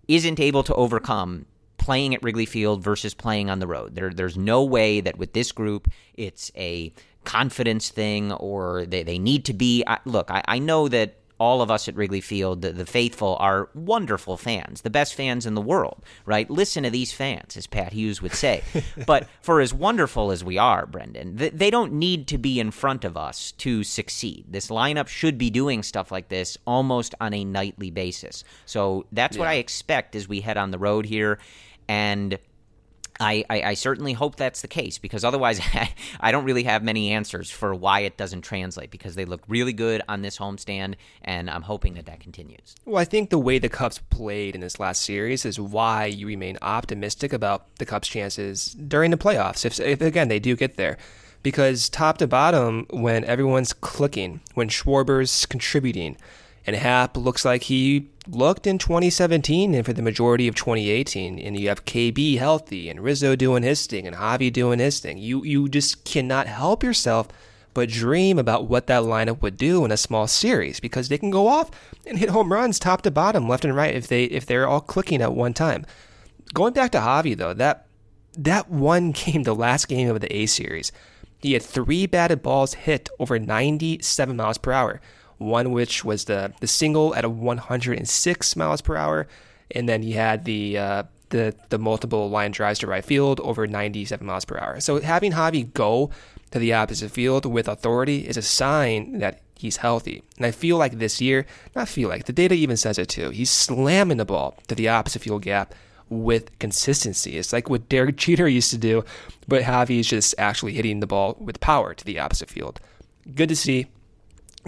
isn't 0.08 0.40
able 0.40 0.62
to 0.64 0.74
overcome 0.74 1.46
playing 1.82 2.14
at 2.14 2.22
Wrigley 2.22 2.46
Field 2.46 2.82
versus 2.82 3.12
playing 3.12 3.50
on 3.50 3.58
the 3.58 3.66
road. 3.66 3.96
There, 3.96 4.10
there's 4.10 4.36
no 4.36 4.62
way 4.62 5.00
that 5.00 5.18
with 5.18 5.32
this 5.32 5.50
group 5.50 5.88
it's 6.14 6.52
a 6.56 6.92
confidence 7.24 7.90
thing 7.90 8.32
or 8.32 8.86
they, 8.86 9.02
they 9.02 9.18
need 9.18 9.44
to 9.46 9.52
be. 9.52 9.82
I, 9.86 9.98
look, 10.04 10.30
I, 10.30 10.42
I 10.46 10.58
know 10.60 10.88
that 10.88 11.16
all 11.42 11.60
of 11.60 11.72
us 11.72 11.88
at 11.88 11.96
Wrigley 11.96 12.20
Field, 12.20 12.62
the, 12.62 12.70
the 12.70 12.86
faithful, 12.86 13.36
are 13.40 13.68
wonderful 13.74 14.36
fans, 14.36 14.82
the 14.82 14.90
best 14.90 15.12
fans 15.12 15.44
in 15.44 15.56
the 15.56 15.60
world, 15.60 16.04
right? 16.24 16.48
Listen 16.48 16.84
to 16.84 16.90
these 16.90 17.12
fans, 17.12 17.56
as 17.56 17.66
Pat 17.66 17.92
Hughes 17.92 18.22
would 18.22 18.32
say. 18.32 18.62
but 19.08 19.26
for 19.40 19.60
as 19.60 19.74
wonderful 19.74 20.30
as 20.30 20.44
we 20.44 20.56
are, 20.56 20.86
Brendan, 20.86 21.38
th- 21.38 21.52
they 21.52 21.68
don't 21.68 21.94
need 21.94 22.28
to 22.28 22.38
be 22.38 22.60
in 22.60 22.70
front 22.70 23.04
of 23.04 23.16
us 23.16 23.50
to 23.58 23.82
succeed. 23.82 24.44
This 24.48 24.68
lineup 24.68 25.08
should 25.08 25.36
be 25.36 25.50
doing 25.50 25.82
stuff 25.82 26.12
like 26.12 26.28
this 26.28 26.56
almost 26.64 27.12
on 27.20 27.34
a 27.34 27.44
nightly 27.44 27.90
basis. 27.90 28.44
So 28.64 29.06
that's 29.10 29.36
what 29.36 29.48
I 29.48 29.54
expect 29.54 30.14
as 30.14 30.28
we 30.28 30.42
head 30.42 30.56
on 30.56 30.70
the 30.70 30.78
road 30.78 31.06
here. 31.06 31.40
And 31.92 32.38
I, 33.20 33.44
I, 33.50 33.62
I 33.62 33.74
certainly 33.74 34.14
hope 34.14 34.36
that's 34.36 34.62
the 34.62 34.68
case 34.68 34.96
because 34.96 35.24
otherwise 35.24 35.60
I 36.20 36.32
don't 36.32 36.44
really 36.44 36.62
have 36.62 36.82
many 36.82 37.10
answers 37.10 37.50
for 37.50 37.74
why 37.74 38.00
it 38.00 38.16
doesn't 38.16 38.40
translate 38.40 38.90
because 38.90 39.14
they 39.14 39.26
look 39.26 39.42
really 39.46 39.74
good 39.74 40.00
on 40.08 40.22
this 40.22 40.38
homestand 40.38 40.94
and 41.22 41.50
I'm 41.50 41.60
hoping 41.60 41.92
that 41.94 42.06
that 42.06 42.20
continues. 42.20 42.74
Well, 42.86 42.96
I 42.96 43.04
think 43.04 43.28
the 43.28 43.38
way 43.38 43.58
the 43.58 43.68
Cubs 43.68 43.98
played 44.08 44.54
in 44.54 44.62
this 44.62 44.80
last 44.80 45.02
series 45.02 45.44
is 45.44 45.60
why 45.60 46.06
you 46.06 46.26
remain 46.26 46.56
optimistic 46.62 47.34
about 47.34 47.76
the 47.76 47.84
Cubs' 47.84 48.08
chances 48.08 48.72
during 48.72 49.10
the 49.10 49.18
playoffs. 49.18 49.66
If, 49.66 49.78
if 49.78 50.00
again 50.00 50.28
they 50.28 50.40
do 50.40 50.56
get 50.56 50.78
there, 50.78 50.96
because 51.42 51.90
top 51.90 52.16
to 52.18 52.26
bottom, 52.26 52.86
when 52.88 53.22
everyone's 53.24 53.74
clicking, 53.74 54.40
when 54.54 54.70
Schwarber's 54.70 55.44
contributing, 55.44 56.16
and 56.66 56.76
Happ 56.76 57.16
looks 57.16 57.44
like 57.44 57.64
he 57.64 58.08
looked 58.28 58.66
in 58.66 58.78
2017 58.78 59.74
and 59.74 59.84
for 59.84 59.92
the 59.92 60.02
majority 60.02 60.46
of 60.46 60.54
2018, 60.54 61.38
and 61.38 61.58
you 61.58 61.68
have 61.68 61.84
KB 61.84 62.38
healthy 62.38 62.88
and 62.88 63.00
Rizzo 63.00 63.34
doing 63.34 63.62
his 63.62 63.86
thing 63.86 64.06
and 64.06 64.16
Javi 64.16 64.52
doing 64.52 64.78
his 64.78 65.00
thing, 65.00 65.18
you 65.18 65.44
you 65.44 65.68
just 65.68 66.04
cannot 66.04 66.46
help 66.46 66.82
yourself 66.82 67.28
but 67.74 67.88
dream 67.88 68.38
about 68.38 68.66
what 68.66 68.86
that 68.86 69.02
lineup 69.02 69.40
would 69.40 69.56
do 69.56 69.84
in 69.84 69.90
a 69.90 69.96
small 69.96 70.26
series 70.26 70.78
because 70.78 71.08
they 71.08 71.18
can 71.18 71.30
go 71.30 71.48
off 71.48 71.70
and 72.06 72.18
hit 72.18 72.28
home 72.30 72.52
runs 72.52 72.78
top 72.78 73.02
to 73.02 73.10
bottom, 73.10 73.48
left 73.48 73.64
and 73.64 73.74
right 73.74 73.94
if 73.94 74.06
they 74.06 74.24
if 74.24 74.46
they're 74.46 74.68
all 74.68 74.80
clicking 74.80 75.22
at 75.22 75.34
one 75.34 75.54
time. 75.54 75.86
Going 76.54 76.74
back 76.74 76.92
to 76.92 76.98
Javi 76.98 77.36
though, 77.36 77.54
that 77.54 77.86
that 78.36 78.70
one 78.70 79.10
game, 79.12 79.42
the 79.44 79.54
last 79.54 79.88
game 79.88 80.08
of 80.10 80.20
the 80.20 80.34
A 80.34 80.46
series, 80.46 80.92
he 81.38 81.54
had 81.54 81.62
three 81.62 82.06
batted 82.06 82.42
balls 82.42 82.74
hit 82.74 83.08
over 83.18 83.38
97 83.38 84.36
miles 84.36 84.58
per 84.58 84.72
hour. 84.72 85.00
One 85.42 85.72
which 85.72 86.04
was 86.04 86.24
the 86.24 86.52
the 86.60 86.66
single 86.66 87.14
at 87.14 87.24
a 87.24 87.28
106 87.28 88.56
miles 88.56 88.80
per 88.80 88.96
hour, 88.96 89.26
and 89.70 89.88
then 89.88 90.02
he 90.02 90.12
had 90.12 90.44
the 90.44 90.78
uh, 90.78 91.02
the 91.30 91.54
the 91.70 91.78
multiple 91.78 92.30
line 92.30 92.52
drives 92.52 92.78
to 92.80 92.86
right 92.86 93.04
field 93.04 93.40
over 93.40 93.66
97 93.66 94.26
miles 94.26 94.44
per 94.44 94.58
hour. 94.58 94.80
So 94.80 95.00
having 95.00 95.32
Javi 95.32 95.72
go 95.72 96.10
to 96.52 96.58
the 96.58 96.72
opposite 96.72 97.10
field 97.10 97.46
with 97.46 97.66
authority 97.66 98.28
is 98.28 98.36
a 98.36 98.42
sign 98.42 99.18
that 99.18 99.40
he's 99.56 99.78
healthy. 99.78 100.22
And 100.36 100.46
I 100.46 100.50
feel 100.50 100.76
like 100.76 100.98
this 100.98 101.20
year, 101.20 101.46
not 101.74 101.88
feel 101.88 102.08
like 102.08 102.26
the 102.26 102.32
data 102.32 102.54
even 102.54 102.76
says 102.76 102.98
it 102.98 103.08
too. 103.08 103.30
He's 103.30 103.50
slamming 103.50 104.18
the 104.18 104.24
ball 104.24 104.58
to 104.68 104.74
the 104.74 104.88
opposite 104.88 105.22
field 105.22 105.42
gap 105.42 105.74
with 106.08 106.56
consistency. 106.58 107.38
It's 107.38 107.52
like 107.52 107.70
what 107.70 107.88
Derek 107.88 108.16
Jeter 108.22 108.46
used 108.46 108.70
to 108.70 108.78
do, 108.78 109.04
but 109.48 109.62
Javi's 109.62 110.06
just 110.06 110.34
actually 110.38 110.74
hitting 110.74 111.00
the 111.00 111.06
ball 111.06 111.36
with 111.40 111.60
power 111.60 111.94
to 111.94 112.04
the 112.04 112.18
opposite 112.18 112.50
field. 112.50 112.80
Good 113.34 113.48
to 113.48 113.56
see. 113.56 113.86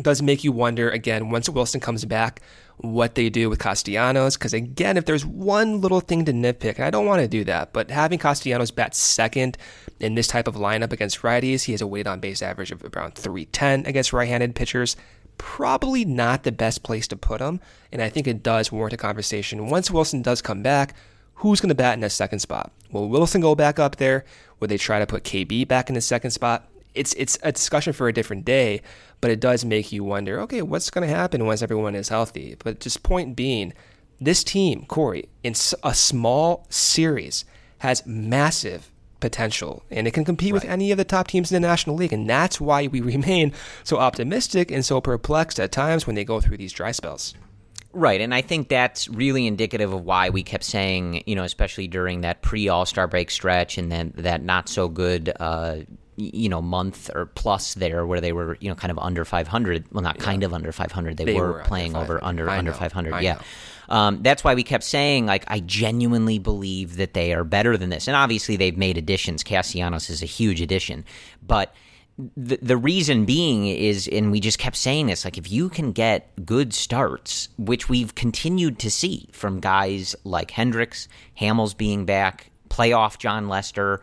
Does 0.00 0.22
make 0.22 0.42
you 0.42 0.52
wonder 0.52 0.90
again 0.90 1.30
once 1.30 1.48
Willson 1.48 1.80
comes 1.80 2.04
back 2.04 2.40
what 2.78 3.14
they 3.14 3.30
do 3.30 3.48
with 3.48 3.60
Castellanos. 3.60 4.36
Because 4.36 4.52
again 4.52 4.96
if 4.96 5.04
there's 5.04 5.24
one 5.24 5.80
little 5.80 6.00
thing 6.00 6.24
to 6.24 6.32
nitpick 6.32 6.80
I 6.80 6.90
don't 6.90 7.06
want 7.06 7.22
to 7.22 7.28
do 7.28 7.44
that 7.44 7.72
but 7.72 7.90
having 7.90 8.18
Castellanos 8.18 8.70
bat 8.70 8.94
second 8.94 9.56
in 10.00 10.14
this 10.14 10.26
type 10.26 10.48
of 10.48 10.56
lineup 10.56 10.92
against 10.92 11.22
righties 11.22 11.64
he 11.64 11.72
has 11.72 11.80
a 11.80 11.86
weighted 11.86 12.08
on 12.08 12.20
base 12.20 12.42
average 12.42 12.72
of 12.72 12.82
around 12.96 13.14
310 13.14 13.86
against 13.86 14.12
right-handed 14.12 14.54
pitchers 14.54 14.96
probably 15.38 16.04
not 16.04 16.42
the 16.42 16.52
best 16.52 16.82
place 16.82 17.08
to 17.08 17.16
put 17.16 17.40
him. 17.40 17.60
And 17.90 18.00
I 18.00 18.08
think 18.08 18.28
it 18.28 18.42
does 18.42 18.70
warrant 18.70 18.92
a 18.92 18.96
conversation. 18.96 19.68
Once 19.68 19.90
Willson 19.90 20.22
does 20.22 20.40
come 20.40 20.62
back 20.62 20.94
who's 21.34 21.60
going 21.60 21.68
to 21.68 21.74
bat 21.74 21.94
in 21.94 22.00
that 22.00 22.12
second 22.12 22.38
spot? 22.38 22.72
Will 22.90 23.08
Willson 23.08 23.40
go 23.40 23.54
back 23.54 23.78
up 23.78 23.96
there? 23.96 24.24
Will 24.60 24.68
they 24.68 24.78
try 24.78 24.98
to 24.98 25.06
put 25.06 25.24
KB 25.24 25.66
back 25.66 25.88
in 25.88 25.94
the 25.94 26.00
second 26.00 26.30
spot? 26.30 26.68
It's 26.94 27.12
it's 27.14 27.36
a 27.42 27.50
discussion 27.50 27.92
for 27.92 28.06
a 28.06 28.12
different 28.12 28.44
day, 28.44 28.80
but 29.24 29.30
it 29.30 29.40
does 29.40 29.64
make 29.64 29.90
you 29.90 30.04
wonder, 30.04 30.38
okay, 30.40 30.60
what's 30.60 30.90
going 30.90 31.08
to 31.08 31.14
happen 31.14 31.46
once 31.46 31.62
everyone 31.62 31.94
is 31.94 32.10
healthy? 32.10 32.56
But 32.62 32.78
just 32.78 33.02
point 33.02 33.34
being, 33.34 33.72
this 34.20 34.44
team, 34.44 34.84
Corey, 34.84 35.30
in 35.42 35.54
a 35.82 35.94
small 35.94 36.66
series 36.68 37.46
has 37.78 38.04
massive 38.04 38.90
potential 39.20 39.82
and 39.90 40.06
it 40.06 40.10
can 40.10 40.26
compete 40.26 40.52
right. 40.52 40.60
with 40.60 40.70
any 40.70 40.90
of 40.90 40.98
the 40.98 41.06
top 41.06 41.28
teams 41.28 41.50
in 41.50 41.62
the 41.62 41.66
National 41.66 41.96
League 41.96 42.12
and 42.12 42.28
that's 42.28 42.60
why 42.60 42.86
we 42.86 43.00
remain 43.00 43.54
so 43.82 43.96
optimistic 43.96 44.70
and 44.70 44.84
so 44.84 45.00
perplexed 45.00 45.58
at 45.58 45.72
times 45.72 46.06
when 46.06 46.16
they 46.16 46.24
go 46.26 46.38
through 46.38 46.58
these 46.58 46.74
dry 46.74 46.92
spells. 46.92 47.32
Right, 47.94 48.20
and 48.20 48.34
I 48.34 48.42
think 48.42 48.68
that's 48.68 49.08
really 49.08 49.46
indicative 49.46 49.90
of 49.90 50.04
why 50.04 50.28
we 50.28 50.42
kept 50.42 50.64
saying, 50.64 51.22
you 51.26 51.34
know, 51.34 51.44
especially 51.44 51.88
during 51.88 52.20
that 52.20 52.42
pre 52.42 52.68
All 52.68 52.84
Star 52.84 53.06
break 53.06 53.30
stretch 53.30 53.78
and 53.78 53.90
then 53.90 54.12
that 54.16 54.42
not 54.42 54.68
so 54.68 54.88
good 54.88 55.32
uh, 55.40 55.76
you 56.16 56.48
know 56.48 56.62
month 56.62 57.10
or 57.14 57.26
plus 57.26 57.74
there 57.74 58.06
where 58.06 58.20
they 58.20 58.32
were 58.32 58.56
you 58.60 58.68
know 58.68 58.74
kind 58.74 58.90
of 58.90 58.98
under 58.98 59.24
500 59.24 59.86
well 59.92 60.02
not 60.02 60.18
kind 60.18 60.42
of 60.44 60.54
under 60.54 60.70
500 60.72 61.16
they, 61.16 61.24
they 61.24 61.34
were, 61.34 61.52
were, 61.52 61.62
playing 61.64 61.96
over 61.96 62.22
under 62.22 62.48
I 62.48 62.58
under 62.58 62.70
know. 62.70 62.76
500 62.76 63.12
I 63.12 63.20
yeah. 63.20 63.38
um, 63.88 64.22
that's 64.22 64.44
why 64.44 64.54
we 64.54 64.62
kept 64.62 64.84
saying 64.84 65.26
like 65.26 65.44
i 65.48 65.60
genuinely 65.60 66.38
believe 66.38 66.96
that 66.96 67.14
they 67.14 67.32
are 67.32 67.44
better 67.44 67.76
than 67.76 67.90
this. 67.90 68.08
And 68.08 68.16
obviously 68.16 68.56
they've 68.56 68.76
made 68.76 68.96
additions. 68.98 69.42
Castellanos 69.42 70.10
is 70.10 70.22
a 70.22 70.26
huge 70.26 70.60
addition. 70.60 71.04
But 71.42 71.74
the, 72.36 72.58
the 72.62 72.76
reason 72.76 73.24
being 73.24 73.66
is 73.66 74.08
and 74.08 74.30
we 74.30 74.38
just 74.38 74.58
kept 74.60 74.76
saying 74.76 75.06
this 75.06 75.24
like 75.24 75.36
if 75.36 75.50
you 75.50 75.68
can 75.68 75.90
get 75.90 76.30
good 76.46 76.72
starts 76.72 77.48
which 77.58 77.88
we've 77.88 78.14
continued 78.14 78.78
to 78.78 78.88
see 78.88 79.28
from 79.32 79.58
guys 79.58 80.14
like 80.22 80.52
hendricks 80.52 81.08
hamels 81.40 81.76
being 81.76 82.04
back 82.04 82.52
playoff 82.70 83.18
jon 83.18 83.48
lester 83.48 84.00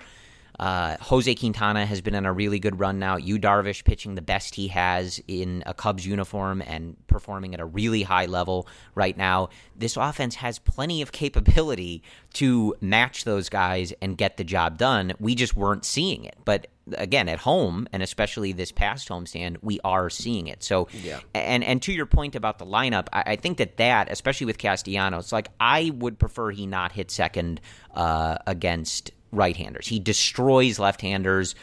Uh, 0.62 0.96
Jose 1.02 1.34
Quintana 1.34 1.88
has 1.88 2.02
been 2.02 2.14
on 2.14 2.26
a 2.28 2.32
really 2.32 2.60
good 2.60 2.80
run 2.80 3.00
now. 3.00 3.16
Yu 3.18 3.40
Darvish 3.40 3.84
pitching 3.84 4.14
the 4.14 4.22
best 4.22 4.54
he 4.54 4.68
has 4.68 5.20
in 5.28 5.64
a 5.66 5.74
Cubs 5.74 6.06
uniform 6.06 6.62
and 6.62 6.96
performing 7.08 7.56
at 7.56 7.60
a 7.60 7.66
really 7.66 8.04
high 8.04 8.28
level 8.28 8.68
right 8.94 9.18
now. 9.18 9.50
This 9.76 9.98
offense 9.98 10.36
has 10.36 10.60
plenty 10.60 11.02
of 11.02 11.12
capability 11.12 12.04
to 12.34 12.76
match 12.80 13.24
those 13.24 13.50
guys 13.50 13.92
and 14.04 14.16
get 14.16 14.38
the 14.38 14.44
job 14.44 14.78
done. 14.78 15.14
We 15.20 15.34
just 15.34 15.56
weren't 15.56 15.84
seeing 15.84 16.26
it. 16.26 16.36
But 16.46 16.68
again, 16.94 17.28
at 17.28 17.40
home, 17.40 17.88
and 17.92 18.04
especially 18.04 18.52
this 18.52 18.72
past 18.72 19.10
homestand, 19.10 19.58
we 19.64 19.80
are 19.84 20.12
seeing 20.12 20.46
it. 20.46 20.64
So, 20.64 20.88
Yeah. 21.04 21.22
and 21.34 21.64
and 21.64 21.82
to 21.82 21.92
your 21.92 22.06
point 22.06 22.36
about 22.36 22.60
the 22.60 22.66
lineup, 22.68 23.08
I, 23.12 23.24
I 23.28 23.36
think 23.36 23.58
that 23.58 23.78
that, 23.78 24.12
especially 24.12 24.46
with 24.46 24.60
Castellanos, 24.60 25.32
like 25.32 25.50
I 25.60 25.92
would 25.96 26.20
prefer 26.20 26.52
he 26.52 26.68
not 26.68 26.92
hit 26.92 27.10
second 27.10 27.62
uh, 27.96 28.38
against 28.46 29.12
right-handers. 29.32 29.88
He 29.88 30.00
destroys 30.00 30.80
left-handers 30.80 31.56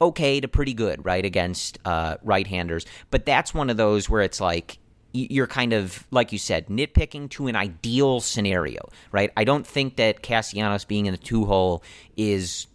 okay 0.00 0.40
to 0.40 0.48
pretty 0.48 0.74
good, 0.74 1.04
right, 1.04 1.24
against 1.24 1.78
uh, 1.84 2.16
right-handers. 2.22 2.86
But 3.10 3.26
that's 3.26 3.52
one 3.52 3.68
of 3.70 3.76
those 3.76 4.08
where 4.08 4.22
it's 4.22 4.40
like 4.40 4.78
you're 5.12 5.46
kind 5.46 5.72
of 5.72 6.06
like 6.10 6.32
you 6.32 6.38
said 6.38 6.68
nitpicking 6.68 7.30
to 7.30 7.46
an 7.46 7.56
ideal 7.56 8.20
scenario, 8.20 8.80
right? 9.10 9.32
I 9.36 9.44
don't 9.44 9.66
think 9.66 9.96
that 9.96 10.22
Castellanos 10.22 10.84
being 10.84 11.06
in 11.06 11.12
the 11.12 11.18
two 11.18 11.46
hole 11.46 11.82
is 12.16 12.66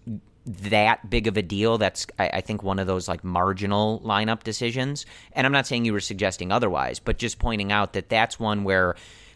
that 0.46 1.10
big 1.10 1.28
of 1.28 1.38
a 1.38 1.42
deal. 1.42 1.78
That's 1.78 2.06
I, 2.20 2.28
I 2.34 2.42
think 2.42 2.64
one 2.64 2.80
of 2.80 2.88
those 2.88 3.08
like 3.08 3.24
marginal 3.24 4.02
lineup 4.04 4.44
decisions. 4.44 5.06
And 5.32 5.46
I'm 5.46 5.54
not 5.54 5.68
saying 5.68 5.86
you 5.86 5.94
were 5.94 6.00
suggesting 6.02 6.52
otherwise, 6.52 7.00
but 7.00 7.18
just 7.18 7.40
pointing 7.40 7.72
out 7.72 7.94
that 7.94 8.10
that's 8.10 8.40
one 8.40 8.64
where. 8.64 8.96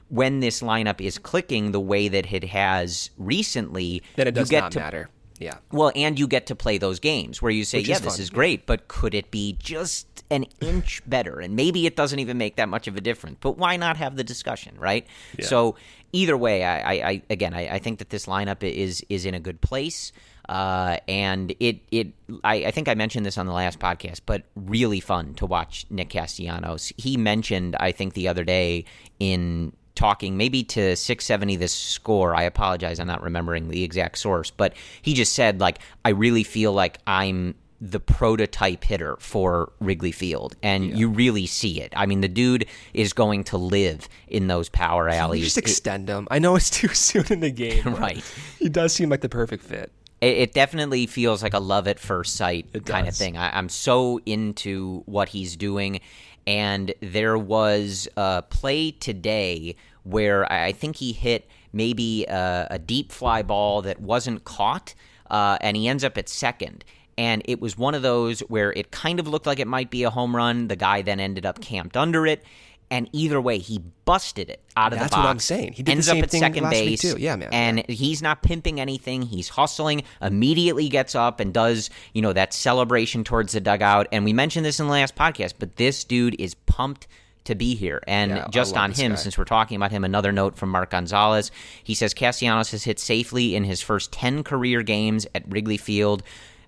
When 0.09 0.39
this 0.39 0.61
lineup 0.61 1.01
is 1.01 1.17
clicking 1.17 1.71
the 1.71 1.79
way 1.79 2.07
that 2.07 2.31
it 2.31 2.45
has 2.45 3.09
recently, 3.17 4.03
Then 4.15 4.27
it 4.27 4.31
does 4.31 4.49
you 4.49 4.51
get 4.51 4.61
not 4.61 4.71
to 4.73 4.79
matter. 4.79 5.09
Yeah. 5.39 5.57
well, 5.71 5.91
and 5.95 6.17
you 6.17 6.27
get 6.27 6.47
to 6.47 6.55
play 6.55 6.79
those 6.79 6.99
games 6.99 7.41
where 7.43 7.51
you 7.51 7.63
say, 7.63 7.77
Which 7.79 7.89
"Yeah, 7.89 7.95
is 7.95 8.01
this 8.01 8.13
fun, 8.15 8.21
is 8.21 8.29
great," 8.31 8.65
but 8.65 8.87
could 8.87 9.13
it 9.13 9.29
be 9.29 9.55
just 9.59 10.07
an 10.31 10.45
inch 10.61 11.01
better? 11.05 11.39
And 11.39 11.55
maybe 11.55 11.85
it 11.85 11.95
doesn't 11.95 12.17
even 12.17 12.39
make 12.39 12.55
that 12.55 12.67
much 12.69 12.87
of 12.87 12.95
a 12.95 13.01
difference. 13.01 13.37
But 13.39 13.57
why 13.57 13.77
not 13.77 13.97
have 13.97 14.15
the 14.15 14.23
discussion, 14.23 14.75
right? 14.79 15.05
So 15.41 15.75
either 16.11 16.35
way, 16.35 16.63
I, 16.63 16.79
I, 16.79 17.09
I 17.09 17.21
again, 17.29 17.53
I, 17.53 17.75
I 17.75 17.79
think 17.79 17.99
that 17.99 18.09
this 18.09 18.25
lineup 18.25 18.63
is 18.63 19.05
is 19.09 19.25
in 19.25 19.35
a 19.35 19.39
good 19.39 19.61
place. 19.61 20.11
Uh, 20.49 20.97
and 21.09 21.53
it 21.59 21.81
it 21.91 22.13
I, 22.43 22.55
I 22.65 22.71
think 22.71 22.87
I 22.87 22.95
mentioned 22.95 23.25
this 23.25 23.37
on 23.37 23.45
the 23.45 23.53
last 23.53 23.79
podcast, 23.79 24.21
but 24.25 24.43
really 24.55 25.01
fun 25.01 25.35
to 25.35 25.45
watch 25.45 25.85
Nick 25.91 26.09
Castellanos. 26.09 26.93
He 26.97 27.15
mentioned 27.17 27.75
I 27.79 27.91
think 27.91 28.13
the 28.13 28.27
other 28.27 28.43
day 28.43 28.85
in 29.19 29.73
talking 29.97 30.37
maybe 30.37 30.63
to 30.63 30.95
670 30.95 31.55
this 31.57 31.73
score 31.73 32.35
i 32.35 32.43
apologize 32.43 32.99
i'm 32.99 33.07
not 33.07 33.21
remembering 33.21 33.67
the 33.67 33.83
exact 33.83 34.17
source 34.17 34.51
but 34.51 34.73
he 35.01 35.13
just 35.13 35.33
said 35.33 35.59
like 35.59 35.79
i 36.05 36.09
really 36.09 36.43
feel 36.43 36.71
like 36.71 36.99
i'm 37.07 37.55
the 37.79 37.99
prototype 37.99 38.83
hitter 38.83 39.17
for 39.19 39.71
Wrigley 39.79 40.11
Field, 40.11 40.55
and 40.63 40.97
you 40.97 41.09
really 41.09 41.45
see 41.45 41.79
it. 41.79 41.93
I 41.95 42.07
mean, 42.07 42.21
the 42.21 42.27
dude 42.27 42.65
is 42.93 43.13
going 43.13 43.43
to 43.45 43.57
live 43.57 44.09
in 44.27 44.47
those 44.47 44.67
power 44.67 45.07
alleys. 45.09 45.43
just 45.43 45.57
extend 45.59 46.09
him. 46.09 46.27
I 46.31 46.39
know 46.39 46.55
it's 46.55 46.69
too 46.81 46.87
soon 46.87 47.25
in 47.29 47.39
the 47.41 47.51
game. 47.51 47.83
Right. 47.85 48.23
He 48.57 48.69
does 48.69 48.93
seem 48.93 49.09
like 49.09 49.21
the 49.21 49.29
perfect 49.29 49.63
fit. 49.63 49.91
it, 50.19 50.37
it 50.37 50.53
definitely 50.53 51.05
feels 51.05 51.43
like 51.43 51.53
a 51.53 51.59
love 51.59 51.87
at 51.87 51.99
first 51.99 52.35
sight 52.35 52.65
It 52.73 52.87
kind 52.87 53.07
of 53.07 53.15
thing. 53.15 53.37
I, 53.37 53.55
I'm 53.55 53.69
so 53.69 54.19
into 54.25 55.03
what 55.05 55.29
he's 55.29 55.55
doing, 55.55 56.01
and 56.47 56.93
there 57.01 57.37
was 57.37 58.07
a 58.15 58.41
play 58.41 58.91
today 58.91 59.75
where 60.03 60.51
I 60.51 60.71
think 60.71 60.95
he 60.95 61.11
hit 61.11 61.47
maybe 61.73 62.25
a, 62.25 62.67
a 62.71 62.79
deep 62.79 63.11
fly 63.11 63.43
ball 63.43 63.81
that 63.81 63.99
wasn't 63.99 64.45
caught, 64.45 64.95
uh, 65.29 65.57
and 65.59 65.75
he 65.75 65.89
ends 65.89 66.05
up 66.05 66.17
at 66.17 66.29
second. 66.29 66.85
And 67.17 67.41
it 67.45 67.59
was 67.59 67.77
one 67.77 67.95
of 67.95 68.03
those 68.03 68.39
where 68.41 68.71
it 68.73 68.91
kind 68.91 69.19
of 69.19 69.27
looked 69.27 69.45
like 69.45 69.59
it 69.59 69.67
might 69.67 69.89
be 69.91 70.03
a 70.03 70.09
home 70.09 70.35
run. 70.35 70.69
The 70.69 70.75
guy 70.75 71.01
then 71.01 71.19
ended 71.19 71.45
up 71.45 71.59
camped 71.59 71.97
under 71.97 72.25
it. 72.25 72.43
And 72.89 73.09
either 73.11 73.41
way, 73.41 73.57
he 73.57 73.79
busted 74.05 74.49
it 74.49 74.61
out 74.77 74.93
of 74.93 74.99
That's 74.99 75.09
the 75.09 75.15
box. 75.17 75.17
That's 75.17 75.25
what 75.25 75.29
I'm 75.29 75.39
saying. 75.39 75.73
He 75.73 75.83
did 75.83 75.87
the 75.87 75.91
ends 75.91 76.07
same 76.07 76.19
up 76.19 76.23
at 76.23 76.29
thing 76.31 76.39
second 76.39 76.63
last 76.63 76.73
week, 76.75 76.89
base. 76.89 77.01
too. 77.01 77.17
Yeah, 77.19 77.35
man. 77.35 77.49
And 77.51 77.89
he's 77.89 78.21
not 78.21 78.43
pimping 78.43 78.79
anything. 78.79 79.23
He's 79.23 79.49
hustling, 79.49 80.03
immediately 80.21 80.87
gets 80.87 81.13
up 81.13 81.41
and 81.41 81.53
does, 81.53 81.89
you 82.13 82.21
know, 82.21 82.31
that 82.31 82.53
celebration 82.53 83.25
towards 83.25 83.51
the 83.51 83.59
dugout. 83.59 84.07
And 84.13 84.23
we 84.23 84.31
mentioned 84.31 84.65
this 84.65 84.79
in 84.79 84.85
the 84.85 84.93
last 84.93 85.15
podcast, 85.15 85.55
but 85.59 85.75
this 85.75 86.05
dude 86.05 86.39
is 86.39 86.53
pumped 86.53 87.07
to 87.43 87.55
be 87.55 87.75
here. 87.75 88.01
And 88.07 88.31
Yeah, 88.31 88.47
just 88.51 88.77
on 88.77 88.91
him, 88.91 89.17
since 89.17 89.37
we're 89.37 89.45
talking 89.45 89.75
about 89.75 89.91
him, 89.91 90.03
another 90.03 90.31
note 90.31 90.55
from 90.55 90.69
Mark 90.69 90.91
Gonzales. 90.91 91.51
He 91.83 91.93
says 91.93 92.13
Castellanos 92.13 92.71
has 92.71 92.83
hit 92.83 92.99
safely 92.99 93.55
in 93.55 93.63
his 93.63 93.81
first 93.81 94.11
10 94.13 94.43
career 94.43 94.81
games 94.81 95.25
at 95.33 95.43
Wrigley 95.49 95.77
Field. 95.77 96.23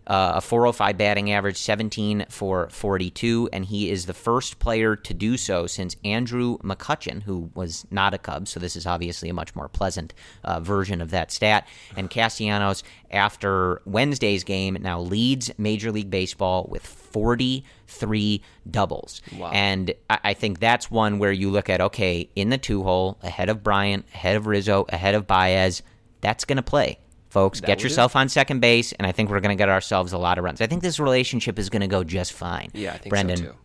Uh, 0.10 0.34
a 0.38 0.42
405 0.42 0.98
batting 0.98 1.32
average, 1.32 1.58
17 1.58 2.26
for 2.30 2.68
42, 2.72 3.48
and 3.54 3.66
he 3.66 3.92
is 3.92 4.08
the 4.08 4.14
first 4.14 4.58
player 4.58 4.96
to 4.96 5.14
do 5.14 5.38
so 5.38 5.68
since 5.68 5.96
Andrew 6.04 6.58
McCutchen, 6.60 7.22
who 7.22 7.52
was 7.54 7.86
not 7.92 8.16
a 8.16 8.18
Cub, 8.18 8.48
so 8.48 8.60
this 8.60 8.76
is 8.76 8.88
obviously 8.88 9.30
a 9.30 9.34
much 9.34 9.56
more 9.56 9.68
pleasant 9.68 10.16
uh, 10.44 10.60
version 10.60 11.00
of 11.00 11.12
that 11.12 11.32
stat. 11.32 11.68
And 11.96 12.10
Castellanos, 12.10 12.84
after 13.12 13.84
Wednesday's 13.86 14.44
game, 14.44 14.78
now 14.82 15.00
leads 15.00 15.52
Major 15.60 15.92
League 15.92 16.10
Baseball 16.10 16.68
with 16.70 16.86
43 16.86 18.42
doubles. 18.70 19.22
Wow. 19.38 19.52
And 19.54 19.94
I, 20.10 20.20
I 20.24 20.34
think 20.34 20.60
that's 20.60 20.90
one 20.90 21.20
where 21.20 21.32
you 21.32 21.52
look 21.52 21.70
at, 21.70 21.82
okay, 21.82 22.30
in 22.36 22.50
the 22.50 22.58
two 22.58 22.84
hole, 22.84 23.20
ahead 23.22 23.50
of 23.50 23.64
Bryant, 23.64 24.06
ahead 24.14 24.36
of 24.36 24.48
Rizzo, 24.48 24.86
ahead 24.90 25.16
of 25.16 25.28
Baez, 25.28 25.84
that's 26.22 26.46
going 26.46 26.58
to 26.58 26.64
play. 26.64 27.00
Folks, 27.30 27.62
get 27.62 27.70
will 27.70 27.76
do. 27.78 27.84
yourself 27.84 28.16
on 28.16 28.28
second 28.30 28.60
base, 28.60 28.92
and 28.94 29.06
I 29.06 29.12
think 29.12 29.30
we're 29.30 29.40
going 29.40 29.56
to 29.56 29.62
get 29.62 29.70
ourselves 29.70 30.14
a 30.14 30.18
lot 30.18 30.38
of 30.38 30.44
runs. 30.44 30.62
I 30.62 30.68
think 30.68 30.82
this 30.82 31.00
relationship 31.00 31.60
is 31.60 31.70
going 31.70 31.82
to 31.82 31.88
go 31.88 32.04
just 32.04 32.34
fine. 32.34 32.70
Yeah, 32.74 32.94
I 32.94 32.98
think 32.98 33.10
Brendan. 33.10 33.38
so 33.38 33.44
too. 33.44 33.56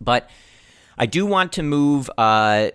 But 0.00 0.30
I 0.96 1.06
do 1.06 1.26
want 1.26 1.52
to 1.54 1.62
move. 1.62 2.08
Uh, 2.16 2.70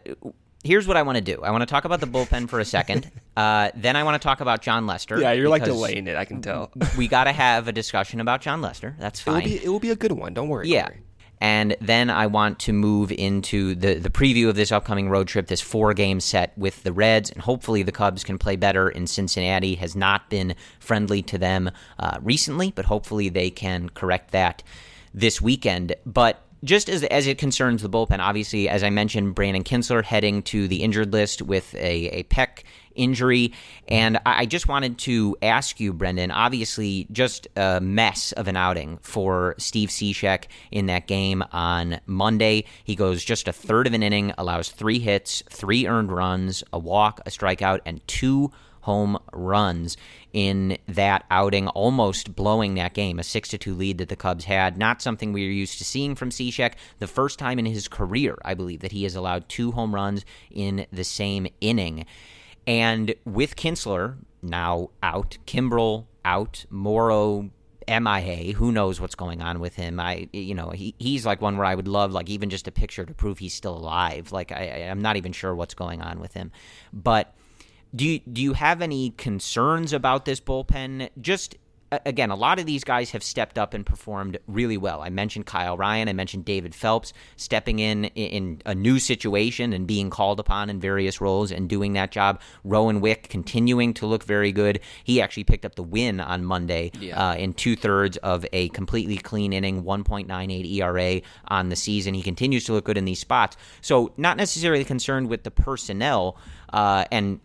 here's 0.64 0.88
what 0.88 0.98
I 0.98 1.04
want 1.04 1.18
to 1.18 1.22
do. 1.22 1.42
I 1.42 1.52
want 1.52 1.62
to 1.62 1.66
talk 1.68 1.86
about 1.86 2.02
the 2.02 2.08
bullpen 2.08 2.50
for 2.50 2.60
a 2.60 2.66
second. 2.66 3.10
uh, 3.38 3.70
then 3.76 3.96
I 3.96 4.04
want 4.04 4.22
to 4.22 4.26
talk 4.26 4.42
about 4.42 4.62
Jon 4.62 4.86
Lester. 4.86 5.20
Yeah, 5.22 5.32
you're 5.32 5.48
like 5.48 5.64
delaying 5.64 6.08
it. 6.08 6.18
I 6.18 6.26
can 6.26 6.42
tell. 6.42 6.72
We 6.98 7.08
got 7.08 7.26
to 7.26 7.32
have 7.32 7.68
a 7.68 7.72
discussion 7.72 8.20
about 8.20 8.42
Jon 8.42 8.62
Lester. 8.62 8.96
That's 9.00 9.22
It 9.22 9.26
will 9.28 9.34
fine. 9.36 9.44
be 9.46 9.64
it 9.64 9.70
will 9.70 9.80
be 9.80 9.92
a 9.92 9.96
good 9.96 10.12
one. 10.12 10.34
Don't 10.34 10.50
worry. 10.50 10.68
Yeah. 10.68 10.88
Corey. 10.88 11.02
And 11.46 11.78
then 11.80 12.10
I 12.10 12.26
want 12.26 12.58
to 12.62 12.74
move 12.74 13.12
into 13.12 13.76
the, 13.76 14.00
the 14.00 14.10
preview 14.10 14.50
of 14.50 14.56
this 14.56 14.72
upcoming 14.72 15.10
road 15.10 15.28
trip, 15.28 15.46
this 15.46 15.62
four 15.62 15.94
game 15.94 16.20
set 16.20 16.58
with 16.58 16.82
the 16.82 16.92
Reds, 16.92 17.30
and 17.30 17.40
hopefully 17.40 17.84
the 17.84 17.92
Cubs 17.92 18.24
can 18.24 18.40
play 18.40 18.56
better 18.56 18.90
in 18.90 19.06
Cincinnati. 19.06 19.76
Has 19.76 19.96
not 19.96 20.28
been 20.32 20.56
friendly 20.80 21.22
to 21.22 21.38
them 21.38 21.70
uh, 22.00 22.18
recently, 22.24 22.72
but 22.72 22.86
hopefully 22.86 23.30
they 23.30 23.52
can 23.52 23.90
correct 23.90 24.32
that 24.32 24.64
this 25.14 25.40
weekend. 25.40 25.94
But 26.04 26.42
just 26.64 26.90
as, 26.90 27.04
as 27.04 27.28
it 27.28 27.38
concerns 27.38 27.84
the 27.84 27.90
bullpen, 27.90 28.18
obviously, 28.18 28.68
as 28.68 28.84
I 28.84 28.90
mentioned, 28.90 29.36
Brandon 29.36 29.64
Kintzler 29.64 30.04
heading 30.04 30.42
to 30.44 30.68
the 30.68 30.82
injured 30.82 31.14
list 31.14 31.44
with 31.44 31.76
a, 31.76 32.08
a 32.08 32.24
pec 32.24 32.64
injury. 32.96 33.54
And 33.88 34.20
I 34.26 34.46
just 34.46 34.68
wanted 34.68 34.98
to 35.00 35.38
ask 35.42 35.80
you, 35.80 35.94
Brendan, 35.94 36.32
obviously, 36.32 37.08
just 37.12 37.48
a 37.56 37.80
mess 37.82 38.32
of 38.34 38.48
an 38.48 38.58
outing 38.58 39.00
for 39.02 39.56
Steve 39.58 39.90
Cishek 39.90 40.46
in 40.72 40.88
that 40.88 41.08
game 41.08 41.44
on 41.52 42.00
Monday. 42.06 42.66
He 42.84 42.96
goes 42.96 43.24
just 43.24 43.48
a 43.48 43.54
third 43.54 43.88
of 43.88 43.94
an 43.94 44.04
inning, 44.04 44.34
allows 44.38 44.70
three 44.70 45.00
hits, 45.00 45.44
three 45.50 45.88
earned 45.88 46.12
runs, 46.12 46.64
a 46.74 46.80
walk, 46.80 47.22
a 47.26 47.30
strikeout, 47.30 47.82
and 47.86 48.06
two 48.08 48.52
home 48.86 49.18
runs 49.34 49.98
in 50.32 50.78
that 50.88 51.26
outing, 51.32 51.68
almost 51.70 52.36
blowing 52.36 52.76
that 52.76 52.94
game, 52.94 53.18
a 53.18 53.24
six 53.24 53.50
to 53.50 53.58
two 53.58 53.74
lead 53.74 53.98
that 53.98 54.10
the 54.10 54.16
Cubs 54.16 54.46
had. 54.46 54.78
Not 54.78 55.02
something 55.02 55.34
we 55.34 55.48
are 55.48 55.52
used 55.52 55.80
to 55.80 55.84
seeing 55.84 56.14
from 56.14 56.30
Cishek. 56.30 56.74
The 57.00 57.08
first 57.08 57.40
time 57.40 57.58
in 57.58 57.66
his 57.66 57.88
career, 57.88 58.38
I 58.46 58.54
believe, 58.54 58.82
that 58.82 58.92
he 58.92 59.02
has 59.04 59.16
allowed 59.16 59.50
two 59.50 59.72
home 59.72 59.96
runs 59.96 60.24
in 60.52 60.86
the 60.94 61.04
same 61.04 61.48
inning. 61.62 62.06
And 62.68 63.14
with 63.26 63.56
Kintzler 63.56 64.18
now 64.42 64.90
out, 65.04 65.38
Kimbrel 65.46 66.06
out, 66.24 66.66
Morrow 66.70 67.50
MIA. 67.88 68.54
Who 68.54 68.72
knows 68.72 69.00
what's 69.00 69.16
going 69.16 69.42
on 69.42 69.60
with 69.60 69.76
him? 69.76 70.00
I, 70.00 70.28
you 70.34 70.56
know, 70.56 70.70
he, 70.70 70.96
he's 70.98 71.26
like 71.26 71.42
one 71.42 71.58
where 71.58 71.66
I 71.66 71.76
would 71.76 71.88
love, 71.88 72.12
like, 72.12 72.30
even 72.30 72.50
just 72.50 72.68
a 72.68 72.72
picture 72.72 73.06
to 73.06 73.14
prove 73.14 73.38
he's 73.38 73.54
still 73.54 73.78
alive. 73.78 74.32
Like, 74.32 74.52
I, 74.52 74.88
I'm 74.90 75.02
not 75.02 75.18
even 75.18 75.32
sure 75.32 75.54
what's 75.54 75.74
going 75.74 76.02
on 76.02 76.20
with 76.20 76.34
him. 76.34 76.52
But 76.92 77.36
do 77.96 78.06
you, 78.06 78.20
do 78.20 78.42
you 78.42 78.54
have 78.54 78.82
any 78.82 79.12
concerns 79.12 79.94
about 79.94 80.26
this 80.26 80.40
bullpen? 80.40 81.10
Just 81.22 81.56
again, 82.06 82.32
a 82.32 82.36
lot 82.36 82.60
of 82.60 82.66
these 82.66 82.84
guys 82.84 83.12
have 83.12 83.24
stepped 83.24 83.58
up 83.58 83.74
and 83.74 83.86
performed 83.86 84.38
really 84.48 84.78
well. 84.78 85.02
I 85.02 85.10
mentioned 85.10 85.46
Kyle 85.46 85.78
Ryan. 85.78 86.10
I 86.10 86.14
mentioned 86.14 86.46
David 86.46 86.74
Phelps 86.74 87.14
stepping 87.36 87.80
in 87.80 88.06
in 88.06 88.62
a 88.66 88.74
new 88.76 89.00
situation 89.00 89.74
and 89.74 89.86
being 89.88 90.10
called 90.10 90.40
upon 90.40 90.70
in 90.70 90.80
various 90.80 91.22
roles 91.22 91.52
and 91.52 91.70
doing 91.70 91.94
that 91.94 92.12
job. 92.12 92.42
Rowan 92.64 93.02
Wick 93.02 93.30
continuing 93.30 93.94
to 93.96 94.06
look 94.06 94.24
very 94.24 94.52
good. 94.52 94.80
He 95.04 95.22
actually 95.22 95.44
picked 95.44 95.66
up 95.66 95.76
the 95.76 95.84
win 95.84 96.20
on 96.20 96.44
Monday 96.44 96.92
Yeah. 97.00 97.30
uh, 97.32 97.36
in 97.36 97.54
two 97.54 97.76
thirds 97.76 98.18
of 98.18 98.46
a 98.54 98.70
completely 98.70 99.18
clean 99.18 99.54
inning, 99.54 99.84
1.98 99.84 100.66
ERA 100.66 101.22
on 101.48 101.70
the 101.70 101.76
season. 101.76 102.14
He 102.14 102.22
continues 102.22 102.64
to 102.66 102.74
look 102.74 102.86
good 102.86 102.98
in 102.98 103.06
these 103.06 103.20
spots. 103.20 103.58
So, 103.82 104.14
not 104.18 104.38
necessarily 104.38 104.84
concerned 104.84 105.30
with 105.30 105.44
the 105.44 105.52
personnel 105.52 106.38
uh, 106.74 107.06
and 107.12 107.40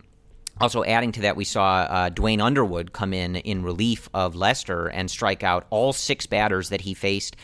Also, 0.61 0.83
adding 0.83 1.11
to 1.13 1.21
that, 1.21 1.35
we 1.35 1.43
saw 1.43 1.87
uh, 1.89 2.09
Duane 2.09 2.41
Underwood 2.41 2.93
come 2.93 3.13
in 3.13 3.35
in 3.37 3.63
relief 3.63 4.09
of 4.13 4.35
Lester 4.35 4.87
and 4.87 5.09
strike 5.09 5.43
out 5.43 5.65
all 5.69 5.93
six 5.93 6.25
batters 6.25 6.69
that 6.69 6.81
he 6.81 6.93
faced 6.93 7.35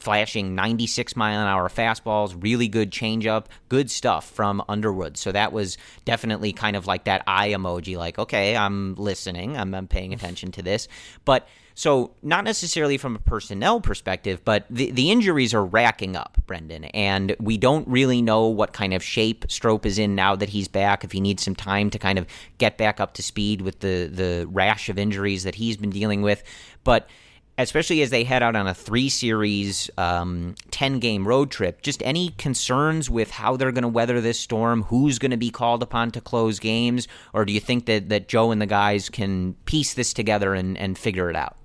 flashing 0.00 0.54
96 0.54 1.14
mile 1.14 1.40
an 1.40 1.46
hour 1.46 1.68
fastballs, 1.68 2.34
really 2.42 2.68
good 2.68 2.90
changeup, 2.90 3.46
good 3.68 3.90
stuff 3.90 4.28
from 4.30 4.62
Underwood. 4.68 5.16
So 5.16 5.30
that 5.32 5.52
was 5.52 5.76
definitely 6.04 6.52
kind 6.52 6.76
of 6.76 6.86
like 6.86 7.04
that 7.04 7.22
eye 7.26 7.50
emoji, 7.50 7.96
like, 7.96 8.18
okay, 8.18 8.56
I'm 8.56 8.94
listening, 8.94 9.56
I'm, 9.56 9.74
I'm 9.74 9.86
paying 9.86 10.14
attention 10.14 10.52
to 10.52 10.62
this. 10.62 10.88
But 11.24 11.46
so, 11.80 12.10
not 12.22 12.44
necessarily 12.44 12.98
from 12.98 13.16
a 13.16 13.18
personnel 13.20 13.80
perspective, 13.80 14.44
but 14.44 14.66
the, 14.68 14.90
the 14.90 15.10
injuries 15.10 15.54
are 15.54 15.64
racking 15.64 16.14
up, 16.14 16.36
Brendan. 16.46 16.84
And 16.84 17.34
we 17.40 17.56
don't 17.56 17.88
really 17.88 18.20
know 18.20 18.48
what 18.48 18.74
kind 18.74 18.92
of 18.92 19.02
shape 19.02 19.46
Strop 19.48 19.86
is 19.86 19.98
in 19.98 20.14
now 20.14 20.36
that 20.36 20.50
he's 20.50 20.68
back, 20.68 21.04
if 21.04 21.12
he 21.12 21.22
needs 21.22 21.42
some 21.42 21.54
time 21.54 21.88
to 21.88 21.98
kind 21.98 22.18
of 22.18 22.26
get 22.58 22.76
back 22.76 23.00
up 23.00 23.14
to 23.14 23.22
speed 23.22 23.62
with 23.62 23.80
the, 23.80 24.10
the 24.12 24.46
rash 24.50 24.90
of 24.90 24.98
injuries 24.98 25.44
that 25.44 25.54
he's 25.54 25.78
been 25.78 25.88
dealing 25.88 26.20
with. 26.20 26.42
But 26.84 27.08
especially 27.56 28.02
as 28.02 28.10
they 28.10 28.24
head 28.24 28.42
out 28.42 28.56
on 28.56 28.66
a 28.66 28.74
three 28.74 29.08
series, 29.08 29.88
um, 29.96 30.56
10 30.72 30.98
game 30.98 31.26
road 31.26 31.50
trip, 31.50 31.80
just 31.80 32.02
any 32.04 32.34
concerns 32.36 33.08
with 33.08 33.30
how 33.30 33.56
they're 33.56 33.72
going 33.72 33.84
to 33.84 33.88
weather 33.88 34.20
this 34.20 34.38
storm? 34.38 34.82
Who's 34.82 35.18
going 35.18 35.30
to 35.30 35.38
be 35.38 35.50
called 35.50 35.82
upon 35.82 36.10
to 36.10 36.20
close 36.20 36.58
games? 36.58 37.08
Or 37.32 37.46
do 37.46 37.54
you 37.54 37.60
think 37.60 37.86
that, 37.86 38.10
that 38.10 38.28
Joe 38.28 38.50
and 38.50 38.60
the 38.60 38.66
guys 38.66 39.08
can 39.08 39.54
piece 39.64 39.94
this 39.94 40.12
together 40.12 40.52
and, 40.52 40.76
and 40.76 40.98
figure 40.98 41.30
it 41.30 41.36
out? 41.36 41.56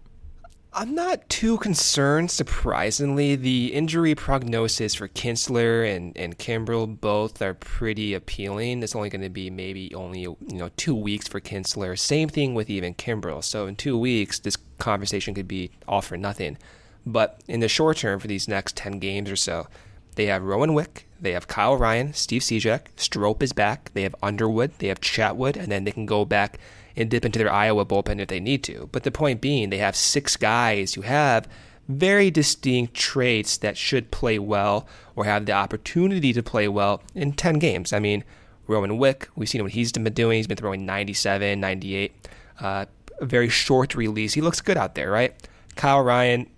I'm 0.77 0.93
not 0.93 1.29
too 1.29 1.57
concerned, 1.59 2.31
surprisingly. 2.31 3.37
The 3.37 3.73
injury 3.73 4.13
prognosis 4.13 4.93
for 4.93 5.07
Kintzler 5.07 5.95
and, 5.95 6.15
and 6.17 6.37
Kimbrel 6.37 6.99
both 6.99 7.41
are 7.41 7.53
pretty 7.53 8.13
appealing. 8.13 8.83
It's 8.83 8.93
only 8.93 9.09
going 9.09 9.21
to 9.21 9.29
be 9.29 9.49
maybe 9.49 9.95
only 9.95 10.23
you 10.23 10.37
know 10.41 10.69
two 10.75 10.93
weeks 10.93 11.29
for 11.29 11.39
Kintzler. 11.39 11.97
Same 11.97 12.27
thing 12.27 12.55
with 12.55 12.69
even 12.69 12.93
Kimbrel. 12.93 13.41
So 13.41 13.67
in 13.67 13.77
two 13.77 13.97
weeks, 13.97 14.37
this 14.37 14.57
conversation 14.77 15.33
could 15.33 15.47
be 15.47 15.71
all 15.87 16.01
for 16.01 16.17
nothing. 16.17 16.57
But 17.05 17.39
in 17.47 17.61
the 17.61 17.69
short 17.69 17.95
term, 17.95 18.19
for 18.19 18.27
these 18.27 18.49
next 18.49 18.75
10 18.75 18.99
games 18.99 19.31
or 19.31 19.37
so, 19.37 19.67
they 20.15 20.25
have 20.25 20.43
Rowan 20.43 20.73
Wick, 20.73 21.07
they 21.21 21.31
have 21.31 21.47
Kyle 21.47 21.77
Ryan, 21.77 22.13
Steve 22.13 22.41
Cishek, 22.41 22.87
Strop 22.97 23.41
is 23.41 23.53
back, 23.53 23.91
they 23.93 24.03
have 24.03 24.15
Underwood, 24.21 24.73
they 24.79 24.87
have 24.87 24.99
Chatwood, 24.99 25.55
and 25.55 25.71
then 25.71 25.85
they 25.85 25.91
can 25.91 26.05
go 26.05 26.25
back 26.25 26.59
and 26.95 27.09
dip 27.09 27.25
into 27.25 27.39
their 27.39 27.51
Iowa 27.51 27.85
bullpen 27.85 28.19
if 28.19 28.27
they 28.27 28.39
need 28.39 28.63
to. 28.65 28.89
But 28.91 29.03
the 29.03 29.11
point 29.11 29.41
being, 29.41 29.69
they 29.69 29.77
have 29.79 29.95
six 29.95 30.37
guys 30.37 30.93
who 30.93 31.01
have 31.01 31.47
very 31.87 32.31
distinct 32.31 32.93
traits 32.93 33.57
that 33.57 33.77
should 33.77 34.11
play 34.11 34.39
well 34.39 34.87
or 35.15 35.25
have 35.25 35.45
the 35.45 35.51
opportunity 35.51 36.33
to 36.33 36.41
play 36.41 36.67
well 36.67 37.03
in 37.13 37.33
10 37.33 37.59
games. 37.59 37.93
I 37.93 37.99
mean, 37.99 38.23
Rowan 38.67 38.97
Wick, 38.97 39.29
we've 39.35 39.49
seen 39.49 39.61
what 39.61 39.73
he's 39.73 39.91
been 39.91 40.03
doing. 40.13 40.37
He's 40.37 40.47
been 40.47 40.57
throwing 40.57 40.85
97, 40.85 41.59
98. 41.59 42.27
Uh, 42.59 42.85
a 43.19 43.25
very 43.25 43.49
short 43.49 43.95
release. 43.95 44.33
He 44.33 44.41
looks 44.41 44.61
good 44.61 44.77
out 44.77 44.95
there, 44.95 45.11
right? 45.11 45.35
Kyle 45.75 46.01
Ryan, 46.01 46.49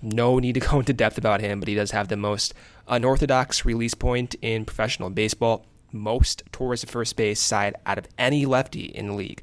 no 0.00 0.38
need 0.38 0.54
to 0.54 0.60
go 0.60 0.80
into 0.80 0.92
depth 0.92 1.18
about 1.18 1.40
him, 1.40 1.60
but 1.60 1.68
he 1.68 1.74
does 1.74 1.92
have 1.92 2.08
the 2.08 2.16
most 2.16 2.54
unorthodox 2.88 3.64
release 3.64 3.94
point 3.94 4.34
in 4.42 4.64
professional 4.64 5.10
baseball, 5.10 5.66
most 5.92 6.42
towards 6.52 6.80
the 6.80 6.86
first 6.86 7.16
base 7.16 7.40
side 7.40 7.76
out 7.86 7.98
of 7.98 8.08
any 8.18 8.44
lefty 8.46 8.86
in 8.86 9.08
the 9.08 9.12
league. 9.12 9.42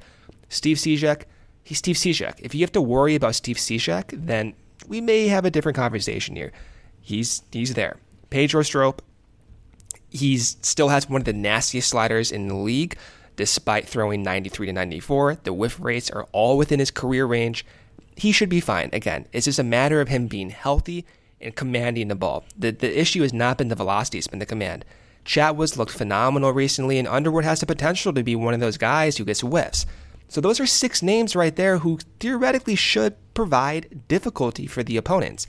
Steve 0.49 0.77
Cishek, 0.77 1.23
he's 1.63 1.77
Steve 1.77 1.95
Cishek. 1.95 2.35
If 2.39 2.53
you 2.53 2.61
have 2.61 2.71
to 2.73 2.81
worry 2.81 3.15
about 3.15 3.35
Steve 3.35 3.57
Cishek, 3.57 4.09
then 4.11 4.53
we 4.87 4.99
may 4.99 5.27
have 5.27 5.45
a 5.45 5.51
different 5.51 5.75
conversation 5.75 6.35
here. 6.35 6.51
He's 6.99 7.43
he's 7.51 7.75
there. 7.75 7.97
Pedro 8.29 8.63
Strop, 8.63 9.01
he's 10.09 10.57
still 10.61 10.89
has 10.89 11.09
one 11.09 11.21
of 11.21 11.25
the 11.25 11.33
nastiest 11.33 11.89
sliders 11.89 12.31
in 12.31 12.47
the 12.47 12.55
league, 12.55 12.97
despite 13.35 13.87
throwing 13.87 14.23
93 14.23 14.67
to 14.67 14.73
94. 14.73 15.39
The 15.43 15.53
whiff 15.53 15.79
rates 15.79 16.09
are 16.09 16.27
all 16.31 16.57
within 16.57 16.79
his 16.79 16.91
career 16.91 17.25
range. 17.25 17.65
He 18.15 18.31
should 18.31 18.49
be 18.49 18.59
fine. 18.59 18.89
Again, 18.91 19.27
it's 19.31 19.45
just 19.45 19.59
a 19.59 19.63
matter 19.63 20.01
of 20.01 20.09
him 20.09 20.27
being 20.27 20.49
healthy 20.49 21.05
and 21.39 21.55
commanding 21.55 22.09
the 22.09 22.15
ball. 22.15 22.43
The 22.57 22.71
the 22.71 22.99
issue 22.99 23.21
has 23.21 23.33
not 23.33 23.57
been 23.57 23.69
the 23.69 23.75
velocity, 23.75 24.17
it's 24.17 24.27
been 24.27 24.39
the 24.39 24.45
command. 24.45 24.83
Chatwood's 25.25 25.77
looked 25.77 25.91
phenomenal 25.91 26.51
recently, 26.51 26.97
and 26.97 27.07
Underwood 27.07 27.43
has 27.43 27.59
the 27.59 27.65
potential 27.65 28.13
to 28.13 28.23
be 28.23 28.35
one 28.35 28.53
of 28.53 28.59
those 28.59 28.77
guys 28.77 29.17
who 29.17 29.25
gets 29.25 29.41
whiffs. 29.41 29.85
So 30.29 30.39
those 30.39 30.59
are 30.59 30.67
six 30.67 31.01
names 31.01 31.35
right 31.35 31.55
there 31.55 31.79
who 31.79 31.99
theoretically 32.19 32.75
should 32.75 33.15
provide 33.33 34.07
difficulty 34.07 34.67
for 34.67 34.83
the 34.83 34.95
opponents. 34.95 35.47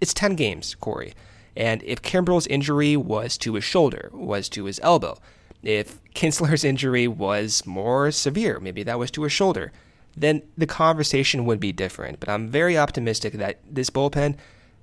It's 0.00 0.14
10 0.14 0.36
games, 0.36 0.74
Corey. 0.74 1.14
And 1.56 1.82
if 1.82 2.02
Kimbrel's 2.02 2.46
injury 2.46 2.96
was 2.96 3.38
to 3.38 3.54
his 3.54 3.64
shoulder, 3.64 4.10
was 4.12 4.50
to 4.50 4.66
his 4.66 4.78
elbow, 4.82 5.18
if 5.62 5.98
Kintzler's 6.14 6.62
injury 6.62 7.08
was 7.08 7.66
more 7.66 8.10
severe, 8.10 8.60
maybe 8.60 8.82
that 8.82 8.98
was 8.98 9.10
to 9.12 9.22
his 9.22 9.32
shoulder, 9.32 9.72
then 10.14 10.42
the 10.56 10.66
conversation 10.66 11.46
would 11.46 11.58
be 11.58 11.72
different. 11.72 12.20
But 12.20 12.28
I'm 12.28 12.48
very 12.48 12.76
optimistic 12.76 13.32
that 13.34 13.60
this 13.68 13.88
bullpen, 13.88 14.36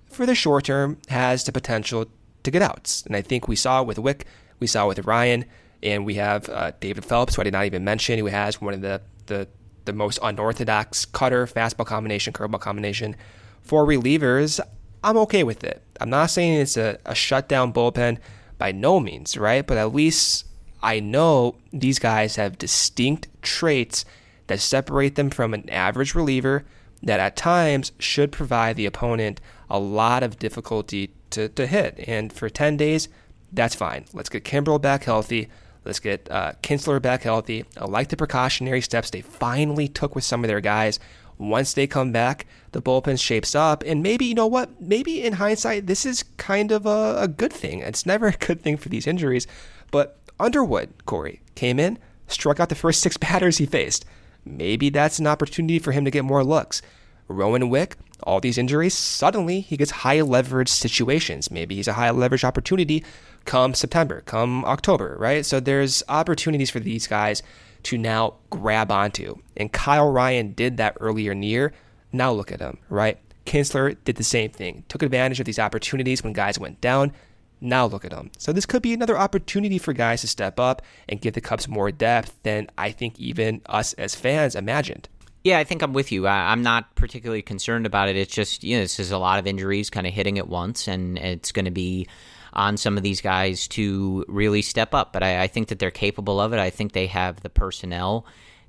for 0.07 0.25
the 0.25 0.35
short 0.35 0.65
term, 0.65 0.97
has 1.09 1.43
the 1.43 1.51
potential 1.51 2.05
to 2.43 2.51
get 2.51 2.63
outs. 2.63 3.03
And 3.05 3.15
I 3.15 3.21
think 3.21 3.47
we 3.47 3.55
saw 3.55 3.83
with 3.83 3.99
Wick, 3.99 4.25
we 4.59 4.67
saw 4.67 4.87
with 4.87 5.05
Ryan, 5.05 5.45
and 5.83 6.05
we 6.05 6.15
have 6.15 6.49
uh, 6.49 6.71
David 6.79 7.05
Phelps, 7.05 7.35
who 7.35 7.41
I 7.41 7.43
did 7.43 7.53
not 7.53 7.65
even 7.65 7.83
mention, 7.83 8.17
who 8.17 8.27
has 8.27 8.61
one 8.61 8.73
of 8.73 8.81
the, 8.81 9.01
the, 9.25 9.47
the 9.85 9.93
most 9.93 10.17
unorthodox 10.23 11.05
cutter, 11.05 11.45
fastball 11.45 11.85
combination, 11.85 12.33
curveball 12.33 12.61
combination. 12.61 13.15
For 13.61 13.85
relievers, 13.85 14.59
I'm 15.03 15.17
okay 15.17 15.43
with 15.43 15.63
it. 15.63 15.83
I'm 15.99 16.09
not 16.09 16.27
saying 16.27 16.61
it's 16.61 16.77
a, 16.77 16.97
a 17.05 17.13
shutdown 17.13 17.73
bullpen 17.73 18.17
by 18.57 18.71
no 18.71 18.99
means, 18.99 19.37
right? 19.37 19.67
But 19.67 19.77
at 19.77 19.93
least 19.93 20.45
I 20.81 21.01
know 21.01 21.57
these 21.73 21.99
guys 21.99 22.37
have 22.37 22.57
distinct 22.57 23.27
traits 23.41 24.05
that 24.47 24.61
separate 24.61 25.15
them 25.15 25.29
from 25.29 25.53
an 25.53 25.69
average 25.69 26.15
reliever 26.15 26.65
that 27.01 27.19
at 27.19 27.35
times 27.35 27.91
should 27.99 28.31
provide 28.31 28.77
the 28.77 28.85
opponent 28.85 29.41
a 29.69 29.79
lot 29.79 30.23
of 30.23 30.39
difficulty 30.39 31.13
to, 31.31 31.49
to 31.49 31.67
hit. 31.67 31.99
And 32.07 32.31
for 32.31 32.49
10 32.49 32.77
days, 32.77 33.09
that's 33.51 33.75
fine. 33.75 34.05
Let's 34.13 34.29
get 34.29 34.45
Kimbrel 34.45 34.81
back 34.81 35.03
healthy. 35.03 35.49
Let's 35.85 35.99
get 35.99 36.29
uh, 36.31 36.53
Kintzler 36.61 37.01
back 37.01 37.23
healthy. 37.23 37.65
I 37.77 37.85
like 37.85 38.09
the 38.09 38.17
precautionary 38.17 38.81
steps 38.81 39.09
they 39.09 39.21
finally 39.21 39.87
took 39.87 40.15
with 40.15 40.23
some 40.23 40.43
of 40.43 40.47
their 40.47 40.61
guys. 40.61 40.99
Once 41.37 41.73
they 41.73 41.87
come 41.87 42.11
back, 42.11 42.45
the 42.71 42.81
bullpen 42.81 43.19
shapes 43.19 43.53
up. 43.55 43.83
And 43.85 44.01
maybe, 44.01 44.25
you 44.25 44.35
know 44.35 44.47
what? 44.47 44.81
Maybe 44.81 45.23
in 45.23 45.33
hindsight, 45.33 45.87
this 45.87 46.05
is 46.05 46.23
kind 46.37 46.71
of 46.71 46.85
a, 46.85 47.17
a 47.19 47.27
good 47.27 47.51
thing. 47.51 47.79
It's 47.79 48.05
never 48.05 48.27
a 48.29 48.33
good 48.33 48.61
thing 48.61 48.77
for 48.77 48.89
these 48.89 49.07
injuries. 49.07 49.47
But 49.91 50.17
Underwood, 50.39 51.05
Corey, 51.05 51.41
came 51.55 51.79
in, 51.79 51.99
struck 52.27 52.59
out 52.59 52.69
the 52.69 52.75
first 52.75 53.01
six 53.01 53.17
batters 53.17 53.57
he 53.57 53.65
faced. 53.65 54.05
Maybe 54.45 54.89
that's 54.89 55.19
an 55.19 55.27
opportunity 55.27 55.79
for 55.79 55.91
him 55.91 56.05
to 56.05 56.11
get 56.11 56.25
more 56.25 56.43
looks. 56.43 56.81
Rowan 57.27 57.69
Wick, 57.69 57.95
all 58.23 58.39
these 58.39 58.57
injuries, 58.57 58.93
suddenly 58.93 59.61
he 59.61 59.77
gets 59.77 59.91
high 59.91 60.21
leverage 60.21 60.69
situations. 60.69 61.49
Maybe 61.49 61.75
he's 61.75 61.87
a 61.87 61.93
high 61.93 62.11
leverage 62.11 62.43
opportunity 62.43 63.03
come 63.45 63.73
September, 63.73 64.21
come 64.21 64.65
October, 64.65 65.15
right? 65.19 65.45
So 65.45 65.59
there's 65.59 66.03
opportunities 66.07 66.69
for 66.69 66.79
these 66.79 67.07
guys 67.07 67.43
to 67.83 67.97
now 67.97 68.35
grab 68.49 68.91
onto. 68.91 69.35
And 69.57 69.71
Kyle 69.71 70.09
Ryan 70.09 70.53
did 70.53 70.77
that 70.77 70.97
earlier 70.99 71.31
in 71.31 71.41
the 71.41 71.47
year. 71.47 71.73
Now 72.11 72.31
look 72.31 72.51
at 72.51 72.61
him, 72.61 72.77
right? 72.89 73.19
Kintzler 73.45 73.97
did 74.05 74.15
the 74.15 74.23
same 74.23 74.51
thing, 74.51 74.83
took 74.87 75.03
advantage 75.03 75.39
of 75.39 75.45
these 75.45 75.59
opportunities 75.59 76.23
when 76.23 76.33
guys 76.33 76.57
went 76.57 76.79
down. 76.79 77.11
Now 77.59 77.85
look 77.85 78.05
at 78.05 78.13
him. 78.13 78.31
So 78.37 78.51
this 78.51 78.65
could 78.65 78.81
be 78.81 78.93
another 78.93 79.17
opportunity 79.17 79.77
for 79.77 79.93
guys 79.93 80.21
to 80.21 80.27
step 80.27 80.59
up 80.59 80.81
and 81.07 81.21
give 81.21 81.33
the 81.33 81.41
Cubs 81.41 81.67
more 81.67 81.91
depth 81.91 82.41
than 82.43 82.69
I 82.77 82.91
think 82.91 83.19
even 83.19 83.61
us 83.65 83.93
as 83.93 84.15
fans 84.15 84.55
imagined. 84.55 85.07
Yeah, 85.43 85.59
I 85.59 85.65
think 85.65 85.81
I'm 85.81 85.91
with 85.91 86.11
you. 86.11 86.25
I, 86.25 86.53
am 86.53 86.61
not 86.61 86.95
particularly 86.95 87.41
concerned 87.41 87.85
about 87.85 88.07
it. 88.07 88.15
It's 88.15 88.33
just, 88.33 88.63
you 88.63 88.77
know, 88.77 88.83
this 88.83 88.99
is 88.99 89.11
a 89.11 89.17
lot 89.17 89.39
of 89.39 89.47
injuries 89.47 89.89
kind 89.89 90.07
of 90.07 90.13
hitting 90.13 90.37
at 90.37 90.47
once, 90.47 90.87
and 90.87 91.17
it's 91.17 91.51
going 91.51 91.65
to 91.65 91.71
be 91.71 92.07
on 92.53 92.77
some 92.77 92.97
of 92.97 93.03
these 93.03 93.21
guys 93.21 93.67
to 93.69 94.25
really 94.27 94.61
step 94.61 94.93
up. 94.93 95.13
But 95.13 95.23
I, 95.23 95.43
I 95.43 95.47
think 95.47 95.67
that 95.69 95.79
they're 95.79 95.91
capable 95.91 96.39
of 96.39 96.53
it. 96.53 96.59
I 96.59 96.69
think 96.69 96.93
they 96.93 97.07
have 97.07 97.41
the 97.41 97.49
personnel 97.49 98.25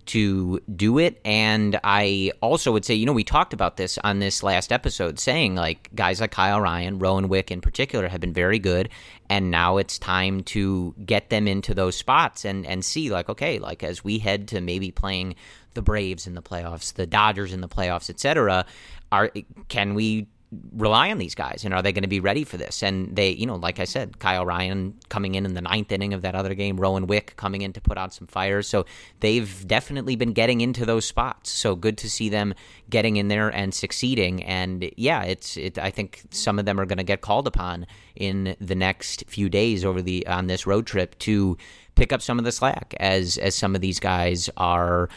to 0.07 0.61
do 0.74 0.99
it. 0.99 1.20
And 1.24 1.80
I 1.82 2.32
also 2.41 2.72
would 2.72 2.85
say, 2.85 2.95
you 2.95 3.07
know, 3.07 3.12
we 3.12 3.24
talked 3.24 3.53
about 3.53 3.76
this 3.76 3.99
on 4.05 4.18
this 4.18 4.43
last 4.43 4.72
episode, 4.72 5.18
saying 5.18 5.55
like 5.55 5.89
guys 5.95 6.20
like 6.20 6.30
Kyle 6.30 6.61
Ryan, 6.61 6.99
Rowan 6.99 7.28
Wick 7.28 7.51
in 7.51 7.61
particular, 7.61 8.09
have 8.09 8.20
been 8.20 8.32
very 8.32 8.59
good. 8.59 8.91
And 9.30 9.51
now 9.51 9.78
it's 9.78 9.99
time 9.99 10.43
to 10.45 10.95
get 11.05 11.30
them 11.30 11.49
into 11.49 11.74
those 11.74 11.97
spots 11.97 12.45
and, 12.45 12.66
and 12.66 12.85
see, 12.85 13.11
like, 13.11 13.28
okay, 13.28 13.59
like 13.59 13.82
as 13.82 14.05
we 14.05 14.18
head 14.18 14.49
to 14.49 14.61
maybe 14.61 14.91
playing 14.91 15.37
the 15.72 15.82
Braves 15.82 16.26
in 16.26 16.35
the 16.35 16.43
playoffs, 16.43 16.93
the 16.95 17.07
Dodgers 17.07 17.53
in 17.53 17.61
the 17.61 17.68
playoffs, 17.68 18.11
etc., 18.11 18.66
are 19.11 19.30
can 19.68 19.95
we 19.95 20.28
rely 20.72 21.11
on 21.11 21.18
these 21.18 21.34
guys? 21.34 21.64
And 21.64 21.74
are 21.74 21.82
they 21.82 21.92
going 21.92 22.02
to 22.02 22.09
be 22.09 22.20
ready 22.20 22.44
for 22.44 22.57
this? 22.57 22.82
And 22.82 23.14
they, 23.14 23.30
you 23.30 23.46
know, 23.46 23.57
like 23.57 23.80
I 23.80 23.84
said, 23.84 24.18
Kyle 24.18 24.44
Ryan 24.44 24.94
coming 25.09 25.34
in 25.34 25.44
in 25.44 25.55
the 25.55 25.61
ninth 25.61 25.92
inning 25.92 26.14
of 26.14 26.22
that 26.22 26.34
other 26.34 26.55
game, 26.55 26.76
Rowan 26.76 27.07
Wick 27.07 27.34
coming 27.36 27.62
in 27.62 27.72
to 27.72 27.80
put 27.80 27.98
out 27.98 28.12
some 28.12 28.26
fires. 28.26 28.68
So 28.68 28.86
they've 29.20 29.66
definitely 29.66 30.16
been 30.16 30.32
getting 30.32 30.61
into 30.61 30.84
those 30.84 31.05
spots. 31.05 31.50
So 31.50 31.74
good 31.74 31.98
to 31.98 32.11
see 32.11 32.28
them 32.28 32.55
getting 32.90 33.16
in 33.16 33.28
there 33.28 33.48
and 33.48 33.74
succeeding. 33.74 34.42
And 34.42 34.90
yeah, 34.96 35.22
it's 35.22 35.57
it. 35.57 35.78
I 35.78 35.90
think 35.90 36.22
some 36.30 36.59
of 36.59 36.64
them 36.64 36.80
are 36.80 36.86
going 36.86 36.98
to 36.98 37.05
get 37.05 37.20
called 37.20 37.46
upon 37.46 37.86
in 38.16 38.57
the 38.61 38.74
next 38.74 39.24
few 39.26 39.48
days 39.48 39.84
over 39.84 40.02
the 40.02 40.26
on 40.26 40.46
this 40.46 40.66
road 40.66 40.86
trip 40.86 41.18
to 41.20 41.57
pick 41.94 42.12
up 42.12 42.22
some 42.22 42.38
of 42.38 42.44
the 42.44 42.52
slack 42.52 42.94
as 43.00 43.38
as 43.38 43.55
some 43.55 43.74
of 43.74 43.80
these 43.80 44.00
guys 44.00 44.50
are 44.57 45.09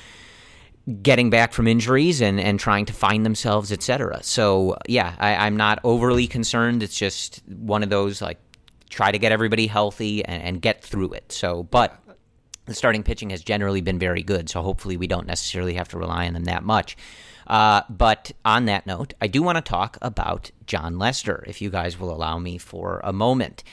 getting 1.01 1.29
back 1.29 1.51
from 1.51 1.67
injuries 1.67 2.21
and, 2.21 2.39
and 2.39 2.59
trying 2.59 2.85
to 2.85 2.93
find 2.93 3.25
themselves, 3.25 3.71
etc. 3.71 4.23
So 4.23 4.77
yeah, 4.87 5.15
I, 5.19 5.47
am 5.47 5.57
not 5.57 5.79
overly 5.83 6.27
concerned. 6.27 6.81
It's 6.81 6.97
just 6.97 7.43
one 7.47 7.83
of 7.83 7.89
those 7.89 8.21
like 8.21 8.39
try 8.89 9.11
to 9.11 9.19
get 9.19 9.31
everybody 9.31 9.67
healthy 9.67 10.23
and, 10.23 10.41
and 10.41 10.61
get 10.61 10.81
through 10.81 11.13
it. 11.13 11.31
So, 11.31 11.63
but 11.63 11.99
the 12.65 12.73
starting 12.73 13.03
pitching 13.03 13.31
has 13.31 13.43
generally 13.43 13.81
been 13.81 13.99
very 13.99 14.23
good. 14.23 14.49
So 14.49 14.61
hopefully 14.61 14.95
we 14.95 15.07
don't 15.07 15.27
necessarily 15.27 15.73
have 15.73 15.89
to 15.89 15.97
rely 15.97 16.27
on 16.27 16.33
them 16.33 16.45
that 16.45 16.63
much. 16.63 16.95
Uh, 17.47 17.81
but 17.89 18.31
on 18.45 18.65
that 18.65 18.85
note, 18.85 19.13
I 19.21 19.27
do 19.27 19.41
want 19.41 19.57
to 19.57 19.61
talk 19.61 19.97
about 20.01 20.51
Jon 20.65 20.99
Lester, 20.99 21.43
if 21.47 21.61
you 21.61 21.69
guys 21.69 21.99
will 21.99 22.13
allow 22.13 22.37
me 22.39 22.57
for 22.57 23.01
a 23.03 23.13
moment. 23.13 23.63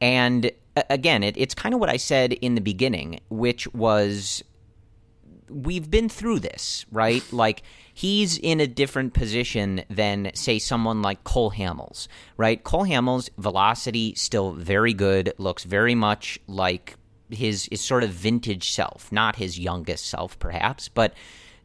And 0.00 0.50
again, 0.88 1.22
it, 1.22 1.36
it's 1.36 1.54
kind 1.54 1.74
of 1.74 1.80
what 1.80 1.88
I 1.88 1.96
said 1.96 2.32
in 2.32 2.54
the 2.54 2.60
beginning, 2.60 3.20
which 3.28 3.66
was 3.74 4.42
we've 5.48 5.90
been 5.90 6.08
through 6.08 6.40
this, 6.40 6.84
right? 6.90 7.22
Like 7.32 7.62
he's 7.92 8.38
in 8.38 8.60
a 8.60 8.66
different 8.66 9.12
position 9.12 9.82
than 9.90 10.30
say 10.34 10.58
someone 10.58 11.02
like 11.02 11.24
Cole 11.24 11.50
Hamels, 11.50 12.06
right? 12.36 12.62
Cole 12.62 12.84
Hamels 12.84 13.28
velocity 13.38 14.14
still 14.14 14.52
very 14.52 14.94
good, 14.94 15.32
looks 15.36 15.64
very 15.64 15.94
much 15.94 16.38
like 16.46 16.96
his 17.30 17.68
his 17.70 17.80
sort 17.80 18.04
of 18.04 18.10
vintage 18.10 18.70
self, 18.70 19.10
not 19.10 19.36
his 19.36 19.58
youngest 19.58 20.06
self 20.06 20.38
perhaps, 20.38 20.88
but 20.88 21.12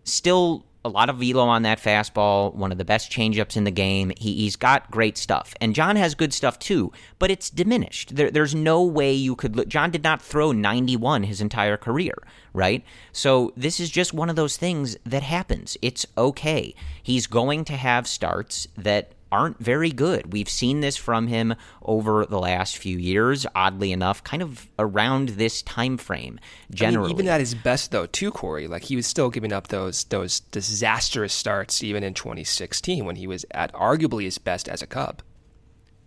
still 0.03 0.65
a 0.85 0.89
lot 0.89 1.09
of 1.09 1.17
velo 1.17 1.43
on 1.43 1.63
that 1.63 1.79
fastball, 1.79 2.53
one 2.55 2.71
of 2.71 2.77
the 2.77 2.85
best 2.85 3.11
changeups 3.11 3.57
in 3.57 3.65
the 3.65 3.71
game. 3.71 4.11
He, 4.17 4.45
has 4.45 4.55
got 4.55 4.89
great 4.89 5.17
stuff. 5.17 5.53
And 5.59 5.75
Jon 5.75 5.95
has 5.97 6.15
good 6.15 6.33
stuff 6.33 6.57
too, 6.57 6.91
but 7.17 7.29
it's 7.29 7.49
diminished. 7.49 8.15
There, 8.15 8.31
there's 8.31 8.55
no 8.55 8.83
way 8.83 9.13
you 9.13 9.35
could 9.35 9.55
look. 9.55 9.67
Jon 9.67 9.91
did 9.91 10.03
not 10.03 10.21
throw 10.21 10.51
91 10.51 11.23
his 11.23 11.41
entire 11.41 11.77
career, 11.77 12.15
right? 12.53 12.83
So 13.11 13.51
this 13.57 13.79
is 13.79 13.89
just 13.89 14.13
one 14.13 14.29
of 14.29 14.35
those 14.35 14.55
things 14.55 14.95
that 15.05 15.23
happens. 15.23 15.77
It's 15.81 16.05
okay. 16.17 16.73
He's 17.03 17.27
going 17.27 17.65
to 17.65 17.73
have 17.73 18.07
starts 18.07 18.67
that 18.77 19.11
aren't 19.31 19.59
very 19.59 19.91
good. 19.91 20.33
We've 20.33 20.49
seen 20.49 20.81
this 20.81 20.97
from 20.97 21.27
him 21.27 21.55
over 21.81 22.25
the 22.25 22.39
last 22.39 22.77
few 22.77 22.97
years, 22.97 23.45
oddly 23.55 23.91
enough, 23.91 24.23
kind 24.23 24.41
of 24.41 24.67
around 24.77 25.29
this 25.29 25.61
time 25.61 25.97
frame. 25.97 26.39
Generally, 26.71 27.05
I 27.05 27.13
mean, 27.13 27.19
even 27.19 27.27
at 27.29 27.39
his 27.39 27.55
best, 27.55 27.91
though, 27.91 28.05
too, 28.05 28.31
Corey, 28.31 28.67
like 28.67 28.83
he 28.83 28.95
was 28.95 29.07
still 29.07 29.29
giving 29.29 29.53
up 29.53 29.67
those 29.67 30.03
those 30.05 30.39
disastrous 30.39 31.33
starts, 31.33 31.83
even 31.83 32.03
in 32.03 32.13
2016 32.13 33.05
when 33.05 33.15
he 33.15 33.27
was 33.27 33.45
at 33.51 33.71
arguably 33.73 34.23
his 34.23 34.37
best 34.37 34.67
as 34.67 34.81
a 34.81 34.87
Cub. 34.87 35.21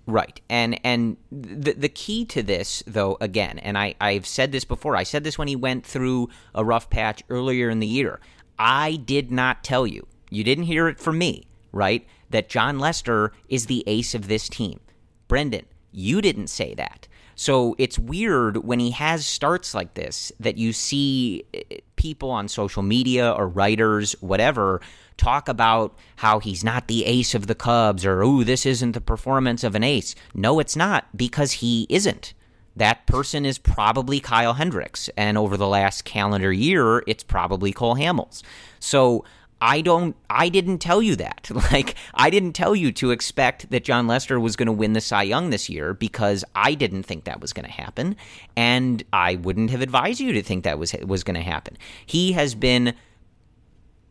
Right. 0.07 0.41
And 0.49 0.81
and 0.85 1.16
the 1.31 1.75
the 1.75 1.89
key 1.89 2.25
to 2.27 2.43
this 2.43 2.83
though 2.87 3.16
again, 3.20 3.59
and 3.61 3.79
I 3.79 3.95
I've 4.01 4.27
said 4.27 4.51
this 4.51 4.64
before. 4.64 4.97
I 4.97 5.05
said 5.05 5.23
this 5.23 5.39
when 5.39 5.49
he 5.49 5.57
went 5.57 5.87
through 5.87 6.29
a 6.55 6.64
rough 6.64 6.91
patch 6.91 7.23
earlier 7.29 7.70
in 7.70 7.79
the 7.79 7.87
year. 7.87 8.20
I 8.59 8.97
did 8.97 9.31
not 9.31 9.62
tell 9.62 9.87
you. 9.87 10.07
You 10.31 10.45
didn't 10.45 10.64
hear 10.64 10.89
it 10.89 10.99
from 10.99 11.18
me, 11.18 11.45
right? 11.73 12.07
That 12.33 12.49
Jon 12.49 12.78
Lester 12.78 13.33
is 13.49 13.66
the 13.66 13.85
ace 13.87 14.14
of 14.14 14.28
this 14.28 14.49
team. 14.49 14.80
Brendan, 15.28 15.66
you 15.93 16.20
didn't 16.20 16.49
say 16.49 16.74
that. 16.74 17.07
So 17.35 17.74
it's 17.78 17.99
weird 17.99 18.59
when 18.59 18.78
he 18.78 18.91
has 18.91 19.24
starts 19.24 19.74
like 19.74 19.95
this 19.95 20.33
that 20.39 20.59
you 20.59 20.72
see 20.72 21.45
eh, 21.55 21.78
people 21.97 22.30
on 22.30 22.49
social 22.49 22.83
media 22.83 23.33
or 23.33 23.49
writers, 23.49 24.14
whatever, 24.20 24.80
talk 25.16 25.49
about 25.49 25.97
how 26.16 26.41
he's 26.41 26.64
not 26.64 26.89
the 26.89 27.05
ace 27.05 27.35
of 27.35 27.47
the 27.47 27.55
Cubs 27.55 28.05
or, 28.05 28.22
oh, 28.22 28.43
this 28.43 28.66
isn't 28.66 28.93
the 28.93 29.01
performance 29.01 29.64
of 29.64 29.74
an 29.74 29.85
ace. 29.85 30.14
No, 30.35 30.59
it's 30.59 30.76
not 30.76 31.16
because 31.16 31.53
he 31.53 31.87
isn't. 31.89 32.35
That 32.74 33.07
person 33.07 33.45
is 33.45 33.59
probably 33.59 34.18
Kyle 34.18 34.55
Hendricks. 34.55 35.11
And 35.16 35.37
over 35.37 35.57
the 35.57 35.68
last 35.68 36.05
calendar 36.05 36.53
year, 36.53 37.03
it's 37.07 37.22
probably 37.22 37.72
Cole 37.72 37.97
Hamels. 37.97 38.43
So 38.80 39.24
I 39.62 39.80
don't 39.80 40.16
I 40.28 40.48
didn't 40.48 40.78
tell 40.78 41.00
you 41.00 41.16
that. 41.16 41.48
Like 41.72 41.94
I 42.12 42.28
didn't 42.28 42.52
tell 42.52 42.74
you 42.74 42.90
to 42.92 43.12
expect 43.12 43.70
that 43.70 43.84
Jon 43.84 44.06
Lester 44.08 44.38
was 44.40 44.56
going 44.56 44.66
to 44.66 44.72
win 44.72 44.92
the 44.92 45.00
Cy 45.00 45.22
Young 45.22 45.50
this 45.50 45.70
year 45.70 45.94
because 45.94 46.44
I 46.54 46.74
didn't 46.74 47.04
think 47.04 47.24
that 47.24 47.40
was 47.40 47.52
going 47.52 47.64
to 47.64 47.72
happen 47.72 48.16
and 48.56 49.02
I 49.12 49.36
wouldn't 49.36 49.70
have 49.70 49.80
advised 49.80 50.18
you 50.18 50.32
to 50.32 50.42
think 50.42 50.64
that 50.64 50.78
was 50.78 50.92
was 51.04 51.22
going 51.22 51.36
to 51.36 51.40
happen. 51.40 51.78
He 52.04 52.32
has 52.32 52.54
been 52.54 52.94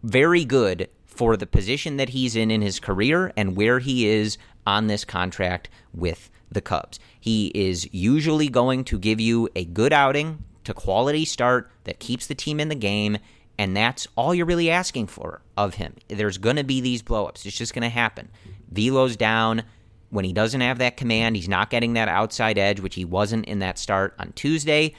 very 0.01 0.45
good 0.45 0.89
for 1.05 1.35
the 1.35 1.45
position 1.45 1.97
that 1.97 2.09
he's 2.09 2.35
in 2.35 2.49
in 2.49 2.61
his 2.61 2.79
career 2.79 3.33
and 3.35 3.57
where 3.57 3.79
he 3.79 4.07
is 4.07 4.37
on 4.65 4.87
this 4.87 5.03
contract 5.03 5.69
with 5.93 6.31
the 6.49 6.61
Cubs. 6.61 6.99
He 7.19 7.51
is 7.53 7.87
usually 7.93 8.47
going 8.47 8.85
to 8.85 8.97
give 8.97 9.19
you 9.19 9.49
a 9.55 9.65
good 9.65 9.91
outing 9.91 10.45
to 10.63 10.73
quality 10.73 11.25
start 11.25 11.69
that 11.83 11.99
keeps 11.99 12.27
the 12.27 12.35
team 12.35 12.59
in 12.59 12.69
the 12.69 12.75
game 12.75 13.17
and 13.57 13.75
that's 13.75 14.07
all 14.15 14.33
you're 14.33 14.45
really 14.45 14.69
asking 14.69 15.07
for 15.07 15.41
of 15.57 15.75
him. 15.75 15.95
There's 16.07 16.37
going 16.37 16.55
to 16.55 16.63
be 16.63 16.81
these 16.81 17.03
blowups. 17.03 17.45
It's 17.45 17.57
just 17.57 17.73
going 17.73 17.83
to 17.83 17.89
happen. 17.89 18.29
Velo's 18.71 19.15
down. 19.15 19.63
When 20.09 20.25
he 20.25 20.33
doesn't 20.33 20.59
have 20.59 20.79
that 20.79 20.97
command, 20.97 21.37
he's 21.37 21.47
not 21.47 21.69
getting 21.69 21.93
that 21.93 22.09
outside 22.09 22.57
edge, 22.57 22.81
which 22.81 22.95
he 22.95 23.05
wasn't 23.05 23.45
in 23.45 23.59
that 23.59 23.79
start 23.79 24.13
on 24.19 24.33
Tuesday. 24.33 24.93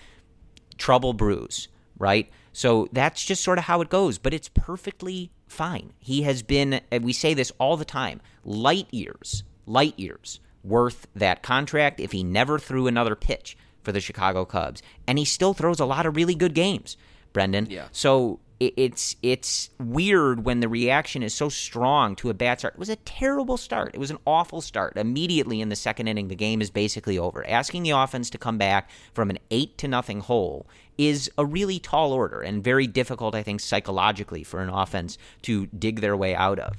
Trouble 0.79 1.13
brews, 1.13 1.69
right? 1.99 2.31
So 2.53 2.89
that's 2.93 3.25
just 3.25 3.43
sort 3.43 3.59
of 3.59 3.65
how 3.65 3.81
it 3.83 3.91
goes, 3.91 4.17
but 4.19 4.33
it's 4.33 4.49
perfectly 4.49 5.31
fine. 5.47 5.93
He 5.99 6.23
has 6.23 6.43
been, 6.43 6.81
and 6.91 7.05
we 7.05 7.13
say 7.13 7.35
this 7.35 7.53
all 7.59 7.77
the 7.77 7.85
time, 7.85 8.21
light 8.45 8.89
years, 8.91 9.45
light 9.67 9.99
years 9.99 10.41
worth 10.65 11.07
that 11.15 11.43
contract 11.43 12.01
if 12.01 12.13
he 12.13 12.23
never 12.23 12.59
threw 12.59 12.87
another 12.87 13.15
pitch 13.15 13.57
for 13.83 13.93
the 13.93 14.01
Chicago 14.01 14.45
Cubs. 14.45 14.83
And 15.07 15.19
he 15.19 15.25
still 15.25 15.55
throws 15.55 15.81
a 15.81 15.85
lot 15.85 16.07
of 16.07 16.17
really 16.17 16.35
good 16.35 16.55
games, 16.55 16.97
Brendan. 17.33 17.67
Yeah. 17.71 17.89
So 17.93 18.41
it's 18.61 19.17
it's 19.23 19.71
weird 19.81 20.45
when 20.45 20.61
the 20.61 20.69
reaction 20.69 21.23
is 21.23 21.35
so 21.35 21.49
strong 21.49 22.15
to 22.17 22.31
a 22.31 22.35
bad 22.35 22.61
start. 22.61 22.75
It 22.75 22.79
was 22.79 22.89
a 22.89 22.97
terrible 22.97 23.57
start. 23.57 23.91
It 23.95 23.99
was 23.99 24.11
an 24.11 24.19
awful 24.27 24.61
start. 24.61 24.97
Immediately 24.97 25.61
in 25.61 25.69
the 25.69 25.77
second 25.77 26.07
inning, 26.07 26.29
the 26.29 26.37
game 26.37 26.61
is 26.61 26.71
basically 26.71 27.19
over. 27.19 27.45
Asking 27.47 27.83
the 27.83 27.91
offense 27.91 28.31
to 28.31 28.39
come 28.39 28.59
back 28.59 28.91
from 29.15 29.31
an 29.31 29.39
eight 29.51 29.79
to 29.79 29.89
nothing 29.89 30.21
hole 30.21 30.69
is 30.97 31.31
a 31.37 31.45
really 31.45 31.79
tall 31.81 32.13
order 32.13 32.41
and 32.41 32.63
very 32.63 32.87
difficult, 32.87 33.35
I 33.35 33.43
think, 33.43 33.61
psychologically 33.61 34.45
for 34.45 34.61
an 34.61 34.69
offense 34.69 35.19
to 35.43 35.67
dig 35.67 36.01
their 36.01 36.17
way 36.17 36.35
out 36.35 36.59
of. 36.59 36.77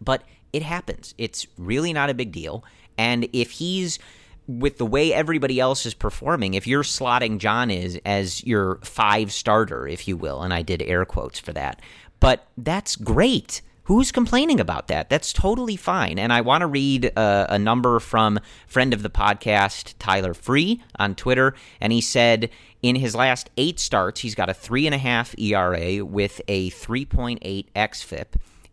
But 0.00 0.22
it 0.52 0.62
happens. 0.62 1.14
It's 1.18 1.46
really 1.58 1.92
not 1.92 2.10
a 2.10 2.14
big 2.14 2.32
deal. 2.32 2.64
And 2.96 3.28
if 3.32 3.50
he's 3.50 3.98
with 4.46 4.78
the 4.78 4.86
way 4.86 5.12
everybody 5.12 5.58
else 5.58 5.86
is 5.86 5.94
performing, 5.94 6.54
if 6.54 6.66
you're 6.66 6.82
slotting 6.82 7.38
Jon 7.38 7.70
is 7.70 7.98
as 8.04 8.44
your 8.44 8.76
five 8.82 9.32
starter, 9.32 9.86
if 9.86 10.06
you 10.06 10.16
will, 10.16 10.42
and 10.42 10.52
I 10.52 10.62
did 10.62 10.82
air 10.82 11.04
quotes 11.04 11.38
for 11.38 11.52
that, 11.52 11.80
but 12.20 12.46
that's 12.56 12.96
great. 12.96 13.62
Who's 13.84 14.10
complaining 14.10 14.60
about 14.60 14.88
that? 14.88 15.10
That's 15.10 15.30
totally 15.30 15.76
fine. 15.76 16.18
And 16.18 16.32
I 16.32 16.40
want 16.40 16.62
to 16.62 16.66
read 16.66 17.04
a, 17.04 17.46
a 17.50 17.58
number 17.58 18.00
from 18.00 18.40
friend 18.66 18.94
of 18.94 19.02
the 19.02 19.10
podcast, 19.10 19.94
Tyler 19.98 20.32
Free, 20.32 20.82
on 20.98 21.14
Twitter. 21.14 21.54
And 21.82 21.92
he 21.92 22.00
said 22.00 22.48
in 22.80 22.96
his 22.96 23.14
last 23.14 23.50
eight 23.58 23.78
starts, 23.78 24.22
he's 24.22 24.34
got 24.34 24.48
a 24.48 24.54
three 24.54 24.86
and 24.86 24.94
a 24.94 24.98
half 24.98 25.38
ERA 25.38 26.02
with 26.02 26.40
a 26.48 26.70
3.8 26.70 27.66
xFIP 27.76 28.26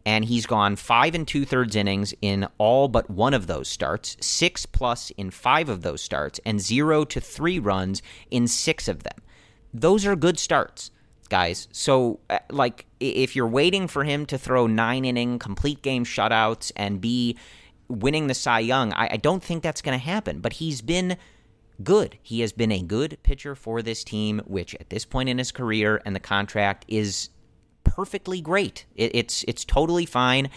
and 0.06 0.26
he's 0.26 0.45
gone 0.45 0.76
five 0.76 1.16
and 1.16 1.28
two 1.28 1.45
thirds 1.45 1.76
innings 1.76 2.14
in 2.22 2.47
all 2.58 2.88
but 2.88 3.10
one 3.10 3.34
of 3.34 3.47
those 3.47 3.68
starts, 3.68 4.18
six 4.20 4.66
plus 4.66 5.12
in 5.12 5.32
five 5.32 5.70
of 5.70 5.82
those 5.82 6.02
starts, 6.02 6.39
and 6.45 6.60
zero 6.60 7.06
to 7.06 7.22
three 7.22 7.60
runs 7.60 8.02
in 8.30 8.47
six 8.47 8.88
of 8.88 9.04
them. 9.04 9.18
Those 9.74 10.06
are 10.06 10.16
good 10.16 10.39
starts, 10.39 10.91
guys. 11.30 11.68
So, 11.72 12.20
uh, 12.30 12.39
like, 12.49 12.86
if 12.99 13.36
you're 13.36 13.47
waiting 13.47 13.88
for 13.88 14.04
him 14.04 14.26
to 14.28 14.38
throw 14.38 14.68
nine 14.68 15.06
inning 15.06 15.39
complete 15.39 15.82
game 15.82 16.04
shutouts 16.04 16.72
and 16.76 16.99
be 16.99 17.38
winning 17.88 18.28
the 18.28 18.34
Cy 18.34 18.60
Young, 18.60 18.93
I, 18.93 19.14
I 19.14 19.18
don't 19.18 19.43
think 19.43 19.64
that's 19.64 19.82
going 19.82 19.97
to 19.97 20.06
happen. 20.06 20.39
But 20.39 20.54
he's 20.54 20.82
been 20.82 21.18
good. 21.84 22.18
He 22.22 22.41
has 22.41 22.52
been 22.52 22.72
a 22.72 22.82
good 22.82 23.18
pitcher 23.24 23.56
for 23.56 23.82
this 23.82 24.04
team, 24.04 24.41
which 24.45 24.76
at 24.76 24.89
this 24.89 25.06
point 25.06 25.30
in 25.30 25.38
his 25.38 25.52
career 25.52 26.02
and 26.06 26.16
the 26.16 26.20
contract 26.20 26.86
is 26.88 27.30
perfectly 27.84 28.42
great. 28.42 28.86
It, 28.96 29.16
it's 29.16 29.44
it's 29.48 29.66
totally 29.66 30.06
fine. 30.06 30.50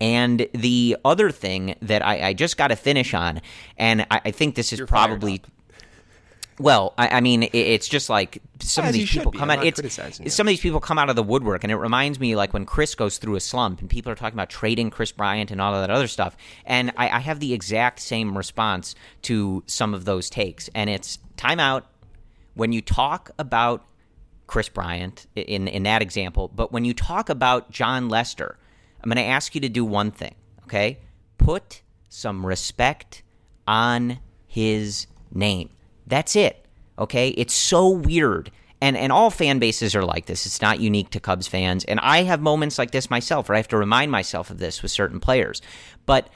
And 0.00 0.48
the 0.52 0.96
other 1.04 1.30
thing 1.30 1.76
that 1.82 2.04
I, 2.04 2.28
I 2.28 2.32
just 2.32 2.56
got 2.56 2.68
to 2.68 2.76
finish 2.76 3.14
on, 3.14 3.40
and 3.78 4.02
I, 4.10 4.20
I 4.24 4.30
think 4.32 4.56
this 4.56 4.72
is 4.72 4.80
You're 4.80 4.88
probably 4.88 5.42
Well, 6.58 6.92
I, 6.98 7.08
I 7.08 7.20
mean, 7.20 7.44
it, 7.44 7.54
it's 7.54 7.88
just 7.88 8.10
like 8.10 8.42
some 8.60 8.84
As 8.84 8.90
of 8.90 8.94
these 8.94 9.10
people 9.10 9.32
come 9.32 9.50
I'm 9.50 9.58
out. 9.60 9.64
It's 9.64 10.20
you. 10.20 10.28
some 10.30 10.46
of 10.46 10.50
these 10.50 10.60
people 10.60 10.80
come 10.80 10.98
out 10.98 11.08
of 11.08 11.16
the 11.16 11.22
woodwork, 11.22 11.64
and 11.64 11.72
it 11.72 11.76
reminds 11.76 12.20
me 12.20 12.36
like 12.36 12.52
when 12.52 12.66
Kris 12.66 12.94
goes 12.94 13.18
through 13.18 13.36
a 13.36 13.40
slump, 13.40 13.80
and 13.80 13.88
people 13.88 14.12
are 14.12 14.14
talking 14.14 14.36
about 14.36 14.50
trading 14.50 14.90
Kris 14.90 15.12
Bryant 15.12 15.50
and 15.50 15.60
all 15.60 15.74
of 15.74 15.80
that 15.80 15.90
other 15.90 16.08
stuff. 16.08 16.36
And 16.64 16.92
I, 16.96 17.08
I 17.08 17.18
have 17.20 17.40
the 17.40 17.52
exact 17.52 18.00
same 18.00 18.36
response 18.36 18.94
to 19.22 19.62
some 19.66 19.94
of 19.94 20.04
those 20.04 20.28
takes, 20.28 20.68
and 20.74 20.90
it's 20.90 21.18
timeout. 21.36 21.84
When 22.54 22.72
you 22.72 22.82
talk 22.82 23.30
about 23.38 23.84
Kris 24.52 24.68
Bryant 24.68 25.26
in 25.34 25.66
in 25.66 25.84
that 25.84 26.02
example, 26.02 26.46
but 26.46 26.72
when 26.72 26.84
you 26.84 26.92
talk 26.92 27.30
about 27.30 27.70
Jon 27.70 28.10
Lester, 28.10 28.58
I'm 29.02 29.08
going 29.08 29.16
to 29.16 29.30
ask 29.30 29.54
you 29.54 29.62
to 29.62 29.68
do 29.70 29.82
one 29.82 30.10
thing, 30.10 30.34
okay? 30.64 30.98
Put 31.38 31.80
some 32.10 32.44
respect 32.44 33.22
on 33.66 34.18
his 34.46 35.06
name. 35.32 35.70
That's 36.06 36.36
it. 36.36 36.66
Okay? 36.98 37.28
It's 37.30 37.54
so 37.54 37.88
weird. 37.88 38.50
And 38.82 38.94
and 38.94 39.10
all 39.10 39.30
fan 39.30 39.58
bases 39.58 39.96
are 39.96 40.04
like 40.04 40.26
this. 40.26 40.44
It's 40.44 40.60
not 40.60 40.80
unique 40.80 41.08
to 41.12 41.20
Cubs 41.20 41.48
fans. 41.48 41.86
And 41.86 41.98
I 42.00 42.24
have 42.24 42.42
moments 42.42 42.78
like 42.78 42.90
this 42.90 43.08
myself 43.08 43.48
where 43.48 43.56
I 43.56 43.58
have 43.58 43.68
to 43.68 43.78
remind 43.78 44.10
myself 44.12 44.50
of 44.50 44.58
this 44.58 44.82
with 44.82 44.90
certain 44.90 45.18
players. 45.18 45.62
But 46.04 46.28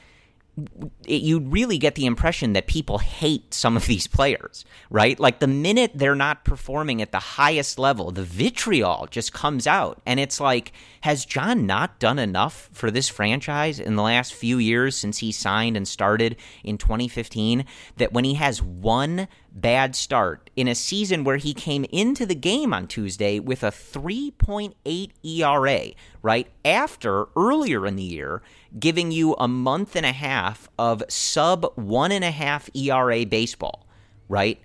it, 1.05 1.21
you 1.21 1.39
really 1.39 1.77
get 1.77 1.95
the 1.95 2.05
impression 2.05 2.53
that 2.53 2.67
people 2.67 2.97
hate 2.97 3.53
some 3.53 3.77
of 3.77 3.85
these 3.85 4.07
players, 4.07 4.65
right? 4.89 5.19
Like 5.19 5.39
the 5.39 5.47
minute 5.47 5.91
they're 5.95 6.15
not 6.15 6.45
performing 6.45 7.01
at 7.01 7.11
the 7.11 7.19
highest 7.19 7.77
level, 7.77 8.11
the 8.11 8.23
vitriol 8.23 9.07
just 9.09 9.33
comes 9.33 9.67
out. 9.67 10.01
And 10.05 10.19
it's 10.19 10.39
like, 10.39 10.71
has 11.01 11.25
Jon 11.25 11.65
not 11.65 11.99
done 11.99 12.19
enough 12.19 12.69
for 12.73 12.91
this 12.91 13.07
franchise 13.07 13.79
in 13.79 13.95
the 13.95 14.03
last 14.03 14.33
few 14.33 14.57
years 14.57 14.95
since 14.95 15.19
he 15.19 15.31
signed 15.31 15.77
and 15.77 15.87
started 15.87 16.37
in 16.63 16.77
2015 16.77 17.65
that 17.97 18.13
when 18.13 18.23
he 18.23 18.35
has 18.35 18.61
one 18.61 19.27
bad 19.51 19.95
start 19.95 20.49
in 20.55 20.67
a 20.67 20.75
season 20.75 21.23
where 21.23 21.37
he 21.37 21.53
came 21.53 21.83
into 21.85 22.25
the 22.25 22.35
game 22.35 22.73
on 22.73 22.87
Tuesday 22.87 23.39
with 23.39 23.63
a 23.63 23.71
3.8 23.71 25.11
ERA, 25.23 25.91
right? 26.27 26.49
After 26.65 27.27
earlier 27.37 27.87
in 27.87 27.95
the 27.95 28.03
year, 28.03 28.41
giving 28.77 29.13
you 29.13 29.33
a 29.35 29.47
month 29.47 29.95
and 29.95 30.05
a 30.05 30.11
half 30.11 30.67
of 30.77 31.01
sub 31.07 31.71
one 31.75 32.11
and 32.11 32.25
a 32.25 32.31
half 32.31 32.69
ERA 32.75 33.25
baseball, 33.25 33.87
right? 34.27 34.59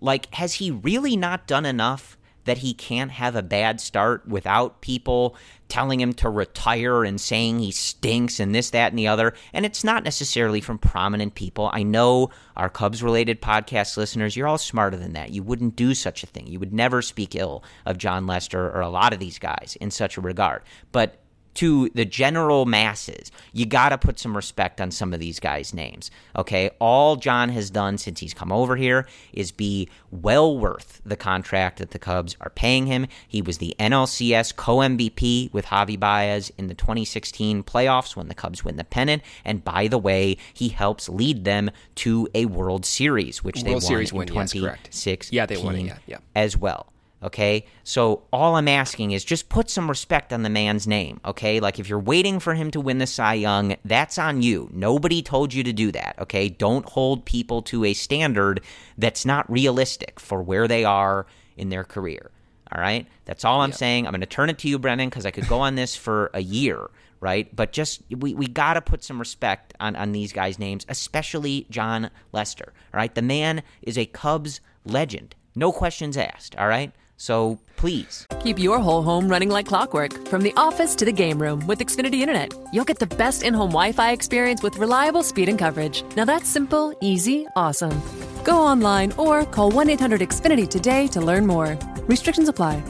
Like, 0.00 0.34
has 0.34 0.54
he 0.54 0.72
really 0.72 1.16
not 1.16 1.46
done 1.46 1.66
enough 1.66 2.18
that 2.44 2.58
he 2.58 2.74
can't 2.74 3.10
have 3.10 3.34
a 3.36 3.42
bad 3.42 3.80
start 3.80 4.26
without 4.28 4.80
people 4.80 5.36
telling 5.68 6.00
him 6.00 6.12
to 6.12 6.28
retire 6.28 7.04
and 7.04 7.20
saying 7.20 7.58
he 7.58 7.70
stinks 7.70 8.38
and 8.38 8.54
this, 8.54 8.70
that, 8.70 8.92
and 8.92 8.98
the 8.98 9.08
other? 9.08 9.34
And 9.52 9.64
it's 9.64 9.84
not 9.84 10.04
necessarily 10.04 10.60
from 10.60 10.78
prominent 10.78 11.34
people. 11.34 11.70
I 11.72 11.82
know 11.82 12.30
our 12.56 12.68
Cubs 12.68 13.02
related 13.02 13.40
podcast 13.40 13.96
listeners, 13.96 14.36
you're 14.36 14.48
all 14.48 14.58
smarter 14.58 14.96
than 14.96 15.14
that. 15.14 15.30
You 15.30 15.42
wouldn't 15.42 15.76
do 15.76 15.94
such 15.94 16.22
a 16.22 16.26
thing. 16.26 16.46
You 16.46 16.60
would 16.60 16.72
never 16.72 17.02
speak 17.02 17.34
ill 17.34 17.64
of 17.86 17.98
Jon 17.98 18.26
Lester 18.26 18.70
or 18.70 18.80
a 18.80 18.88
lot 18.88 19.12
of 19.12 19.18
these 19.18 19.38
guys 19.38 19.76
in 19.80 19.90
such 19.90 20.16
a 20.16 20.20
regard. 20.20 20.62
But 20.92 21.23
to 21.54 21.88
the 21.94 22.04
general 22.04 22.66
masses, 22.66 23.30
you 23.52 23.66
got 23.66 23.90
to 23.90 23.98
put 23.98 24.18
some 24.18 24.36
respect 24.36 24.80
on 24.80 24.90
some 24.90 25.12
of 25.14 25.20
these 25.20 25.40
guys' 25.40 25.72
names. 25.72 26.10
Okay. 26.36 26.70
All 26.80 27.16
Jon 27.16 27.48
has 27.50 27.70
done 27.70 27.98
since 27.98 28.20
he's 28.20 28.34
come 28.34 28.52
over 28.52 28.76
here 28.76 29.06
is 29.32 29.52
be 29.52 29.88
well 30.10 30.56
worth 30.56 31.00
the 31.04 31.16
contract 31.16 31.78
that 31.78 31.90
the 31.90 31.98
Cubs 31.98 32.36
are 32.40 32.50
paying 32.50 32.86
him. 32.86 33.06
He 33.26 33.42
was 33.42 33.58
the 33.58 33.74
NLCS 33.78 34.56
co 34.56 34.78
MVP 34.78 35.52
with 35.52 35.66
Javi 35.66 35.98
Baez 35.98 36.50
in 36.58 36.66
the 36.68 36.74
2016 36.74 37.62
playoffs 37.62 38.16
when 38.16 38.28
the 38.28 38.34
Cubs 38.34 38.64
win 38.64 38.76
the 38.76 38.84
pennant. 38.84 39.22
And 39.44 39.64
by 39.64 39.88
the 39.88 39.98
way, 39.98 40.36
he 40.52 40.68
helps 40.68 41.08
lead 41.08 41.44
them 41.44 41.70
to 41.96 42.28
a 42.34 42.46
World 42.46 42.84
Series, 42.84 43.42
which 43.44 43.62
they 43.62 43.72
won 43.72 43.80
Series 43.80 44.12
in 44.12 44.18
win, 44.18 44.28
yes, 44.28 44.52
correct. 44.52 44.84
2016 44.84 45.36
Yeah, 45.36 45.46
they 45.46 45.56
won 45.56 45.76
it, 45.76 45.84
yeah, 45.84 45.98
yeah. 46.06 46.18
as 46.34 46.56
well. 46.56 46.93
Okay. 47.24 47.64
So 47.84 48.24
all 48.34 48.56
I'm 48.56 48.68
asking 48.68 49.12
is 49.12 49.24
just 49.24 49.48
put 49.48 49.70
some 49.70 49.88
respect 49.88 50.30
on 50.30 50.42
the 50.42 50.50
man's 50.50 50.86
name. 50.86 51.20
Okay. 51.24 51.58
Like 51.58 51.78
if 51.78 51.88
you're 51.88 51.98
waiting 51.98 52.38
for 52.38 52.52
him 52.52 52.70
to 52.72 52.80
win 52.80 52.98
the 52.98 53.06
Cy 53.06 53.34
Young, 53.34 53.76
that's 53.82 54.18
on 54.18 54.42
you. 54.42 54.68
Nobody 54.74 55.22
told 55.22 55.54
you 55.54 55.62
to 55.64 55.72
do 55.72 55.90
that. 55.92 56.16
Okay. 56.20 56.50
Don't 56.50 56.86
hold 56.86 57.24
people 57.24 57.62
to 57.62 57.86
a 57.86 57.94
standard 57.94 58.60
that's 58.98 59.24
not 59.24 59.50
realistic 59.50 60.20
for 60.20 60.42
where 60.42 60.68
they 60.68 60.84
are 60.84 61.26
in 61.56 61.70
their 61.70 61.82
career. 61.82 62.30
All 62.70 62.80
right. 62.80 63.06
That's 63.24 63.44
all 63.44 63.62
I'm 63.62 63.72
saying. 63.72 64.06
I'm 64.06 64.12
going 64.12 64.20
to 64.20 64.26
turn 64.26 64.50
it 64.50 64.58
to 64.58 64.68
you, 64.68 64.78
Brennan, 64.78 65.08
because 65.08 65.24
I 65.24 65.30
could 65.30 65.48
go 65.48 65.60
on 65.60 65.76
this 65.76 65.96
for 65.96 66.30
a 66.34 66.40
year. 66.40 66.90
Right. 67.20 67.54
But 67.56 67.72
just, 67.72 68.02
we, 68.10 68.34
we 68.34 68.46
got 68.46 68.74
to 68.74 68.82
put 68.82 69.02
some 69.02 69.18
respect 69.18 69.72
on, 69.80 69.96
on 69.96 70.12
these 70.12 70.30
guys' 70.30 70.58
names, 70.58 70.84
especially 70.90 71.66
Jon 71.70 72.10
Lester. 72.32 72.74
All 72.92 72.98
right. 72.98 73.14
The 73.14 73.22
man 73.22 73.62
is 73.80 73.96
a 73.96 74.04
Cubs 74.04 74.60
legend. 74.84 75.34
No 75.54 75.72
questions 75.72 76.18
asked. 76.18 76.54
All 76.56 76.68
right. 76.68 76.92
So 77.16 77.58
please. 77.76 78.26
Keep 78.40 78.58
your 78.58 78.78
whole 78.78 79.02
home 79.02 79.28
running 79.28 79.50
like 79.50 79.66
clockwork 79.66 80.28
from 80.28 80.42
the 80.42 80.52
office 80.56 80.94
to 80.96 81.04
the 81.04 81.12
game 81.12 81.40
room 81.40 81.66
with 81.66 81.80
Xfinity 81.80 82.20
Internet. 82.20 82.54
You'll 82.72 82.84
get 82.84 82.98
the 82.98 83.06
best 83.06 83.42
in 83.42 83.54
home 83.54 83.70
Wi 83.70 83.92
Fi 83.92 84.12
experience 84.12 84.62
with 84.62 84.76
reliable 84.76 85.22
speed 85.22 85.48
and 85.48 85.58
coverage. 85.58 86.04
Now 86.16 86.24
that's 86.24 86.48
simple, 86.48 86.96
easy, 87.00 87.46
awesome. 87.56 88.02
Go 88.44 88.58
online 88.58 89.12
or 89.12 89.44
call 89.44 89.70
1 89.70 89.90
800 89.90 90.20
Xfinity 90.20 90.68
today 90.68 91.06
to 91.08 91.20
learn 91.20 91.46
more. 91.46 91.78
Restrictions 92.06 92.48
apply. 92.48 92.82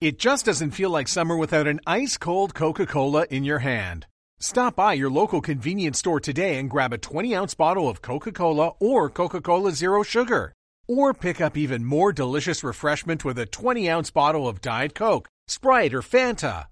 It 0.00 0.18
just 0.18 0.46
doesn't 0.46 0.72
feel 0.72 0.90
like 0.90 1.06
summer 1.06 1.36
without 1.36 1.68
an 1.68 1.80
ice 1.86 2.16
cold 2.16 2.54
Coca 2.54 2.86
Cola 2.86 3.24
in 3.30 3.44
your 3.44 3.60
hand. 3.60 4.06
Stop 4.40 4.74
by 4.74 4.94
your 4.94 5.08
local 5.08 5.40
convenience 5.40 6.00
store 6.00 6.18
today 6.18 6.58
and 6.58 6.68
grab 6.68 6.92
a 6.92 6.98
20 6.98 7.36
ounce 7.36 7.54
bottle 7.54 7.88
of 7.88 8.02
Coca 8.02 8.32
Cola 8.32 8.72
or 8.80 9.08
Coca 9.08 9.40
Cola 9.40 9.70
Zero 9.70 10.02
Sugar. 10.02 10.52
Or 10.94 11.14
pick 11.14 11.40
up 11.40 11.56
even 11.56 11.86
more 11.86 12.12
delicious 12.12 12.62
refreshment 12.62 13.24
with 13.24 13.38
a 13.38 13.46
20 13.46 13.88
ounce 13.88 14.10
bottle 14.10 14.46
of 14.46 14.60
Diet 14.60 14.94
Coke, 14.94 15.26
Sprite, 15.48 15.94
or 15.94 16.02
Fanta. 16.02 16.66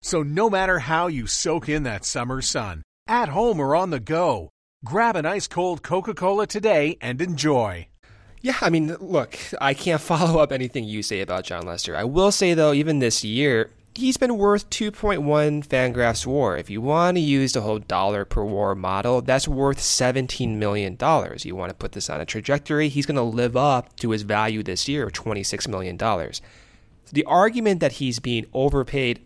So, 0.00 0.22
no 0.22 0.48
matter 0.48 0.78
how 0.78 1.08
you 1.08 1.26
soak 1.26 1.68
in 1.68 1.82
that 1.82 2.06
summer 2.06 2.40
sun, 2.40 2.82
at 3.06 3.28
home 3.28 3.60
or 3.60 3.76
on 3.76 3.90
the 3.90 4.00
go, 4.00 4.48
grab 4.86 5.16
an 5.16 5.26
ice 5.26 5.46
cold 5.46 5.82
Coca 5.82 6.14
Cola 6.14 6.46
today 6.46 6.96
and 7.02 7.20
enjoy. 7.20 7.88
Yeah, 8.40 8.56
I 8.62 8.70
mean, 8.70 8.94
look, 9.00 9.38
I 9.60 9.74
can't 9.74 10.00
follow 10.12 10.40
up 10.40 10.50
anything 10.50 10.84
you 10.84 11.02
say 11.02 11.20
about 11.20 11.44
Jon 11.44 11.66
Lester. 11.66 11.94
I 11.94 12.04
will 12.04 12.32
say, 12.32 12.54
though, 12.54 12.72
even 12.72 13.00
this 13.00 13.22
year, 13.22 13.68
he's 13.98 14.16
been 14.16 14.38
worth 14.38 14.70
2.1 14.70 15.66
Fangraphs 15.66 16.24
WAR. 16.24 16.56
If 16.56 16.70
you 16.70 16.80
want 16.80 17.16
to 17.16 17.20
use 17.20 17.52
the 17.52 17.62
whole 17.62 17.80
dollar 17.80 18.24
per 18.24 18.44
WAR 18.44 18.74
model, 18.76 19.20
that's 19.20 19.48
worth 19.48 19.78
$17 19.78 20.56
million. 20.56 20.96
You 21.38 21.56
want 21.56 21.70
to 21.70 21.74
put 21.74 21.92
this 21.92 22.08
on 22.08 22.20
a 22.20 22.24
trajectory, 22.24 22.88
he's 22.88 23.06
going 23.06 23.16
to 23.16 23.22
live 23.22 23.56
up 23.56 23.96
to 23.96 24.10
his 24.10 24.22
value 24.22 24.62
this 24.62 24.88
year 24.88 25.06
of 25.06 25.12
$26 25.12 25.66
million. 25.66 25.96
The 25.96 27.24
argument 27.24 27.80
that 27.80 27.92
he's 27.92 28.20
being 28.20 28.46
overpaid 28.54 29.20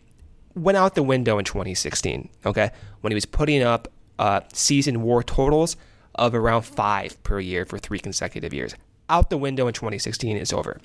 went 0.54 0.78
out 0.78 0.94
the 0.94 1.02
window 1.02 1.38
in 1.38 1.44
2016, 1.44 2.30
okay? 2.46 2.70
When 3.02 3.10
he 3.10 3.14
was 3.14 3.26
putting 3.26 3.62
up 3.62 3.88
uh, 4.18 4.40
season 4.54 5.02
WAR 5.02 5.22
totals 5.22 5.76
of 6.14 6.34
around 6.34 6.62
five 6.62 7.22
per 7.22 7.40
year 7.40 7.66
for 7.66 7.78
three 7.78 7.98
consecutive 7.98 8.54
years. 8.54 8.74
Out 9.10 9.28
the 9.28 9.38
window 9.38 9.66
in 9.66 9.74
2016 9.74 10.36
is 10.36 10.52
over 10.52 10.80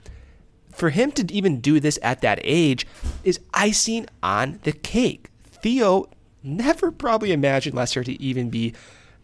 for 0.77 0.91
him 0.91 1.11
to 1.13 1.33
even 1.33 1.59
do 1.59 1.79
this 1.79 1.97
at 2.03 2.21
that 2.21 2.39
age 2.43 2.85
is 3.23 3.39
icing 3.53 4.05
on 4.21 4.59
the 4.63 4.71
cake. 4.71 5.29
Theo 5.43 6.05
never 6.43 6.91
probably 6.91 7.31
imagined 7.31 7.75
Lester 7.75 8.03
to 8.03 8.21
even 8.21 8.49
be 8.49 8.73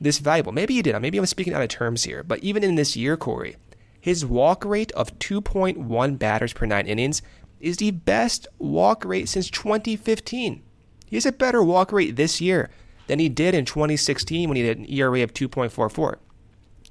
this 0.02 0.18
valuable. 0.18 0.52
Maybe 0.52 0.74
he 0.74 0.82
did. 0.82 1.00
Maybe 1.00 1.18
I'm 1.18 1.26
speaking 1.28 1.54
out 1.54 1.62
of 1.62 1.70
terms 1.70 2.04
here. 2.04 2.24
But 2.24 2.40
even 2.40 2.64
in 2.64 2.76
this 2.76 2.98
year, 2.98 3.16
Corey, 3.16 3.56
his 4.02 4.26
walk 4.26 4.66
rate 4.66 4.92
of 4.94 5.18
2.1 5.20 6.20
batters 6.20 6.54
per 6.54 6.66
nine 6.66 6.88
innings 6.88 7.22
is 7.60 7.78
the 7.78 7.92
best 7.92 8.48
walk 8.58 9.06
rate 9.06 9.30
since 9.30 9.50
2015. 9.52 10.64
He 11.06 11.16
has 11.16 11.26
a 11.26 11.32
better 11.32 11.64
walk 11.64 11.92
rate 11.92 12.16
this 12.16 12.42
year 12.42 12.72
than 13.06 13.20
he 13.20 13.30
did 13.30 13.54
in 13.54 13.66
2016 13.66 14.50
when 14.50 14.56
he 14.56 14.66
had 14.66 14.78
an 14.78 14.92
ERA 14.92 15.22
of 15.22 15.34
2.44. 15.34 16.18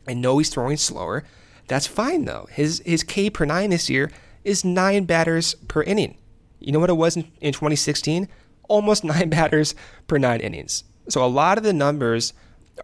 I 0.07 0.15
know 0.15 0.39
he's 0.39 0.51
throwing 0.51 0.77
slower. 0.77 1.25
That's 1.69 1.87
fine 1.87 2.25
though. 2.25 2.49
His 2.51 2.83
his 2.85 3.03
K 3.03 3.31
per 3.31 3.45
nine 3.45 3.71
this 3.71 3.89
year 3.89 4.11
is 4.45 4.65
nine 4.65 5.05
batters 5.05 5.55
per 5.69 5.83
inning. 5.83 6.17
You 6.61 6.73
know 6.73 6.79
what 6.79 6.91
it 6.91 6.95
was 6.95 7.17
in, 7.17 7.31
in 7.41 7.53
2016? 7.53 8.29
Almost 8.69 9.05
nine 9.05 9.31
batters 9.31 9.75
per 10.07 10.19
nine 10.19 10.41
innings. 10.41 10.85
So 11.09 11.25
a 11.25 11.27
lot 11.27 11.59
of 11.59 11.65
the 11.65 11.73
numbers 11.73 12.33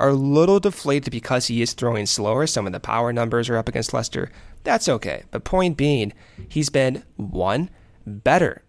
are 0.01 0.11
a 0.11 0.15
little 0.15 0.61
deflated 0.61 1.11
because 1.11 1.47
he 1.47 1.63
is 1.63 1.73
throwing 1.73 2.07
slower. 2.07 2.47
Some 2.47 2.67
of 2.67 2.73
the 2.73 2.81
power 2.81 3.13
numbers 3.13 3.49
are 3.49 3.57
up 3.57 3.69
against 3.69 3.95
Lester. 3.95 4.31
That's 4.65 4.89
okay. 4.89 5.25
But 5.31 5.45
point 5.45 5.77
being, 5.77 6.13
he's 6.49 6.69
been 6.69 7.05
one, 7.17 7.71
better 8.07 8.63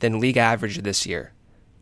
than 0.00 0.20
league 0.20 0.36
average 0.36 0.78
this 0.78 1.06
year. 1.06 1.32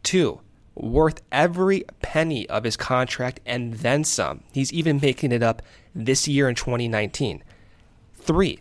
Two, 0.03 0.41
worth 0.75 1.23
every 1.33 1.85
penny 2.03 2.49
of 2.49 2.65
his 2.65 2.77
contract 2.77 3.41
and 3.47 3.75
then 3.75 4.05
some. 4.05 4.43
He's 4.53 4.73
even 4.73 5.01
making 5.01 5.33
it 5.33 5.43
up 5.43 5.63
this 5.95 6.29
year 6.29 6.49
in 6.49 6.55
2019. 6.55 7.43
Three, 8.17 8.61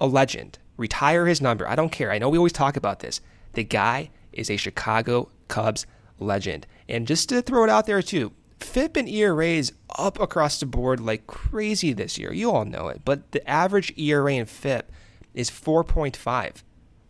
a 0.00 0.06
legend. 0.06 0.58
Retire 0.76 1.26
his 1.26 1.40
number. 1.40 1.68
I 1.68 1.76
don't 1.76 1.92
care. 1.92 2.10
I 2.10 2.18
know 2.18 2.28
we 2.28 2.38
always 2.38 2.52
talk 2.52 2.76
about 2.76 3.00
this. 3.00 3.20
The 3.52 3.64
guy 3.64 4.10
is 4.32 4.50
a 4.50 4.56
Chicago 4.56 5.30
Cubs 5.48 5.86
legend. 6.18 6.66
And 6.88 7.06
just 7.06 7.28
to 7.28 7.42
throw 7.42 7.64
it 7.64 7.70
out 7.70 7.86
there 7.86 8.02
too, 8.02 8.32
FIP 8.58 8.96
and 8.96 9.08
ERAs 9.08 9.72
up 9.96 10.18
across 10.18 10.58
the 10.58 10.66
board 10.66 11.00
like 11.00 11.26
crazy 11.26 11.92
this 11.92 12.18
year. 12.18 12.32
You 12.32 12.50
all 12.50 12.64
know 12.64 12.88
it. 12.88 13.02
But 13.04 13.32
the 13.32 13.48
average 13.48 13.92
ERA 13.96 14.32
and 14.32 14.48
FIP 14.48 14.90
is 15.34 15.50
4.5. 15.50 16.62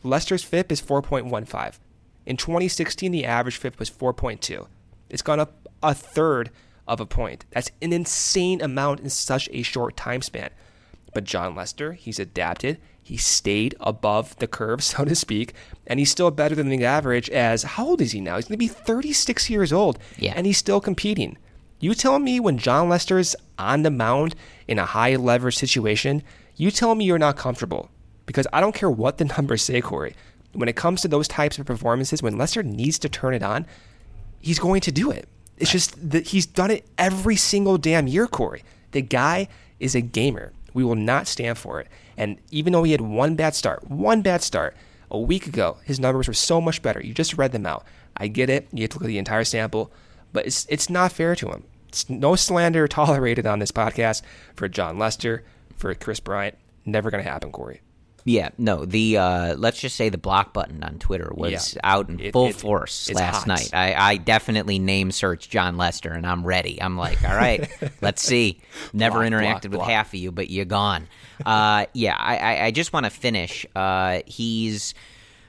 Lester's 0.02 0.42
FIP 0.42 0.72
is 0.72 0.82
4.15. 0.82 1.78
In 2.26 2.36
2016, 2.36 3.12
the 3.12 3.24
average 3.24 3.56
FIP 3.56 3.78
was 3.78 3.90
4.2. 3.90 4.66
It's 5.08 5.22
gone 5.22 5.40
up 5.40 5.68
a 5.82 5.94
third 5.94 6.50
of 6.86 7.00
a 7.00 7.06
point. 7.06 7.44
That's 7.50 7.70
an 7.80 7.92
insane 7.92 8.60
amount 8.60 9.00
in 9.00 9.10
such 9.10 9.48
a 9.52 9.62
short 9.62 9.96
time 9.96 10.22
span. 10.22 10.50
But 11.12 11.24
Jon 11.24 11.54
Lester, 11.54 11.92
he's 11.92 12.18
adapted. 12.18 12.80
He 13.04 13.16
stayed 13.18 13.74
above 13.80 14.34
the 14.38 14.46
curve, 14.48 14.82
so 14.90 15.04
to 15.04 15.14
speak, 15.14 15.52
and 15.86 15.98
he's 16.00 16.10
still 16.10 16.30
better 16.30 16.54
than 16.54 16.70
the 16.70 16.84
average. 16.84 17.28
As 17.30 17.62
how 17.62 17.86
old 17.86 18.00
is 18.00 18.12
he 18.12 18.20
now? 18.20 18.36
He's 18.36 18.46
going 18.46 18.54
to 18.54 18.58
be 18.58 18.66
36 18.66 19.48
years 19.50 19.72
old, 19.72 19.98
Yeah. 20.18 20.32
and 20.34 20.46
he's 20.46 20.58
still 20.58 20.80
competing. 20.80 21.36
You 21.80 21.94
tell 21.94 22.18
me 22.18 22.40
when 22.40 22.56
Jon 22.58 22.88
Lester's 22.88 23.36
on 23.58 23.82
the 23.82 23.90
mound 23.90 24.34
in 24.66 24.78
a 24.78 24.86
high 24.86 25.16
leverage 25.16 25.56
situation, 25.58 26.22
you 26.56 26.70
tell 26.70 26.94
me 26.94 27.04
you're 27.04 27.18
not 27.18 27.36
comfortable. 27.36 27.90
Because 28.26 28.46
I 28.54 28.60
don't 28.62 28.74
care 28.74 28.90
what 28.90 29.18
the 29.18 29.24
numbers 29.36 29.62
say, 29.62 29.82
Corey. 29.82 30.16
When 30.54 30.68
it 30.68 30.76
comes 30.76 31.02
to 31.02 31.08
those 31.08 31.28
types 31.28 31.58
of 31.58 31.66
performances, 31.66 32.22
when 32.22 32.38
Lester 32.38 32.62
needs 32.62 32.98
to 33.00 33.08
turn 33.10 33.34
it 33.34 33.42
on, 33.42 33.66
he's 34.40 34.58
going 34.58 34.80
to 34.82 34.92
do 34.92 35.10
it. 35.10 35.28
It's 35.58 35.70
just 35.70 36.10
that 36.10 36.28
he's 36.28 36.46
done 36.46 36.70
it 36.70 36.86
every 36.96 37.36
single 37.36 37.76
damn 37.76 38.06
year, 38.06 38.26
Corey. 38.26 38.62
The 38.92 39.02
guy 39.02 39.48
is 39.78 39.94
a 39.94 40.00
gamer. 40.00 40.52
We 40.74 40.84
will 40.84 40.96
not 40.96 41.26
stand 41.26 41.56
for 41.56 41.80
it. 41.80 41.88
And 42.16 42.38
even 42.50 42.72
though 42.72 42.82
he 42.82 42.92
had 42.92 43.00
one 43.00 43.36
bad 43.36 43.54
start, 43.54 43.88
one 43.88 44.20
bad 44.20 44.42
start 44.42 44.76
a 45.10 45.18
week 45.18 45.46
ago, 45.46 45.78
his 45.84 45.98
numbers 46.00 46.28
were 46.28 46.34
so 46.34 46.60
much 46.60 46.82
better. 46.82 47.00
You 47.00 47.14
just 47.14 47.38
read 47.38 47.52
them 47.52 47.64
out. 47.64 47.84
I 48.16 48.28
get 48.28 48.50
it. 48.50 48.68
You 48.72 48.82
have 48.82 48.90
to 48.90 48.98
look 48.98 49.04
at 49.04 49.08
the 49.08 49.18
entire 49.18 49.44
sample, 49.44 49.92
but 50.32 50.46
it's 50.46 50.66
it's 50.68 50.90
not 50.90 51.12
fair 51.12 51.34
to 51.36 51.48
him. 51.50 51.64
It's 51.88 52.10
no 52.10 52.36
slander 52.36 52.86
tolerated 52.88 53.46
on 53.46 53.60
this 53.60 53.72
podcast 53.72 54.22
for 54.54 54.68
Jon 54.68 54.98
Lester, 54.98 55.44
for 55.76 55.94
Kris 55.94 56.20
Bryant. 56.20 56.58
Never 56.84 57.10
going 57.10 57.24
to 57.24 57.30
happen, 57.30 57.50
Corey. 57.50 57.80
Yeah, 58.26 58.50
no. 58.56 58.86
The 58.86 59.18
uh, 59.18 59.54
let's 59.56 59.78
just 59.78 59.96
say 59.96 60.08
the 60.08 60.16
block 60.16 60.54
button 60.54 60.82
on 60.82 60.98
Twitter 60.98 61.30
was 61.34 61.74
Yeah. 61.74 61.80
out 61.84 62.08
in 62.08 62.18
It- 62.20 62.32
full 62.32 62.46
it- 62.46 62.56
force 62.56 63.12
last 63.12 63.40
hot. 63.40 63.46
night. 63.46 63.70
I, 63.74 63.94
I 63.94 64.16
definitely 64.16 64.78
name 64.78 65.10
searched 65.12 65.50
Jon 65.50 65.76
Lester, 65.76 66.10
and 66.10 66.26
I'm 66.26 66.42
ready. 66.42 66.80
I'm 66.80 66.96
like, 66.96 67.22
all 67.22 67.36
right, 67.36 67.68
let's 68.00 68.22
see. 68.22 68.60
Never 68.94 69.18
Block, 69.18 69.30
interacted 69.30 69.42
block, 69.42 69.62
with 69.62 69.72
block. 69.72 69.88
half 69.90 70.08
of 70.08 70.14
you, 70.14 70.32
but 70.32 70.48
you're 70.48 70.64
gone. 70.64 71.06
Uh, 71.44 71.84
yeah, 71.92 72.16
I, 72.18 72.36
I, 72.38 72.64
I 72.66 72.70
just 72.70 72.92
want 72.94 73.04
to 73.04 73.10
finish. 73.10 73.66
Uh, 73.76 74.20
he's 74.26 74.94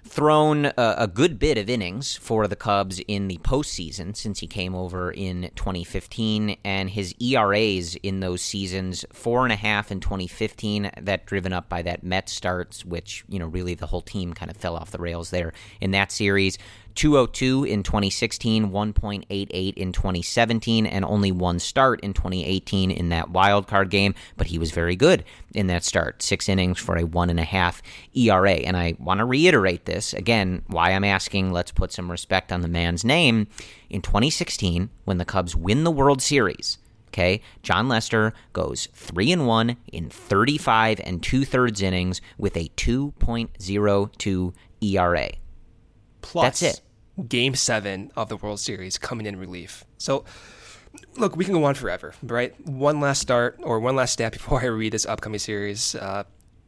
thrown 0.08 0.66
a, 0.66 0.96
a 0.98 1.08
good 1.08 1.40
bit 1.40 1.58
of 1.58 1.70
innings 1.70 2.16
for 2.16 2.48
the 2.48 2.56
Cubs 2.56 3.00
in 3.08 3.28
the 3.28 3.38
postseason 3.40 4.16
since 4.16 4.40
he 4.40 4.48
came 4.48 4.76
over 4.76 5.12
in 5.12 5.52
2015, 5.56 6.58
and 6.64 6.90
his 6.90 7.14
ERAs 7.20 7.96
in 7.96 8.20
those 8.20 8.42
seasons 8.42 9.04
four 9.12 9.44
and 9.44 9.52
a 9.52 9.58
half 9.58 9.92
in 9.92 10.00
2015. 10.00 10.92
That 11.02 11.26
driven 11.26 11.54
up 11.54 11.70
by 11.70 11.82
that 11.82 12.04
Mets 12.04 12.32
starts, 12.32 12.86
which 12.86 13.24
you 13.28 13.40
know 13.40 13.48
really 13.48 13.74
the 13.74 13.88
whole 13.88 14.02
team 14.02 14.34
kind 14.34 14.52
of 14.52 14.58
fell 14.58 14.76
off 14.76 14.92
the 14.92 15.00
rails 15.00 15.32
there 15.32 15.54
in 15.82 15.92
that 15.92 16.12
series. 16.12 16.58
202 16.96 17.66
in 17.66 17.84
2016, 17.84 18.72
1.88 18.72 19.74
in 19.76 19.92
2017, 19.92 20.86
and 20.86 21.06
only 21.06 21.32
one 21.32 21.60
start 21.60 22.00
in 22.02 22.14
2018 22.14 22.92
in 22.92 23.10
that 23.10 23.30
wild 23.30 23.68
card 23.68 23.90
game. 23.90 24.16
But 24.38 24.48
he 24.48 24.58
was 24.58 24.72
very 24.72 24.96
good 24.96 25.24
in 25.54 25.68
that 25.68 25.84
start. 25.84 26.22
Six 26.22 26.50
innings 26.50 26.80
for 26.80 26.98
a 26.98 27.04
one 27.06 27.30
and 27.30 27.40
a 27.40 27.44
half 27.44 27.82
ERA. 28.14 28.54
And 28.54 28.76
I 28.78 28.96
want 29.00 29.20
to 29.20 29.26
reiterate 29.26 29.86
this 29.86 30.14
again 30.14 30.64
why 30.68 30.92
I'm 30.92 31.04
asking, 31.04 31.52
let's 31.52 31.72
put 31.72 31.92
some 31.92 32.10
respect 32.10 32.52
on 32.52 32.62
the 32.62 32.68
man's 32.68 33.04
name. 33.04 33.48
In 33.90 34.02
2016, 34.02 34.90
when 35.04 35.18
the 35.18 35.26
Cubs 35.26 35.56
win 35.56 35.84
the 35.84 35.92
World 35.92 36.22
Series, 36.22 36.80
Okay, 37.16 37.40
Jon 37.64 37.88
Lester 37.88 38.34
goes 38.52 38.90
three 38.94 39.32
and 39.32 39.48
one 39.48 39.78
in 39.88 40.10
35 40.10 41.00
and 41.06 41.24
two 41.24 41.46
thirds 41.46 41.82
innings 41.82 42.20
with 42.38 42.58
a 42.58 42.68
2.02 42.76 44.54
ERA. 44.82 45.30
Plus, 46.22 46.44
That's 46.44 46.62
it. 46.62 46.82
Game 47.28 47.56
seven 47.56 48.12
of 48.16 48.30
the 48.30 48.38
World 48.38 48.60
Series 48.60 48.98
coming 48.98 49.26
in 49.26 49.38
relief. 49.38 49.86
So, 49.98 50.26
look, 51.18 51.36
we 51.36 51.46
can 51.46 51.54
go 51.54 51.64
on 51.64 51.76
forever, 51.76 52.14
right? 52.24 52.54
One 52.68 53.00
last 53.00 53.22
start 53.22 53.60
or 53.64 53.80
one 53.80 53.96
last 53.96 54.14
stat 54.14 54.34
before 54.34 54.62
I 54.62 54.66
read 54.66 54.94
this 54.94 55.06
upcoming 55.06 55.40
series. 55.40 55.96
Uh, 55.96 56.24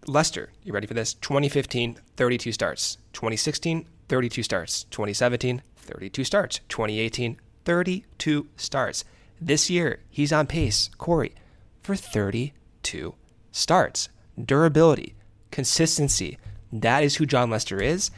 Lester, 0.08 0.52
you 0.64 0.72
ready 0.72 0.88
for 0.88 0.94
this? 0.94 1.14
2015, 1.16 2.00
32 2.16 2.52
starts. 2.54 2.98
2016, 3.14 3.86
32 4.08 4.44
starts. 4.44 4.84
2017, 4.86 5.62
32 5.76 6.24
starts. 6.24 6.60
2018, 6.70 7.38
32 7.66 8.48
starts. 8.56 9.04
This 9.42 9.70
year, 9.70 10.00
he's 10.10 10.32
on 10.32 10.48
pace, 10.48 10.90
Corey, 10.98 11.36
for 11.82 11.96
32 11.96 13.16
starts. 13.52 14.10
Durability, 14.44 15.16
consistency. 15.52 16.38
That 16.72 17.04
is 17.04 17.16
who 17.16 17.26
Jon 17.26 17.50
Lester 17.50 17.82
is. 17.82 18.12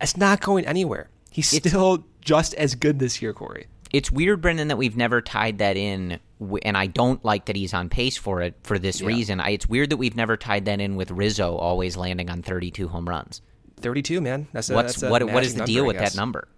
It's 0.00 0.16
not 0.16 0.40
going 0.40 0.66
anywhere. 0.66 1.08
He's 1.36 1.50
still 1.50 2.02
just 2.22 2.54
as 2.54 2.74
good 2.74 2.98
this 2.98 3.20
year, 3.20 3.34
Corey. 3.34 3.66
It's 3.92 4.10
weird, 4.10 4.40
Brendan, 4.40 4.68
that 4.68 4.78
we've 4.78 4.96
never 4.96 5.20
tied 5.20 5.58
that 5.58 5.76
in, 5.76 6.18
and 6.62 6.78
I 6.78 6.86
don't 6.86 7.22
like 7.26 7.44
that 7.44 7.56
he's 7.56 7.74
on 7.74 7.90
pace 7.90 8.16
for 8.16 8.40
it 8.40 8.54
for 8.62 8.78
this 8.78 9.02
reason. 9.02 9.38
I, 9.38 9.50
it's 9.50 9.68
weird 9.68 9.90
that 9.90 9.98
we've 9.98 10.16
never 10.16 10.38
tied 10.38 10.64
that 10.64 10.80
in 10.80 10.96
with 10.96 11.10
Rizzo 11.10 11.54
always 11.56 11.94
landing 11.94 12.30
on 12.30 12.42
32 12.42 12.88
home 12.88 13.06
runs. 13.06 13.42
32, 13.80 14.22
man. 14.22 14.48
That's 14.54 14.70
a, 14.70 14.74
What's 14.74 14.94
that's 14.94 15.10
what? 15.10 15.30
What 15.30 15.44
is 15.44 15.52
the 15.52 15.58
number, 15.58 15.72
deal 15.72 15.84
with 15.84 15.98
that 15.98 16.16
number? 16.16 16.48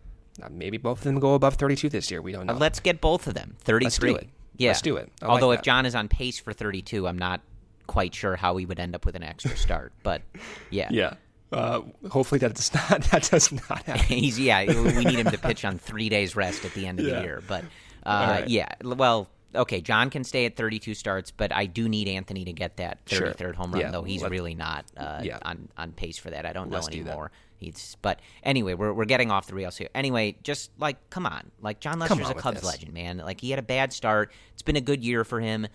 Uh, 0.41 0.47
maybe 0.49 0.79
both 0.79 0.99
of 0.99 1.05
them 1.05 1.18
go 1.18 1.35
above 1.35 1.55
32 1.55 1.89
this 1.89 2.09
year. 2.09 2.22
We 2.22 2.31
don't 2.31 2.47
know. 2.47 2.53
Uh, 2.53 2.59
let's 2.59 2.79
get 2.79 3.01
both 3.01 3.26
of 3.26 3.35
them. 3.35 3.57
33. 3.62 4.14
it. 4.14 4.29
Yeah. 4.59 4.68
Let's 4.68 4.83
do 4.83 4.97
it. 4.97 5.11
I 5.20 5.26
like 5.26 5.33
Although 5.33 5.51
if. 5.53 5.62
Jon 5.62 5.87
is 5.87 5.97
on 5.97 6.07
pace 6.07 6.39
for 6.39 6.53
32, 6.53 7.09
I'm 7.09 7.18
not 7.18 7.41
quite 7.89 8.14
sure 8.14 8.37
how 8.37 8.57
he 8.59 8.64
would 8.64 8.79
end 8.79 8.95
up 8.95 9.05
with 9.05 9.16
an 9.16 9.24
extra 9.24 9.57
start. 9.57 9.93
But 10.05 10.22
yeah. 10.70 10.89
yeah. 10.93 11.14
Uh, 11.51 11.80
hopefully 12.11 12.38
that 12.38 12.55
does 12.55 12.72
not 12.90 13.03
that 13.05 13.28
does 13.30 13.51
not 13.53 13.82
happen. 13.86 14.05
He's 14.05 14.38
yeah. 14.38 14.64
We 14.66 15.05
need 15.05 15.18
him 15.18 15.30
to 15.30 15.38
pitch 15.38 15.64
on 15.64 15.78
three 15.78 16.09
days 16.09 16.36
rest 16.36 16.64
at 16.64 16.74
the 16.74 16.86
end 16.86 17.01
of 17.01 17.07
Yeah. 17.07 17.16
the 17.16 17.22
year. 17.22 17.42
But 17.46 17.64
uh, 18.05 18.38
right. 18.40 18.49
yeah, 18.49 18.68
well, 18.82 19.28
okay. 19.55 19.80
Jon 19.80 20.11
can 20.11 20.24
stay 20.24 20.44
at 20.46 20.57
32 20.57 20.94
starts, 20.94 21.30
but 21.30 21.53
I 21.53 21.66
do 21.66 21.88
need 21.88 22.07
Anthony 22.09 22.44
to 22.44 22.53
get 22.53 22.76
that 22.76 22.99
Sure. 23.07 23.28
33rd 23.32 23.55
home 23.55 23.72
run. 23.72 23.80
Yeah, 23.80 23.90
though 23.90 24.03
he's 24.03 24.22
let- 24.22 24.30
really 24.30 24.55
not 24.55 24.84
uh, 24.96 25.20
Yeah. 25.24 25.38
on 25.42 25.68
on 25.76 25.92
pace 25.92 26.18
for 26.18 26.30
that. 26.30 26.44
I 26.44 26.53
don't 26.53 26.68
know 26.70 26.76
Let's 26.76 26.88
do 26.88 27.03
that. 27.05 27.11
anymore. 27.11 27.30
He's 27.57 27.96
but 28.03 28.20
anyway, 28.44 28.74
we're 28.74 28.92
we're 28.92 29.05
getting 29.05 29.30
off 29.30 29.46
the 29.49 29.55
rails 29.55 29.76
here. 29.76 29.88
Anyway, 29.94 30.36
just 30.42 30.70
like 30.78 30.96
come 31.11 31.26
on, 31.26 31.51
like 31.61 31.80
Jon 31.80 31.99
Lester's 31.99 32.30
a 32.30 32.34
Cubs 32.34 32.62
legend, 32.62 32.92
man. 32.92 33.16
Like 33.18 33.40
he 33.40 33.51
had 33.51 33.59
a 33.59 33.62
bad 33.62 33.92
start. 33.92 34.30
It's 34.53 34.62
been 34.62 34.76
a 34.76 34.80
good 34.80 35.03
year 35.03 35.24
for 35.24 35.40
him 35.40 35.66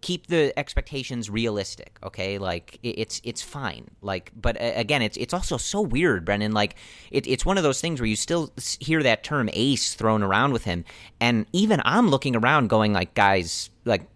keep 0.00 0.26
the 0.26 0.56
expectations 0.58 1.30
realistic 1.30 1.98
okay? 2.02 2.38
Like 2.38 2.78
it's 2.82 3.20
it's 3.24 3.42
fine. 3.42 3.88
Like 4.02 4.32
but 4.40 4.56
again 4.60 5.02
it's 5.02 5.16
it's 5.16 5.34
also 5.34 5.56
so 5.56 5.80
weird 5.80 6.24
brendan. 6.24 6.52
Like 6.52 6.76
it, 7.10 7.26
it's 7.26 7.44
one 7.44 7.56
of 7.56 7.62
those 7.62 7.80
things 7.80 8.00
where 8.00 8.06
you 8.06 8.16
still 8.16 8.52
hear 8.80 9.02
that 9.02 9.24
term 9.24 9.48
ace 9.52 9.94
thrown 9.94 10.22
around 10.22 10.52
with 10.52 10.64
him. 10.64 10.84
And 11.20 11.46
even 11.52 11.80
i'm 11.84 12.08
looking 12.08 12.36
around 12.36 12.68
going 12.68 12.92
like 12.92 13.14
guys 13.14 13.70
like 13.84 14.08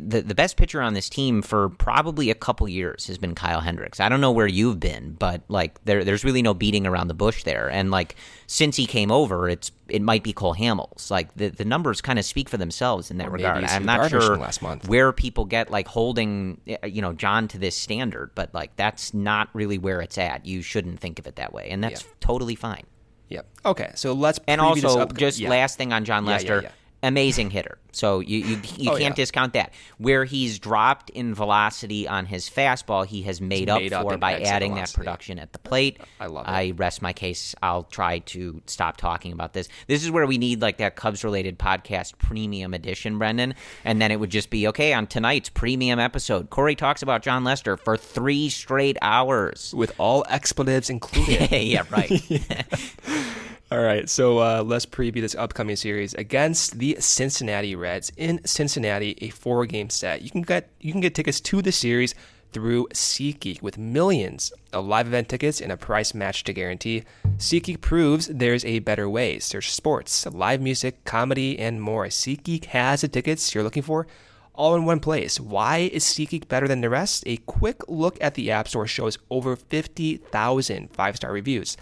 the 0.00 0.22
the 0.22 0.34
best 0.34 0.56
pitcher 0.56 0.80
on 0.80 0.94
this 0.94 1.08
team 1.08 1.42
for 1.42 1.68
probably 1.68 2.30
a 2.30 2.34
couple 2.34 2.68
years 2.68 3.06
has 3.06 3.18
been 3.18 3.34
Kyle 3.34 3.60
Hendricks. 3.60 4.00
I 4.00 4.08
don't 4.08 4.20
know 4.20 4.32
where 4.32 4.46
you've 4.46 4.80
been, 4.80 5.12
but 5.18 5.42
like 5.48 5.82
there 5.84 6.04
there's 6.04 6.24
really 6.24 6.42
no 6.42 6.54
beating 6.54 6.86
around 6.86 7.08
the 7.08 7.14
bush 7.14 7.44
there. 7.44 7.70
And 7.70 7.90
like 7.90 8.16
since 8.46 8.76
he 8.76 8.86
came 8.86 9.10
over, 9.10 9.48
it's 9.48 9.70
it 9.88 10.00
might 10.02 10.22
be 10.22 10.32
Cole 10.32 10.54
Hamels. 10.54 11.10
Like 11.10 11.34
the 11.34 11.48
the 11.48 11.64
numbers 11.64 12.00
kind 12.00 12.18
of 12.18 12.24
speak 12.24 12.48
for 12.48 12.56
themselves 12.56 13.10
in 13.10 13.18
that 13.18 13.30
regard. 13.30 13.64
I'm 13.64 13.84
not 13.84 14.10
sure 14.10 14.36
last 14.36 14.62
month. 14.62 14.88
where 14.88 15.12
people 15.12 15.44
get 15.44 15.70
like 15.70 15.88
holding 15.88 16.60
uh, 16.82 16.86
you 16.86 17.02
know 17.02 17.12
Jon 17.12 17.48
to 17.48 17.58
this 17.58 17.76
standard, 17.76 18.30
but 18.34 18.54
like 18.54 18.76
that's 18.76 19.12
not 19.14 19.48
really 19.52 19.78
where 19.78 20.00
it's 20.00 20.18
at. 20.18 20.46
You 20.46 20.62
shouldn't 20.62 21.00
think 21.00 21.18
of 21.18 21.26
it 21.26 21.36
that 21.36 21.52
way, 21.52 21.68
and 21.70 21.82
that's 21.84 22.02
Yeah. 22.02 22.08
totally 22.20 22.54
fine. 22.54 22.84
Yep. 23.28 23.46
Okay. 23.64 23.90
So 23.94 24.12
let's 24.12 24.38
And 24.46 24.60
also, 24.60 25.06
just 25.06 25.38
yeah. 25.40 25.48
last 25.48 25.78
thing 25.78 25.92
on 25.92 26.04
Jon 26.04 26.24
Lester, 26.26 26.60
yeah. 26.62 26.70
Amazing 27.04 27.50
hitter. 27.50 27.78
So 27.92 28.18
you 28.20 28.38
you, 28.38 28.60
you 28.76 28.90
Oh, 28.90 28.96
can't 28.96 29.02
yeah. 29.02 29.14
discount 29.14 29.52
that. 29.52 29.72
Where 29.98 30.24
he's 30.24 30.58
dropped 30.58 31.10
in 31.10 31.32
velocity 31.34 32.08
on 32.08 32.26
his 32.26 32.50
fastball, 32.50 33.06
he 33.06 33.22
has 33.22 33.40
made, 33.40 33.68
made 33.68 33.92
up 33.92 34.00
up 34.06 34.12
for 34.12 34.18
by 34.18 34.40
adding 34.40 34.74
that 34.74 34.92
production 34.92 35.38
at 35.38 35.52
the 35.52 35.58
plate. 35.60 36.00
I 36.18 36.26
love 36.26 36.46
it. 36.46 36.50
I 36.50 36.72
rest 36.76 37.02
my 37.02 37.12
case. 37.12 37.54
I'll 37.62 37.84
try 37.84 38.18
to 38.20 38.60
stop 38.66 38.96
talking 38.96 39.32
about 39.32 39.52
this. 39.52 39.68
This 39.86 40.02
is 40.02 40.10
where 40.10 40.26
we 40.26 40.38
need 40.38 40.60
like 40.60 40.78
that 40.78 40.96
Cubs 40.96 41.22
related 41.22 41.58
podcast 41.58 42.18
premium 42.18 42.74
edition, 42.74 43.18
Brendan, 43.18 43.54
and 43.84 44.00
then 44.02 44.10
it 44.10 44.18
would 44.18 44.30
just 44.30 44.50
be 44.50 44.66
okay 44.68 44.92
on 44.92 45.06
tonight's 45.06 45.50
premium 45.50 45.98
episode. 46.00 46.50
Corey 46.50 46.74
talks 46.74 47.02
about 47.02 47.22
Jon 47.22 47.44
Lester 47.44 47.76
for 47.76 47.96
three 47.96 48.48
straight 48.48 48.96
hours. 49.02 49.72
with 49.76 49.92
all 49.98 50.24
expletives 50.28 50.90
included. 50.90 51.50
yeah, 51.52 51.84
right. 51.90 52.10
All 53.72 53.80
right, 53.80 54.08
so 54.10 54.38
uh, 54.38 54.62
let's 54.62 54.84
preview 54.84 55.22
this 55.22 55.34
upcoming 55.34 55.76
series 55.76 56.12
against 56.14 56.78
the 56.78 56.98
Cincinnati 57.00 57.74
Reds 57.74 58.12
in 58.16 58.40
Cincinnati, 58.44 59.16
a 59.22 59.30
four-game 59.30 59.88
set. 59.88 60.20
You 60.20 60.30
can 60.30 60.42
get 60.42 60.68
you 60.80 60.92
can 60.92 61.00
get 61.00 61.14
tickets 61.14 61.40
to 61.40 61.62
the 61.62 61.72
series 61.72 62.14
through 62.52 62.86
SeatGeek 62.92 63.62
with 63.62 63.78
millions 63.78 64.52
of 64.72 64.86
live 64.86 65.06
event 65.06 65.30
tickets 65.30 65.62
and 65.62 65.72
a 65.72 65.78
price 65.78 66.12
match 66.12 66.44
to 66.44 66.52
guarantee. 66.52 67.04
SeatGeek 67.38 67.80
proves 67.80 68.26
there's 68.26 68.66
a 68.66 68.80
better 68.80 69.08
way. 69.08 69.38
Search 69.38 69.72
sports, 69.72 70.26
live 70.26 70.60
music, 70.60 71.02
comedy, 71.04 71.58
and 71.58 71.80
more. 71.80 72.06
SeatGeek 72.06 72.66
has 72.66 73.00
the 73.00 73.08
tickets 73.08 73.54
you're 73.54 73.64
looking 73.64 73.82
for 73.82 74.06
all 74.54 74.76
in 74.76 74.84
one 74.84 75.00
place. 75.00 75.40
Why 75.40 75.90
is 75.92 76.04
SeatGeek 76.04 76.48
better 76.48 76.68
than 76.68 76.82
the 76.82 76.90
rest? 76.90 77.24
A 77.26 77.38
quick 77.38 77.88
look 77.88 78.18
at 78.20 78.34
the 78.34 78.50
App 78.50 78.68
Store 78.68 78.86
shows 78.86 79.18
over 79.30 79.56
50,000 79.56 80.90
five 80.92 81.16
star 81.16 81.32
reviews. 81.32 81.76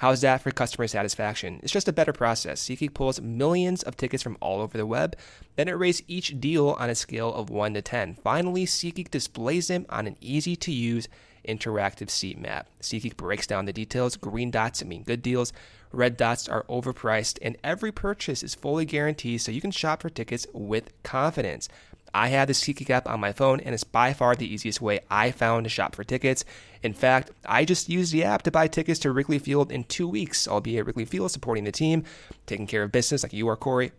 How's 0.00 0.22
that 0.22 0.40
for 0.40 0.50
customer 0.50 0.88
satisfaction? 0.88 1.60
It's 1.62 1.74
just 1.74 1.86
a 1.86 1.92
better 1.92 2.14
process. 2.14 2.64
SeatGeek 2.64 2.94
pulls 2.94 3.20
millions 3.20 3.82
of 3.82 3.98
tickets 3.98 4.22
from 4.22 4.38
all 4.40 4.62
over 4.62 4.78
the 4.78 4.86
web, 4.86 5.14
then 5.56 5.68
it 5.68 5.72
rates 5.72 6.00
each 6.08 6.40
deal 6.40 6.70
on 6.78 6.88
a 6.88 6.94
scale 6.94 7.30
of 7.34 7.50
1 7.50 7.74
to 7.74 7.82
10. 7.82 8.14
Finally, 8.14 8.64
SeatGeek 8.64 9.10
displays 9.10 9.68
them 9.68 9.84
on 9.90 10.06
an 10.06 10.16
easy 10.22 10.56
to 10.56 10.72
use 10.72 11.06
interactive 11.46 12.08
seat 12.08 12.38
map. 12.38 12.66
SeatGeek 12.80 13.18
breaks 13.18 13.46
down 13.46 13.66
the 13.66 13.74
details. 13.74 14.16
Green 14.16 14.50
dots 14.50 14.82
mean 14.82 15.02
good 15.02 15.20
deals, 15.20 15.52
red 15.92 16.16
dots 16.16 16.48
are 16.48 16.64
overpriced, 16.64 17.38
and 17.42 17.58
every 17.62 17.92
purchase 17.92 18.42
is 18.42 18.54
fully 18.54 18.86
guaranteed 18.86 19.42
so 19.42 19.52
you 19.52 19.60
can 19.60 19.70
shop 19.70 20.00
for 20.00 20.08
tickets 20.08 20.46
with 20.54 20.94
confidence. 21.02 21.68
I 22.12 22.28
have 22.28 22.48
the 22.48 22.54
SeatGeek 22.54 22.90
app 22.90 23.08
on 23.08 23.20
my 23.20 23.32
phone, 23.32 23.60
and 23.60 23.74
it's 23.74 23.84
by 23.84 24.12
far 24.12 24.34
the 24.34 24.52
easiest 24.52 24.80
way 24.80 25.00
I 25.10 25.30
found 25.30 25.64
to 25.64 25.70
shop 25.70 25.94
for 25.94 26.04
tickets. 26.04 26.44
In 26.82 26.92
fact, 26.92 27.30
I 27.46 27.64
just 27.64 27.88
used 27.88 28.12
the 28.12 28.24
app 28.24 28.42
to 28.42 28.50
buy 28.50 28.68
tickets 28.68 29.00
to 29.00 29.12
Wrigley 29.12 29.38
Field 29.38 29.70
in 29.70 29.84
two 29.84 30.08
weeks. 30.08 30.48
I'll 30.48 30.60
Wrigley 30.60 31.04
Field 31.04 31.30
supporting 31.30 31.64
the 31.64 31.72
team, 31.72 32.04
taking 32.46 32.66
care 32.66 32.82
of 32.82 32.92
business 32.92 33.22
like 33.22 33.32
you 33.32 33.48
are, 33.48 33.56
Corey. 33.56 33.92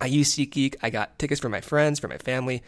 I 0.00 0.06
use 0.06 0.34
SeatGeek. 0.34 0.76
I 0.82 0.90
got 0.90 1.18
tickets 1.18 1.40
for 1.40 1.48
my 1.48 1.60
friends, 1.60 1.98
for 1.98 2.08
my 2.08 2.18
family, 2.18 2.62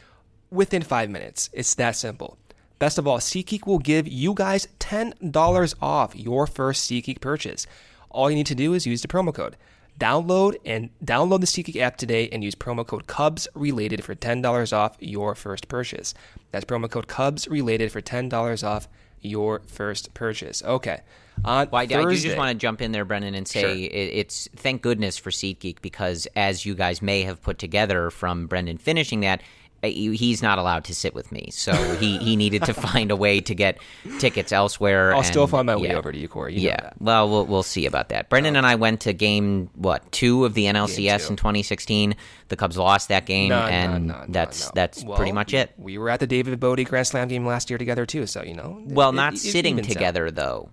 within 0.51 0.83
five 0.83 1.11
minutes. 1.11 1.51
It's 1.53 1.75
that 1.75 1.97
simple. 1.97 2.39
Best 2.79 2.99
of 2.99 3.07
all, 3.07 3.19
SeatGeek 3.19 3.67
will 3.67 3.79
give 3.79 4.09
you 4.09 4.35
guys 4.35 4.69
$10 4.81 5.75
off 5.81 6.17
your 6.17 6.47
first 6.47 6.91
SeatGeek 6.91 7.21
purchase. 7.21 7.67
All 8.11 8.29
you 8.29 8.37
need 8.37 8.47
to 8.47 8.55
do 8.55 8.75
is 8.75 8.87
use 8.87 9.03
the 9.03 9.09
promo 9.09 9.35
code. 9.35 9.57
Download 9.99 10.57
and 10.65 10.91
download 11.05 11.41
the 11.41 11.47
SeatGeek 11.47 11.81
app 11.81 11.97
today 11.97 12.29
and 12.31 12.43
use 12.43 12.55
promo 12.55 12.85
code 12.87 13.07
Cubs 13.07 13.47
related 13.55 14.03
for 14.05 14.15
ten 14.15 14.43
dollars 14.43 14.73
off 14.73 14.97
your 14.99 15.35
first 15.35 15.69
purchase. 15.69 16.15
That's 16.51 16.65
promo 16.65 16.91
code 16.91 17.07
Cubs 17.07 17.47
related 17.47 17.93
for 17.93 18.01
ten 18.01 18.29
dollars 18.29 18.65
off 18.65 18.89
your 19.21 19.63
first 19.67 20.13
purchase. 20.15 20.63
Okay. 20.65 21.01
On 21.45 21.69
well, 21.71 21.83
I, 21.83 21.87
Thursday, 21.87 22.29
I 22.29 22.31
just 22.31 22.37
want 22.37 22.51
to 22.51 22.59
jump 22.61 22.83
in 22.83 22.93
there, 22.93 23.05
Brendan, 23.05 23.35
and 23.35 23.47
say 23.49 23.61
Sure. 23.61 23.71
it, 23.71 23.93
it's 23.93 24.49
thank 24.57 24.83
goodness 24.83 25.17
for 25.17 25.31
SeatGeek 25.31 25.81
because 25.81 26.27
as 26.37 26.67
you 26.67 26.75
guys 26.75 27.01
may 27.01 27.23
have 27.23 27.41
put 27.41 27.59
together 27.59 28.11
from 28.11 28.47
Brendan 28.47 28.79
finishing 28.79 29.21
that, 29.21 29.43
he's 29.83 30.43
not 30.43 30.59
allowed 30.59 30.85
to 30.85 30.95
sit 30.95 31.15
with 31.15 31.33
me, 31.33 31.49
so 31.51 31.73
he, 31.97 32.19
he 32.19 32.37
needed 32.37 32.63
to 32.65 32.75
find 32.89 33.11
a 33.11 33.17
way 33.17 33.41
to 33.41 33.55
get 33.55 33.79
tickets 34.19 34.53
elsewhere. 34.53 35.15
I'll 35.15 35.23
still 35.23 35.47
find 35.47 35.67
my 35.67 35.77
way 35.77 35.89
yeah. 35.89 35.95
over 35.97 36.13
to 36.13 36.19
you, 36.19 36.29
Corey. 36.29 36.55
You 36.55 36.69
know 36.69 36.77
yeah, 36.77 36.91
well, 37.01 37.29
well, 37.29 37.47
we'll 37.47 37.63
see 37.63 37.87
about 37.87 38.09
that. 38.11 38.29
Brendan 38.29 38.57
and 38.57 38.67
I 38.67 38.77
went 38.77 39.01
to 39.03 39.13
game 39.13 39.71
what 39.75 40.11
two 40.13 40.45
of 40.45 40.55
the 40.55 40.67
NLCS 40.67 41.31
in 41.31 41.37
2016. 41.37 42.15
The 42.49 42.57
Cubs 42.57 42.77
lost 42.77 43.09
that 43.09 43.27
game, 43.27 43.49
No, 43.49 43.63
and 43.63 44.09
no, 44.09 44.21
no, 44.21 44.25
that's 44.29 44.71
that's 44.71 45.05
Well, 45.05 45.17
pretty 45.17 45.33
much 45.33 45.55
it. 45.55 45.73
We 45.77 45.99
were 45.99 46.11
at 46.11 46.21
the 46.21 46.27
David 46.27 46.59
Bote 46.61 46.85
Grand 46.85 47.07
Slam 47.07 47.29
game 47.29 47.47
last 47.47 47.71
year 47.71 47.79
together 47.79 48.07
too, 48.07 48.27
so 48.27 48.43
you 48.43 48.55
know. 48.55 48.83
it- 48.87 48.93
Well, 48.95 49.11
it- 49.11 49.15
not 49.15 49.35
it 49.35 49.39
sitting 49.39 49.79
out. 49.79 49.85
together 49.85 50.31
though. 50.31 50.71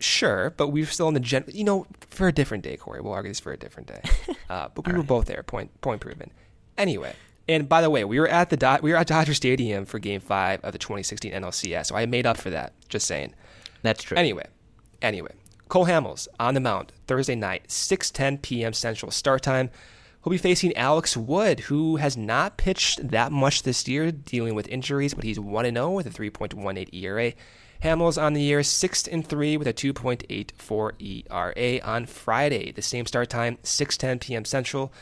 Sure, 0.00 0.54
but 0.56 0.68
we 0.68 0.82
were 0.82 0.86
still 0.86 1.08
in 1.08 1.14
the 1.14 1.20
gen. 1.20 1.44
You 1.48 1.64
know, 1.64 1.86
for 2.10 2.28
a 2.28 2.32
different 2.32 2.62
day, 2.62 2.76
Corey. 2.76 3.00
We'll 3.00 3.12
argue 3.14 3.30
this 3.30 3.40
for 3.40 3.52
a 3.52 3.56
different 3.56 3.88
day. 3.88 4.02
Uh, 4.48 4.66
but 4.74 4.86
we 4.86 4.94
were 4.94 5.02
both 5.02 5.26
there. 5.26 5.42
Point 5.42 5.78
point 5.82 6.00
proven. 6.00 6.30
Anyway, 6.78 7.14
and 7.48 7.68
by 7.68 7.80
the 7.80 7.90
way, 7.90 8.04
we 8.04 8.20
were 8.20 8.28
at 8.28 8.50
the 8.50 8.56
Do- 8.56 8.78
we 8.82 8.90
were 8.90 8.96
at 8.96 9.06
Dodger 9.06 9.34
Stadium 9.34 9.84
for 9.84 9.98
Game 9.98 10.20
Five 10.20 10.60
of 10.64 10.72
the 10.72 10.78
2016 10.78 11.32
NLCS, 11.32 11.86
so 11.86 11.96
I 11.96 12.06
made 12.06 12.26
up 12.26 12.36
for 12.36 12.50
that. 12.50 12.72
Just 12.88 13.06
saying. 13.06 13.34
That's 13.82 14.02
true. 14.02 14.16
Anyway, 14.16 14.46
anyway, 15.00 15.32
Cole 15.68 15.86
Hamels 15.86 16.28
on 16.40 16.54
the 16.54 16.60
mound 16.60 16.92
Thursday 17.06 17.34
night, 17.34 17.68
6:10 17.68 18.42
p.m. 18.42 18.72
Central 18.72 19.10
start 19.10 19.42
time. 19.42 19.70
He'll 20.24 20.32
be 20.32 20.38
facing 20.38 20.76
Alex 20.76 21.16
Wood, 21.16 21.60
who 21.60 21.96
has 21.96 22.16
not 22.16 22.56
pitched 22.56 23.08
that 23.10 23.30
much 23.30 23.62
this 23.62 23.86
year, 23.86 24.10
dealing 24.10 24.54
with 24.54 24.68
injuries, 24.68 25.14
but 25.14 25.24
he's 25.24 25.38
1 25.38 25.64
0 25.64 25.90
with 25.90 26.06
a 26.06 26.10
3.18 26.10 26.92
ERA. 26.92 27.32
Hamels 27.82 28.20
on 28.20 28.32
the 28.32 28.42
year 28.42 28.62
6 28.64 29.06
and 29.06 29.26
3 29.26 29.56
with 29.56 29.68
a 29.68 29.72
2.84 29.72 31.24
ERA 31.30 31.80
on 31.84 32.06
Friday. 32.06 32.72
The 32.72 32.82
same 32.82 33.06
start 33.06 33.30
time, 33.30 33.58
6:10 33.62 34.20
p.m. 34.20 34.44
Central. 34.44 34.92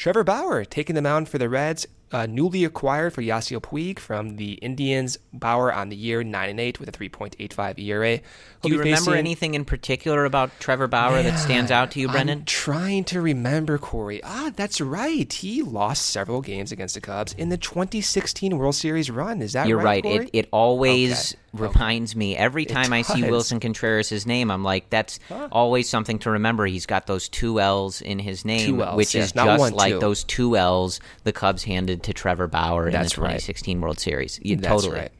Trevor 0.00 0.24
Bauer 0.24 0.64
taking 0.64 0.94
the 0.94 1.02
mound 1.02 1.28
for 1.28 1.36
the 1.36 1.50
Reds, 1.50 1.86
uh, 2.10 2.24
newly 2.24 2.64
acquired 2.64 3.12
for 3.12 3.20
Yasiel 3.20 3.60
Puig 3.60 3.98
from 3.98 4.36
the 4.36 4.52
Indians. 4.54 5.18
Bauer 5.30 5.70
on 5.70 5.90
the 5.90 5.94
year 5.94 6.24
9 6.24 6.48
and 6.48 6.58
8 6.58 6.80
with 6.80 6.88
a 6.88 6.92
3.85 6.92 7.78
ERA. 7.78 8.16
Do 8.16 8.22
He'll 8.62 8.72
you 8.72 8.78
remember 8.78 8.96
facing- 8.96 9.14
anything 9.18 9.52
in 9.54 9.66
particular 9.66 10.24
about 10.24 10.58
Trevor 10.58 10.86
Bauer 10.88 11.22
that 11.22 11.38
stands 11.38 11.70
out 11.70 11.90
to 11.90 12.00
you, 12.00 12.08
Brendan? 12.08 12.38
I'm 12.38 12.44
trying 12.46 13.04
to 13.04 13.20
remember, 13.20 13.76
Corey. 13.76 14.22
Ah, 14.24 14.50
that's 14.56 14.80
right. 14.80 15.30
He 15.30 15.60
lost 15.60 16.06
several 16.06 16.40
games 16.40 16.72
against 16.72 16.94
the 16.94 17.02
Cubs 17.02 17.34
in 17.34 17.50
the 17.50 17.58
2016 17.58 18.56
World 18.56 18.76
Series 18.76 19.10
run. 19.10 19.42
Is 19.42 19.52
that 19.52 19.60
right? 19.60 19.68
You're 19.68 19.76
right? 19.76 19.84
right. 19.84 20.02
Corey? 20.02 20.30
It 20.32 20.46
it 20.46 20.48
always 20.50 21.34
Okay. 21.34 21.40
Reminds 21.52 22.14
me 22.14 22.36
every 22.36 22.64
time 22.64 22.92
I 22.92 23.02
see. 23.02 23.22
Willson 23.22 23.60
Contreras' 23.60 24.26
name. 24.26 24.50
I'm 24.50 24.62
like, 24.62 24.88
that's 24.90 25.18
always 25.50 25.88
something 25.88 26.18
to 26.20 26.30
remember. 26.30 26.66
He's 26.66 26.86
got 26.86 27.06
those 27.06 27.28
two 27.28 27.60
L's 27.60 28.00
in 28.00 28.18
his 28.20 28.44
name, 28.44 28.80
Ls, 28.80 28.96
which 28.96 29.14
yes, 29.14 29.26
is 29.26 29.32
just 29.32 29.58
one, 29.58 29.72
like 29.72 29.94
two. 29.94 29.98
those 30.00 30.22
two 30.24 30.56
L's 30.56 31.00
the 31.24 31.32
Cubs 31.32 31.64
handed 31.64 32.02
to 32.04 32.12
Trevor 32.12 32.46
Bauer 32.46 32.86
in 32.86 32.92
That's 32.92 33.14
the 33.14 33.22
right. 33.22 33.40
2016 33.40 33.80
World 33.80 33.98
Series. 33.98 34.38
Yeah, 34.42 34.56
That's 34.56 34.68
totally. 34.68 35.00
right. 35.00 35.12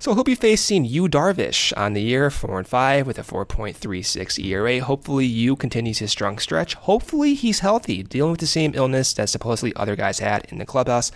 So 0.00 0.12
he'll 0.12 0.24
be 0.24 0.34
facing 0.34 0.84
Yu, 0.84 1.08
Darvish, 1.08 1.72
on 1.78 1.94
the 1.94 2.02
year, 2.02 2.28
four 2.30 2.58
and 2.58 2.68
five 2.68 3.06
with 3.06 3.18
a 3.18 3.22
4.36 3.22 4.44
ERA. 4.44 4.80
Hopefully, 4.80 5.24
Yu 5.24 5.56
continues 5.56 5.98
his 5.98 6.10
strong 6.10 6.38
stretch. 6.38 6.74
Hopefully, 6.74 7.34
he's 7.34 7.60
healthy, 7.60 8.02
dealing 8.02 8.32
with 8.32 8.40
the 8.40 8.46
same 8.46 8.72
illness 8.74 9.14
that 9.14 9.30
supposedly 9.30 9.72
other 9.76 9.96
guys 9.96 10.18
had 10.18 10.44
in 10.50 10.58
the 10.58 10.66
clubhouse. 10.66 11.10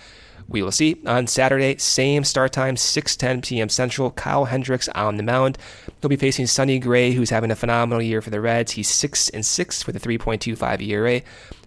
We 0.50 0.62
will 0.62 0.72
see. 0.72 0.96
On 1.04 1.26
Saturday, 1.26 1.76
same 1.76 2.24
start 2.24 2.52
time, 2.52 2.76
6:10 2.76 3.46
p.m. 3.46 3.68
Central. 3.68 4.10
Kyle 4.10 4.46
Hendricks 4.46 4.88
on 4.88 5.16
the 5.16 5.22
mound. 5.22 5.58
He'll 6.00 6.08
be 6.08 6.16
facing 6.16 6.46
Sonny 6.46 6.78
Gray, 6.78 7.12
who's 7.12 7.28
having 7.28 7.50
a 7.50 7.56
phenomenal 7.56 8.00
year 8.00 8.22
for 8.22 8.30
the 8.30 8.40
Reds. 8.40 8.72
He's 8.72 8.88
six 8.88 9.28
and 9.28 9.44
six 9.44 9.86
with 9.86 9.94
a 9.96 10.00
3.25 10.00 10.80
ERA. 10.80 11.20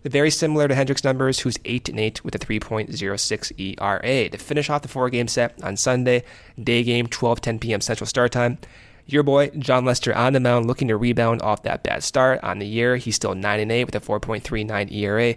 Very 0.04 0.32
similar 0.32 0.68
to 0.68 0.74
Hendricks' 0.74 1.04
numbers, 1.04 1.40
who's 1.40 1.60
8 1.64 1.90
and 1.90 2.00
8 2.00 2.26
with 2.26 2.34
a 2.34 2.40
3.06 2.40 3.78
ERA. 3.80 4.30
To 4.30 4.38
finish 4.38 4.70
off 4.70 4.82
the 4.82 4.88
four 4.88 5.12
game 5.12 5.28
set 5.28 5.64
on 5.64 5.78
Sunday, 5.78 6.24
day 6.62 6.82
game, 6.82 7.06
12 7.06 7.40
10 7.40 7.60
p.m. 7.60 7.82
Central 7.82 8.08
Start 8.08 8.32
Time. 8.32 8.58
Your 9.06 9.22
boy, 9.22 9.50
Jon 9.50 9.86
Lester, 9.86 10.16
on 10.16 10.34
the 10.34 10.40
mound, 10.40 10.66
looking 10.66 10.88
to 10.88 10.98
rebound 10.98 11.42
off 11.44 11.64
that 11.64 11.84
bad 11.84 12.04
start 12.04 12.40
on 12.44 12.60
the 12.60 12.68
year. 12.68 12.96
He's 12.96 13.16
still 13.16 13.36
9 13.36 13.60
and 13.60 13.72
8 13.72 13.86
with 13.86 13.96
a 13.96 14.00
4.39 14.00 14.92
ERA. 14.92 15.36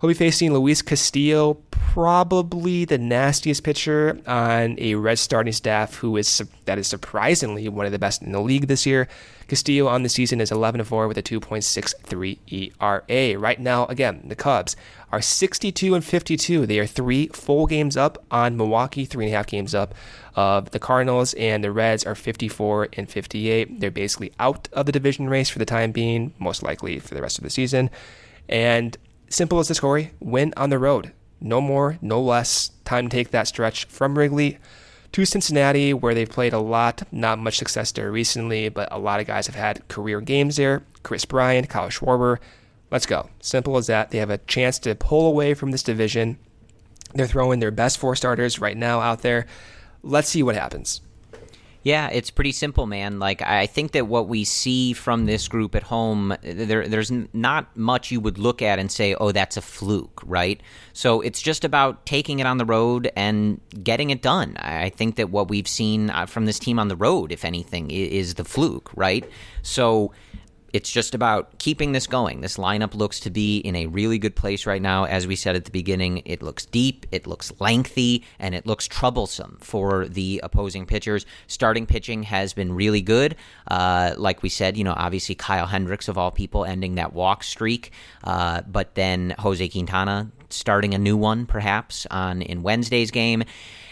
He'll 0.00 0.08
be 0.08 0.14
facing 0.14 0.54
Luis 0.54 0.80
Castillo, 0.80 1.58
probably 1.70 2.86
the 2.86 2.96
nastiest 2.96 3.62
pitcher 3.62 4.18
on 4.26 4.76
a 4.78 4.94
Red 4.94 5.18
starting 5.18 5.52
staff 5.52 5.96
who 5.96 6.16
is 6.16 6.42
that 6.64 6.78
is 6.78 6.86
surprisingly 6.86 7.68
one 7.68 7.84
of 7.84 7.92
the 7.92 7.98
best 7.98 8.22
in 8.22 8.32
the 8.32 8.40
league 8.40 8.66
this 8.66 8.86
year. 8.86 9.08
Castillo 9.46 9.88
on 9.88 10.02
the 10.02 10.08
season 10.08 10.40
is 10.40 10.50
11 10.50 10.84
4 10.84 11.06
with 11.06 11.18
a 11.18 11.22
2.63 11.22 12.38
ERA. 12.80 13.38
Right 13.38 13.60
now, 13.60 13.84
again, 13.86 14.22
the 14.24 14.34
Cubs 14.34 14.74
are 15.12 15.20
62 15.20 15.94
and 15.94 16.02
52. 16.02 16.64
They 16.64 16.78
are 16.78 16.86
three 16.86 17.26
full 17.26 17.66
games 17.66 17.98
up 17.98 18.24
on 18.30 18.56
Milwaukee, 18.56 19.04
three 19.04 19.26
and 19.26 19.34
a 19.34 19.36
half 19.36 19.48
games 19.48 19.74
up 19.74 19.94
of 20.34 20.70
the 20.70 20.78
Cardinals, 20.78 21.34
and 21.34 21.62
the 21.62 21.72
Reds 21.72 22.06
are 22.06 22.14
54 22.14 22.88
and 22.94 23.10
58. 23.10 23.80
They're 23.80 23.90
basically 23.90 24.32
out 24.38 24.66
of 24.72 24.86
the 24.86 24.92
division 24.92 25.28
race 25.28 25.50
for 25.50 25.58
the 25.58 25.66
time 25.66 25.92
being, 25.92 26.32
most 26.38 26.62
likely 26.62 27.00
for 27.00 27.14
the 27.14 27.20
rest 27.20 27.36
of 27.36 27.44
the 27.44 27.50
season. 27.50 27.90
And 28.48 28.96
simple 29.30 29.58
as 29.58 29.68
this, 29.68 29.80
Corey, 29.80 30.12
win 30.20 30.52
on 30.56 30.70
the 30.70 30.78
road. 30.78 31.12
No 31.40 31.60
more, 31.60 31.98
no 32.02 32.20
less. 32.20 32.70
Time 32.84 33.08
to 33.08 33.16
take 33.16 33.30
that 33.30 33.48
stretch 33.48 33.86
from 33.86 34.18
Wrigley 34.18 34.58
to 35.12 35.24
Cincinnati, 35.24 35.94
where 35.94 36.14
they've 36.14 36.28
played 36.28 36.52
a 36.52 36.58
lot. 36.58 37.02
Not 37.10 37.38
much 37.38 37.56
success 37.56 37.90
there 37.92 38.12
recently, 38.12 38.68
but 38.68 38.88
a 38.92 38.98
lot 38.98 39.20
of 39.20 39.26
guys 39.26 39.46
have 39.46 39.56
had 39.56 39.88
career 39.88 40.20
games 40.20 40.56
there. 40.56 40.82
Kris 41.02 41.24
Bryant, 41.24 41.68
Kyle 41.68 41.88
Schwarber. 41.88 42.38
Let's 42.90 43.06
go. 43.06 43.30
Simple 43.40 43.76
as 43.76 43.86
that. 43.86 44.10
They 44.10 44.18
have 44.18 44.30
a 44.30 44.38
chance 44.38 44.78
to 44.80 44.94
pull 44.94 45.26
away 45.26 45.54
from 45.54 45.70
this 45.70 45.82
division. 45.82 46.38
They're 47.14 47.26
throwing 47.26 47.60
their 47.60 47.70
best 47.70 47.98
four 47.98 48.14
starters 48.16 48.60
right 48.60 48.76
now 48.76 49.00
out 49.00 49.22
there. 49.22 49.46
Let's 50.02 50.28
see 50.28 50.42
what 50.42 50.56
happens. 50.56 51.00
Yeah, 51.82 52.08
it's 52.08 52.30
pretty 52.30 52.52
simple, 52.52 52.86
man. 52.86 53.18
Like 53.18 53.40
I 53.40 53.66
think 53.66 53.92
that 53.92 54.06
what 54.06 54.28
we 54.28 54.44
see 54.44 54.92
from 54.92 55.24
this 55.24 55.48
group 55.48 55.74
at 55.74 55.84
home, 55.84 56.36
there, 56.42 56.86
there's 56.86 57.10
not 57.32 57.74
much 57.76 58.10
you 58.10 58.20
would 58.20 58.36
look 58.36 58.60
at 58.60 58.78
and 58.78 58.92
say, 58.92 59.14
"Oh, 59.14 59.32
that's 59.32 59.56
a 59.56 59.62
fluke," 59.62 60.20
right? 60.26 60.60
So 60.92 61.22
it's 61.22 61.40
just 61.40 61.64
about 61.64 62.04
taking 62.04 62.38
it 62.38 62.46
on 62.46 62.58
the 62.58 62.66
road 62.66 63.10
and 63.16 63.60
getting 63.82 64.10
it 64.10 64.20
done. 64.20 64.56
I 64.58 64.90
think 64.90 65.16
that 65.16 65.30
what 65.30 65.48
we've 65.48 65.68
seen 65.68 66.10
uh, 66.10 66.26
from 66.26 66.44
this 66.44 66.58
team 66.58 66.78
on 66.78 66.88
the 66.88 66.96
road, 66.96 67.32
if 67.32 67.46
anything, 67.46 67.90
is 67.90 68.34
the 68.34 68.44
fluke, 68.44 68.90
right? 68.94 69.24
So 69.62 70.12
it's 70.72 70.90
just 70.90 71.14
about 71.14 71.58
keeping 71.58 71.92
this 71.92 72.06
going. 72.06 72.40
This 72.40 72.56
lineup 72.56 72.94
looks 72.94 73.20
to 73.20 73.30
be 73.30 73.58
in 73.58 73.76
a 73.76 73.86
really 73.86 74.18
good 74.18 74.36
place 74.36 74.66
right 74.66 74.80
now. 74.80 75.04
As 75.04 75.26
we 75.26 75.36
said 75.36 75.56
at 75.56 75.64
the 75.64 75.70
beginning, 75.70 76.22
it 76.24 76.42
looks 76.42 76.66
deep, 76.66 77.06
it 77.10 77.26
looks 77.26 77.52
lengthy, 77.60 78.24
and 78.38 78.54
it 78.54 78.66
looks 78.66 78.86
troublesome 78.86 79.58
for 79.60 80.06
the 80.08 80.40
opposing 80.42 80.86
pitchers. 80.86 81.26
Starting 81.46 81.86
pitching 81.86 82.22
has 82.24 82.52
been 82.52 82.72
really 82.72 83.02
good. 83.02 83.36
Uh, 83.68 84.14
like 84.16 84.42
we 84.42 84.48
said, 84.48 84.76
you 84.76 84.84
know, 84.84 84.94
obviously 84.96 85.34
Kyle 85.34 85.66
Hendricks, 85.66 86.08
of 86.08 86.16
all 86.16 86.30
people, 86.30 86.64
ending 86.64 86.96
that 86.96 87.12
walk 87.12 87.42
streak. 87.44 87.92
Uh, 88.24 88.62
but 88.62 88.94
then 88.94 89.34
Jose 89.38 89.68
Quintana 89.68 90.30
starting 90.50 90.94
a 90.94 90.98
new 90.98 91.16
one, 91.16 91.46
perhaps, 91.46 92.06
on 92.10 92.42
in 92.42 92.62
Wednesday's 92.62 93.10
game. 93.10 93.44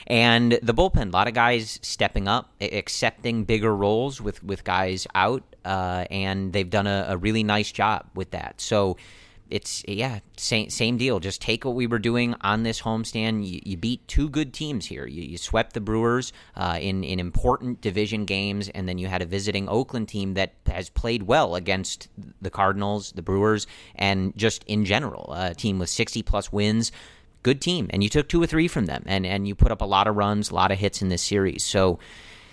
And 0.09 0.53
the 0.63 0.73
bullpen, 0.73 1.09
a 1.09 1.11
lot 1.11 1.29
of 1.29 1.35
guys 1.35 1.79
stepping 1.83 2.29
up, 2.29 2.51
accepting 2.63 3.45
bigger 3.45 3.77
roles 3.77 4.23
with, 4.23 4.43
with 4.43 4.65
guys 4.65 5.07
out, 5.15 5.43
uh, 5.67 6.07
and 6.11 6.51
they've 6.55 6.69
done 6.69 6.87
a, 6.87 7.07
a, 7.11 7.17
really 7.19 7.45
nice 7.45 7.71
job 7.71 8.07
with 8.15 8.31
that. 8.31 8.59
So 8.59 8.97
it's 9.51 9.85
yeah, 9.87 10.21
same 10.37 10.71
same 10.71 10.97
deal. 10.97 11.21
Just 11.21 11.43
take 11.43 11.65
what 11.65 11.75
we 11.75 11.87
were 11.87 11.99
doing 11.99 12.35
on 12.41 12.63
this 12.63 12.81
homestand. 12.81 13.47
You, 13.47 13.61
you 13.65 13.77
beat 13.77 14.07
two 14.09 14.29
good 14.29 14.53
teams 14.53 14.87
here. 14.87 15.07
You, 15.07 15.23
you 15.23 15.39
swept 15.39 15.73
the 15.75 15.81
Brewers 15.81 16.33
uh, 16.57 16.79
in 16.81 17.05
in 17.05 17.21
important 17.21 17.81
division 17.81 18.25
games, 18.25 18.69
and 18.71 18.89
then 18.89 18.99
you 18.99 19.09
had 19.09 19.23
a 19.23 19.27
visiting 19.27 19.69
Oakland 19.69 20.09
team 20.09 20.35
that 20.35 20.55
has 20.67 20.89
played 20.91 21.25
well 21.25 21.55
against 21.55 22.09
the 22.41 22.51
Cardinals, 22.51 23.13
the 23.13 23.23
Brewers, 23.23 23.67
and 23.95 24.37
just 24.37 24.65
in 24.65 24.85
general, 24.85 25.33
a 25.35 25.55
team 25.55 25.79
with 25.79 25.89
sixty 25.89 26.23
plus 26.23 26.53
wins 26.53 26.93
good 27.49 27.61
team, 27.61 27.89
and 27.91 28.03
you 28.03 28.09
took 28.09 28.29
two 28.29 28.43
or 28.43 28.47
three 28.47 28.69
from 28.69 28.87
them, 28.87 29.03
and 29.07 29.25
and 29.25 29.49
you 29.49 29.55
put 29.55 29.73
up 29.73 29.81
a 29.81 29.91
lot 29.97 30.07
of 30.07 30.17
runs, 30.17 30.51
a 30.51 30.55
lot 30.55 30.71
of 30.71 30.79
hits 30.79 31.03
in 31.03 31.09
this 31.09 31.23
series. 31.23 31.65
So. 31.65 31.99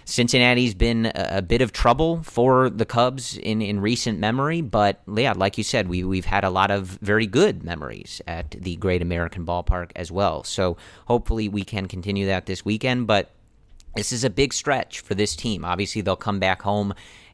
Cincinnati's 0.07 0.75
been 0.75 1.11
a, 1.15 1.41
bit 1.41 1.63
of 1.63 1.71
trouble 1.71 2.21
for 2.21 2.69
the 2.69 2.85
Cubs 2.85 3.37
in, 3.37 3.59
in 3.59 3.79
recent 3.79 4.19
memory, 4.19 4.61
but 4.61 5.01
yeah, 5.11 5.33
like 5.35 5.57
you 5.57 5.63
said, 5.63 5.87
we 5.87 6.03
we've 6.03 6.25
had 6.25 6.43
a 6.43 6.51
lot 6.51 6.69
of 6.69 6.99
very 7.01 7.25
good 7.25 7.63
memories 7.63 8.21
at 8.27 8.51
the 8.51 8.75
Great 8.75 9.01
American 9.01 9.47
Ballpark 9.47 9.89
as 9.95 10.11
well. 10.11 10.43
So 10.43 10.77
hopefully 11.07 11.49
we 11.49 11.63
can 11.63 11.87
continue 11.87 12.27
that 12.27 12.45
this 12.45 12.63
weekend. 12.63 13.07
But 13.07 13.31
this 13.95 14.11
is 14.11 14.23
a 14.23 14.29
big 14.29 14.53
stretch 14.53 14.99
for 14.99 15.15
this 15.15 15.35
team. 15.35 15.65
Obviously, 15.65 16.01
they'll 16.01 16.15
come 16.15 16.39
back 16.39 16.61
home 16.61 16.93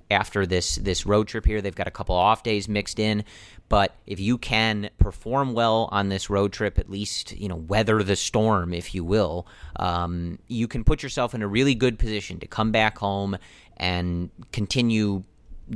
after 0.09 0.45
this 0.45 0.76
this 0.78 1.05
road 1.05 1.28
trip 1.28 1.45
here. 1.45 1.62
They've 1.62 1.76
got 1.76 1.88
a 1.88 1.91
couple 1.91 2.16
off 2.16 2.41
days 2.41 2.70
mixed 2.70 2.99
in, 2.99 3.26
but 3.72 3.95
if 4.05 4.19
you 4.19 4.38
can 4.38 4.89
perform 4.97 5.53
well 5.53 5.88
on 5.93 6.09
this 6.09 6.30
road 6.30 6.51
trip, 6.51 6.78
at 6.78 6.89
least 6.89 7.32
you 7.32 7.47
know 7.47 7.55
weather 7.55 8.03
the 8.03 8.17
storm, 8.17 8.74
if 8.74 8.93
you 8.93 9.05
will, 9.05 9.47
um, 9.78 10.39
you 10.49 10.67
can 10.67 10.84
put 10.84 11.01
yourself 11.01 11.34
in 11.34 11.41
a 11.41 11.47
really 11.47 11.74
good 11.74 11.97
position 11.97 12.38
to 12.41 12.47
come 12.47 12.74
back 12.74 12.97
home 12.97 13.38
and 13.78 14.30
continue 14.51 15.24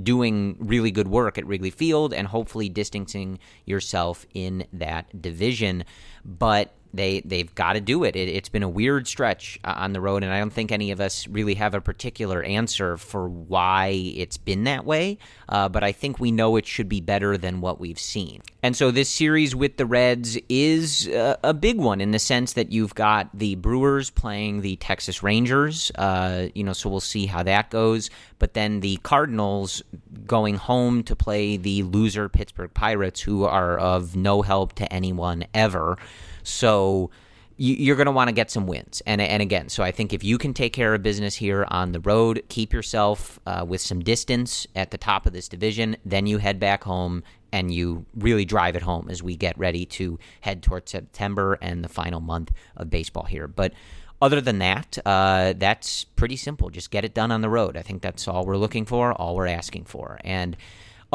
doing 0.03 0.57
really 0.59 0.91
good 0.91 1.07
work 1.07 1.37
at 1.37 1.47
Wrigley 1.47 1.69
Field 1.69 2.13
and 2.13 2.27
hopefully 2.27 2.67
distancing 2.67 3.39
yourself 3.63 4.25
in 4.33 4.65
that 4.73 5.21
division. 5.21 5.85
But 6.25 6.73
they 6.95 7.21
they've 7.21 7.53
got 7.55 7.73
to 7.73 7.81
do 7.81 8.03
it. 8.03 8.15
it. 8.15 8.33
has 8.33 8.49
been 8.49 8.63
a 8.63 8.69
weird 8.69 9.07
stretch 9.07 9.59
uh, 9.63 9.73
on 9.77 9.93
the 9.93 10.01
road, 10.01 10.23
and 10.23 10.31
I 10.31 10.39
don't 10.39 10.53
think 10.53 10.71
any 10.71 10.91
of 10.91 10.99
us 10.99 11.27
really 11.27 11.55
have 11.55 11.73
a 11.73 11.81
particular 11.81 12.43
answer 12.43 12.97
for 12.97 13.27
why 13.27 13.87
it's 14.15 14.37
been 14.37 14.63
that 14.65 14.85
way. 14.85 15.17
Uh, 15.47 15.69
but 15.69 15.83
I 15.83 15.91
think 15.91 16.19
we 16.19 16.31
know 16.31 16.55
it 16.55 16.65
should 16.65 16.89
be 16.89 17.01
better 17.01 17.37
than 17.37 17.61
what 17.61 17.79
we've 17.79 17.99
seen. 17.99 18.41
And 18.63 18.75
so 18.75 18.89
this 18.89 19.09
series 19.09 19.55
with 19.55 19.77
the 19.77 19.85
Reds 19.85 20.37
is 20.49 21.07
uh, 21.07 21.37
a 21.43 21.53
big 21.53 21.77
one 21.77 22.01
in 22.01 22.11
the 22.11 22.19
sense 22.19 22.53
that 22.53 22.71
you've 22.71 22.95
got 22.95 23.29
the 23.31 23.55
Brewers 23.55 24.09
playing 24.09 24.61
the 24.61 24.75
Texas 24.77 25.21
Rangers. 25.21 25.91
Uh, 25.93 26.47
you 26.55 26.63
know, 26.63 26.73
so 26.73 26.89
we'll 26.89 26.99
see 26.99 27.27
how 27.27 27.43
that 27.43 27.69
goes. 27.69 28.09
But 28.39 28.53
then 28.53 28.79
the 28.79 28.97
Cardinals 28.97 29.83
going 30.25 30.55
home 30.55 31.03
to 31.03 31.15
play 31.15 31.57
the 31.57 31.83
loser 31.83 32.27
Pittsburgh 32.27 32.73
Pirates, 32.73 33.21
who 33.21 33.43
are 33.45 33.77
of 33.77 34.15
no 34.15 34.41
help 34.41 34.73
to 34.73 34.91
anyone 34.91 35.45
ever. 35.53 35.97
So 36.45 37.11
you're 37.57 37.95
going 37.95 38.05
to 38.05 38.11
want 38.11 38.27
to 38.27 38.33
get 38.33 38.51
some 38.51 38.67
wins. 38.67 39.01
And, 39.05 39.21
and 39.21 39.41
again, 39.41 39.69
so 39.69 39.81
I 39.81 39.91
think 39.91 40.11
if 40.11 40.23
you 40.23 40.37
can 40.37 40.53
take 40.53 40.73
care 40.73 40.93
of 40.93 41.01
business 41.01 41.35
here 41.35 41.65
on 41.69 41.93
the 41.93 42.01
road, 42.01 42.43
keep 42.49 42.73
yourself 42.73 43.39
uh, 43.45 43.63
with 43.65 43.79
some 43.79 44.01
distance 44.01 44.67
at 44.75 44.91
the 44.91 44.97
top 44.97 45.25
of 45.25 45.31
this 45.31 45.47
division, 45.47 45.95
then 46.03 46.27
you 46.27 46.37
head 46.37 46.59
back 46.59 46.83
home 46.83 47.23
and 47.53 47.73
you 47.73 48.05
really 48.15 48.43
drive 48.43 48.75
it 48.75 48.81
home 48.81 49.07
as 49.09 49.23
we 49.23 49.37
get 49.37 49.57
ready 49.57 49.85
to 49.85 50.19
head 50.41 50.61
towards 50.61 50.91
September 50.91 51.57
and 51.61 51.81
the 51.83 51.89
final 51.89 52.19
month 52.19 52.51
of 52.75 52.89
baseball 52.89 53.23
here. 53.23 53.47
But 53.47 53.73
other 54.21 54.41
than 54.41 54.59
that, 54.59 54.97
uh, 55.05 55.53
that's 55.55 56.03
pretty 56.03 56.35
simple. 56.35 56.69
Just 56.69 56.91
get 56.91 57.05
it 57.05 57.13
done 57.13 57.31
on 57.31 57.39
the 57.39 57.49
road. 57.49 57.77
I 57.77 57.81
think 57.81 58.01
that's 58.01 58.27
all 58.27 58.45
we're 58.45 58.57
looking 58.57 58.85
for, 58.85 59.13
all 59.13 59.35
we're 59.35 59.47
asking 59.47 59.85
for. 59.85 60.19
And 60.25 60.57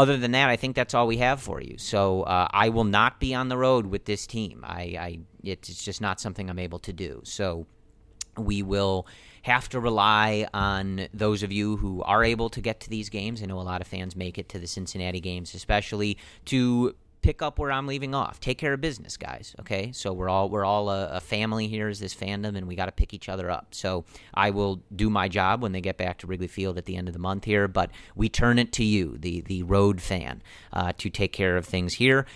other 0.01 0.17
than 0.17 0.33
that, 0.33 0.49
I 0.49 0.57
think 0.57 0.75
that's 0.75 0.95
all 0.95 1.07
we 1.07 1.19
have 1.19 1.43
for 1.43 1.61
you. 1.61 1.77
So 1.77 2.23
uh, 2.23 2.49
I 2.51 2.71
will 2.71 2.85
not 2.85 3.21
be 3.21 3.35
on 3.35 3.51
the 3.51 3.59
road 3.59 3.87
with 3.87 4.07
this 4.07 4.27
team. 4.27 4.65
I, 4.67 4.83
I 4.99 5.19
it's 5.45 5.85
just 5.85 6.01
not 6.01 6.21
something 6.21 6.49
I'm 6.49 6.59
able 6.59 6.79
to 6.81 6.93
do. 6.93 7.21
So 7.25 7.67
we 8.39 8.63
will 8.63 9.07
have 9.43 9.69
to 9.71 9.81
rely 9.81 10.49
on 10.55 11.09
those 11.13 11.43
of 11.43 11.53
you 11.53 11.77
who 11.77 12.03
are 12.05 12.25
able 12.25 12.49
to 12.49 12.63
get 12.63 12.81
to 12.81 12.89
these 12.89 13.11
games. 13.11 13.43
I 13.43 13.47
know 13.47 13.61
a 13.61 13.63
lot 13.63 13.83
of 13.83 13.87
fans 13.87 14.17
make 14.17 14.39
it 14.39 14.49
to 14.51 14.59
the 14.59 14.67
Cincinnati 14.67 15.21
games, 15.21 15.55
especially 15.55 16.17
to 16.47 16.95
pick 17.23 17.43
up 17.43 17.59
where 17.59 17.71
I'm 17.71 17.87
leaving 17.87 18.15
off. 18.15 18.41
Take 18.41 18.59
care 18.59 18.73
of 18.73 18.81
business, 18.81 19.17
guys. 19.17 19.55
Okay, 19.61 19.93
so 19.93 20.13
we're 20.13 20.29
all 20.29 20.49
we're 20.49 20.65
all 20.65 20.91
a, 20.91 21.09
a 21.09 21.21
family 21.21 21.69
here 21.69 21.89
as 21.89 22.01
this 22.01 22.15
fandom, 22.15 22.57
and 22.57 22.67
we 22.67 22.75
got 22.75 22.87
to 22.87 22.93
pick 22.93 23.15
each 23.15 23.29
other 23.29 23.51
up. 23.51 23.69
So 23.75 24.05
I 24.35 24.51
will 24.51 24.83
do 24.95 25.11
my 25.11 25.29
job 25.29 25.63
when 25.63 25.73
they 25.73 25.81
get 25.81 25.97
back 25.97 26.19
to 26.19 26.27
Wrigley 26.27 26.49
Field 26.49 26.79
at 26.79 26.85
the 26.87 26.97
end 26.97 27.09
of 27.09 27.15
the 27.15 27.21
month 27.21 27.45
here, 27.45 27.69
but 27.69 27.91
we 28.15 28.29
turn 28.29 28.59
it 28.59 28.73
to 28.73 28.85
you, 28.85 29.17
the 29.19 29.41
the 29.43 29.63
road 29.63 30.01
fan, 30.01 30.43
uh, 30.73 30.93
to 30.99 31.11
take 31.11 31.33
care 31.33 31.57
of 31.57 31.67
things 31.67 31.95
here 31.95 32.27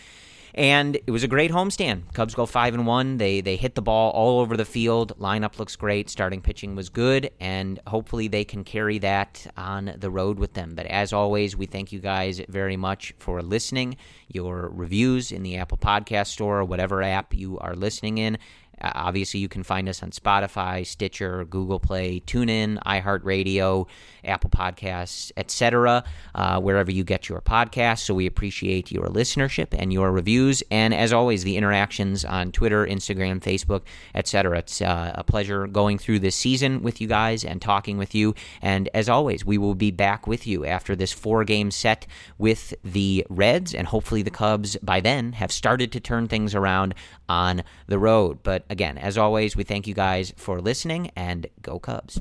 and 0.55 0.96
it 1.07 1.11
was 1.11 1.24
a 1.24 1.28
great 1.28 1.50
homestand. 1.50 2.12
Cubs 2.14 2.34
go 2.34 2.46
five 2.46 2.74
and 2.74 2.86
one. 2.86 3.16
They 3.18 3.40
they 3.40 3.57
hit 3.57 3.74
the 3.74 3.82
ball 3.82 4.12
all 4.12 4.40
over 4.40 4.57
the 4.57 4.64
field. 4.64 5.18
Lineup 5.18 5.59
looks 5.59 5.74
great. 5.74 6.09
Starting 6.09 6.40
pitching 6.40 6.76
was 6.76 6.88
good, 6.88 7.30
and 7.40 7.80
hopefully 7.88 8.28
they 8.28 8.44
can 8.44 8.62
carry 8.62 8.98
that 8.98 9.46
on 9.57 9.94
the 9.98 10.11
road 10.11 10.38
with 10.38 10.55
them. 10.55 10.74
But 10.74 10.86
as 10.86 11.12
always, 11.12 11.57
we 11.57 11.66
thank 11.66 11.90
you 11.90 11.98
guys 11.98 12.40
very 12.48 12.76
much 12.76 13.14
for 13.18 13.42
listening. 13.42 13.96
Your 14.28 14.70
reviews 14.72 15.32
in 15.32 15.42
the 15.42 15.57
Apple 15.57 15.78
Podcast 15.78 16.28
Store, 16.28 16.61
or 16.61 16.64
whatever 16.64 17.02
app 17.02 17.34
you 17.34 17.59
are 17.59 17.74
listening 17.74 18.18
in, 18.18 18.38
uh, 18.80 18.92
obviously, 18.94 19.40
you 19.40 19.48
can 19.48 19.62
find 19.62 19.88
us 19.88 20.02
on 20.02 20.10
Spotify, 20.10 20.86
Stitcher, 20.86 21.44
Google 21.44 21.80
Play, 21.80 22.20
TuneIn, 22.26 22.78
iHeartRadio, 22.84 23.86
Apple 24.24 24.50
Podcasts, 24.50 25.32
etc., 25.36 26.04
uh, 26.34 26.60
wherever 26.60 26.90
you 26.90 27.04
get 27.04 27.28
your 27.28 27.40
podcasts. 27.40 28.00
So 28.00 28.14
we 28.14 28.26
appreciate 28.26 28.90
your 28.90 29.06
listenership 29.06 29.68
and 29.72 29.92
your 29.92 30.10
reviews, 30.10 30.62
and 30.70 30.94
as 30.94 31.12
always, 31.12 31.44
the 31.44 31.56
interactions 31.56 32.24
on 32.24 32.52
Twitter, 32.52 32.86
Instagram, 32.86 33.40
Facebook, 33.40 33.82
etc. 34.14 34.58
It's 34.58 34.80
uh, 34.80 35.12
a 35.14 35.24
pleasure 35.24 35.66
going 35.66 35.98
through 35.98 36.20
this 36.20 36.36
season 36.36 36.82
with 36.82 37.00
you 37.00 37.08
guys 37.08 37.44
and 37.44 37.60
talking 37.60 37.98
with 37.98 38.14
you. 38.14 38.34
And 38.62 38.88
as 38.94 39.08
always, 39.08 39.44
we 39.44 39.58
will 39.58 39.74
be 39.74 39.90
back 39.90 40.26
with 40.26 40.46
you 40.46 40.64
after 40.64 40.96
this 40.96 41.12
four-game 41.12 41.70
set 41.70 42.06
with 42.38 42.74
the 42.82 43.26
Reds, 43.28 43.74
and 43.74 43.86
hopefully 43.86 44.22
the 44.22 44.30
Cubs 44.30 44.76
by 44.82 45.00
then 45.00 45.32
have 45.32 45.52
started 45.52 45.92
to 45.92 46.00
turn 46.00 46.28
things 46.28 46.54
around 46.54 46.94
on 47.28 47.62
the 47.86 47.98
road. 47.98 48.38
But 48.42 48.64
again, 48.74 48.98
as 48.98 49.16
always, 49.16 49.54
we 49.56 49.62
thank 49.62 49.86
you 49.86 49.94
guys 49.94 50.34
for 50.36 50.60
listening 50.60 51.10
and 51.16 51.46
go 51.62 51.78
Cubs. 51.78 52.20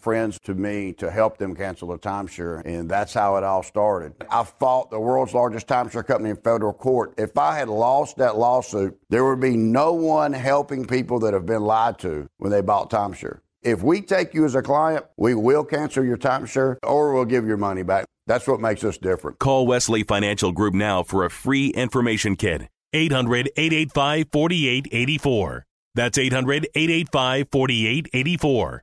friends 0.00 0.38
to 0.40 0.54
me 0.54 0.92
to 0.94 1.10
help 1.10 1.38
them 1.38 1.54
cancel 1.54 1.88
their 1.88 1.98
timeshare, 1.98 2.64
and 2.64 2.90
that's 2.90 3.14
how 3.14 3.36
it 3.36 3.44
all 3.44 3.62
started. 3.62 4.14
I 4.30 4.44
fought 4.44 4.90
the 4.90 5.00
world's 5.00 5.34
largest 5.34 5.66
timeshare 5.66 6.06
company 6.06 6.30
in 6.30 6.36
federal 6.36 6.72
court. 6.72 7.14
If 7.18 7.36
I 7.38 7.56
had 7.56 7.68
lost 7.68 8.16
that 8.16 8.36
lawsuit, 8.36 8.98
there 9.08 9.24
would 9.24 9.40
be 9.40 9.56
no 9.56 9.92
one 9.92 10.32
helping 10.32 10.86
people 10.86 11.20
that 11.20 11.34
have 11.34 11.46
been 11.46 11.62
lied 11.62 11.98
to 12.00 12.28
when 12.38 12.50
they 12.50 12.60
bought 12.60 12.90
timeshare. 12.90 13.40
If 13.62 13.82
we 13.82 14.00
take 14.00 14.32
you 14.32 14.46
as 14.46 14.54
a 14.54 14.62
client, 14.62 15.04
we 15.18 15.34
will 15.34 15.64
cancel 15.64 16.02
your 16.02 16.16
timeshare 16.16 16.78
or 16.82 17.14
we'll 17.14 17.26
give 17.26 17.46
your 17.46 17.58
money 17.58 17.82
back. 17.82 18.06
That's 18.26 18.46
what 18.46 18.60
makes 18.60 18.84
us 18.84 18.96
different. 18.96 19.38
Call 19.38 19.66
Wesley 19.66 20.02
Financial 20.02 20.52
Group 20.52 20.72
now 20.72 21.02
for 21.02 21.24
a 21.24 21.30
free 21.30 21.68
information 21.68 22.36
kit. 22.36 22.68
800 22.92 23.50
885 23.56 24.26
4884. 24.32 25.66
That's 25.94 26.18
800 26.18 26.68
885 26.74 27.48
4884. 27.50 28.82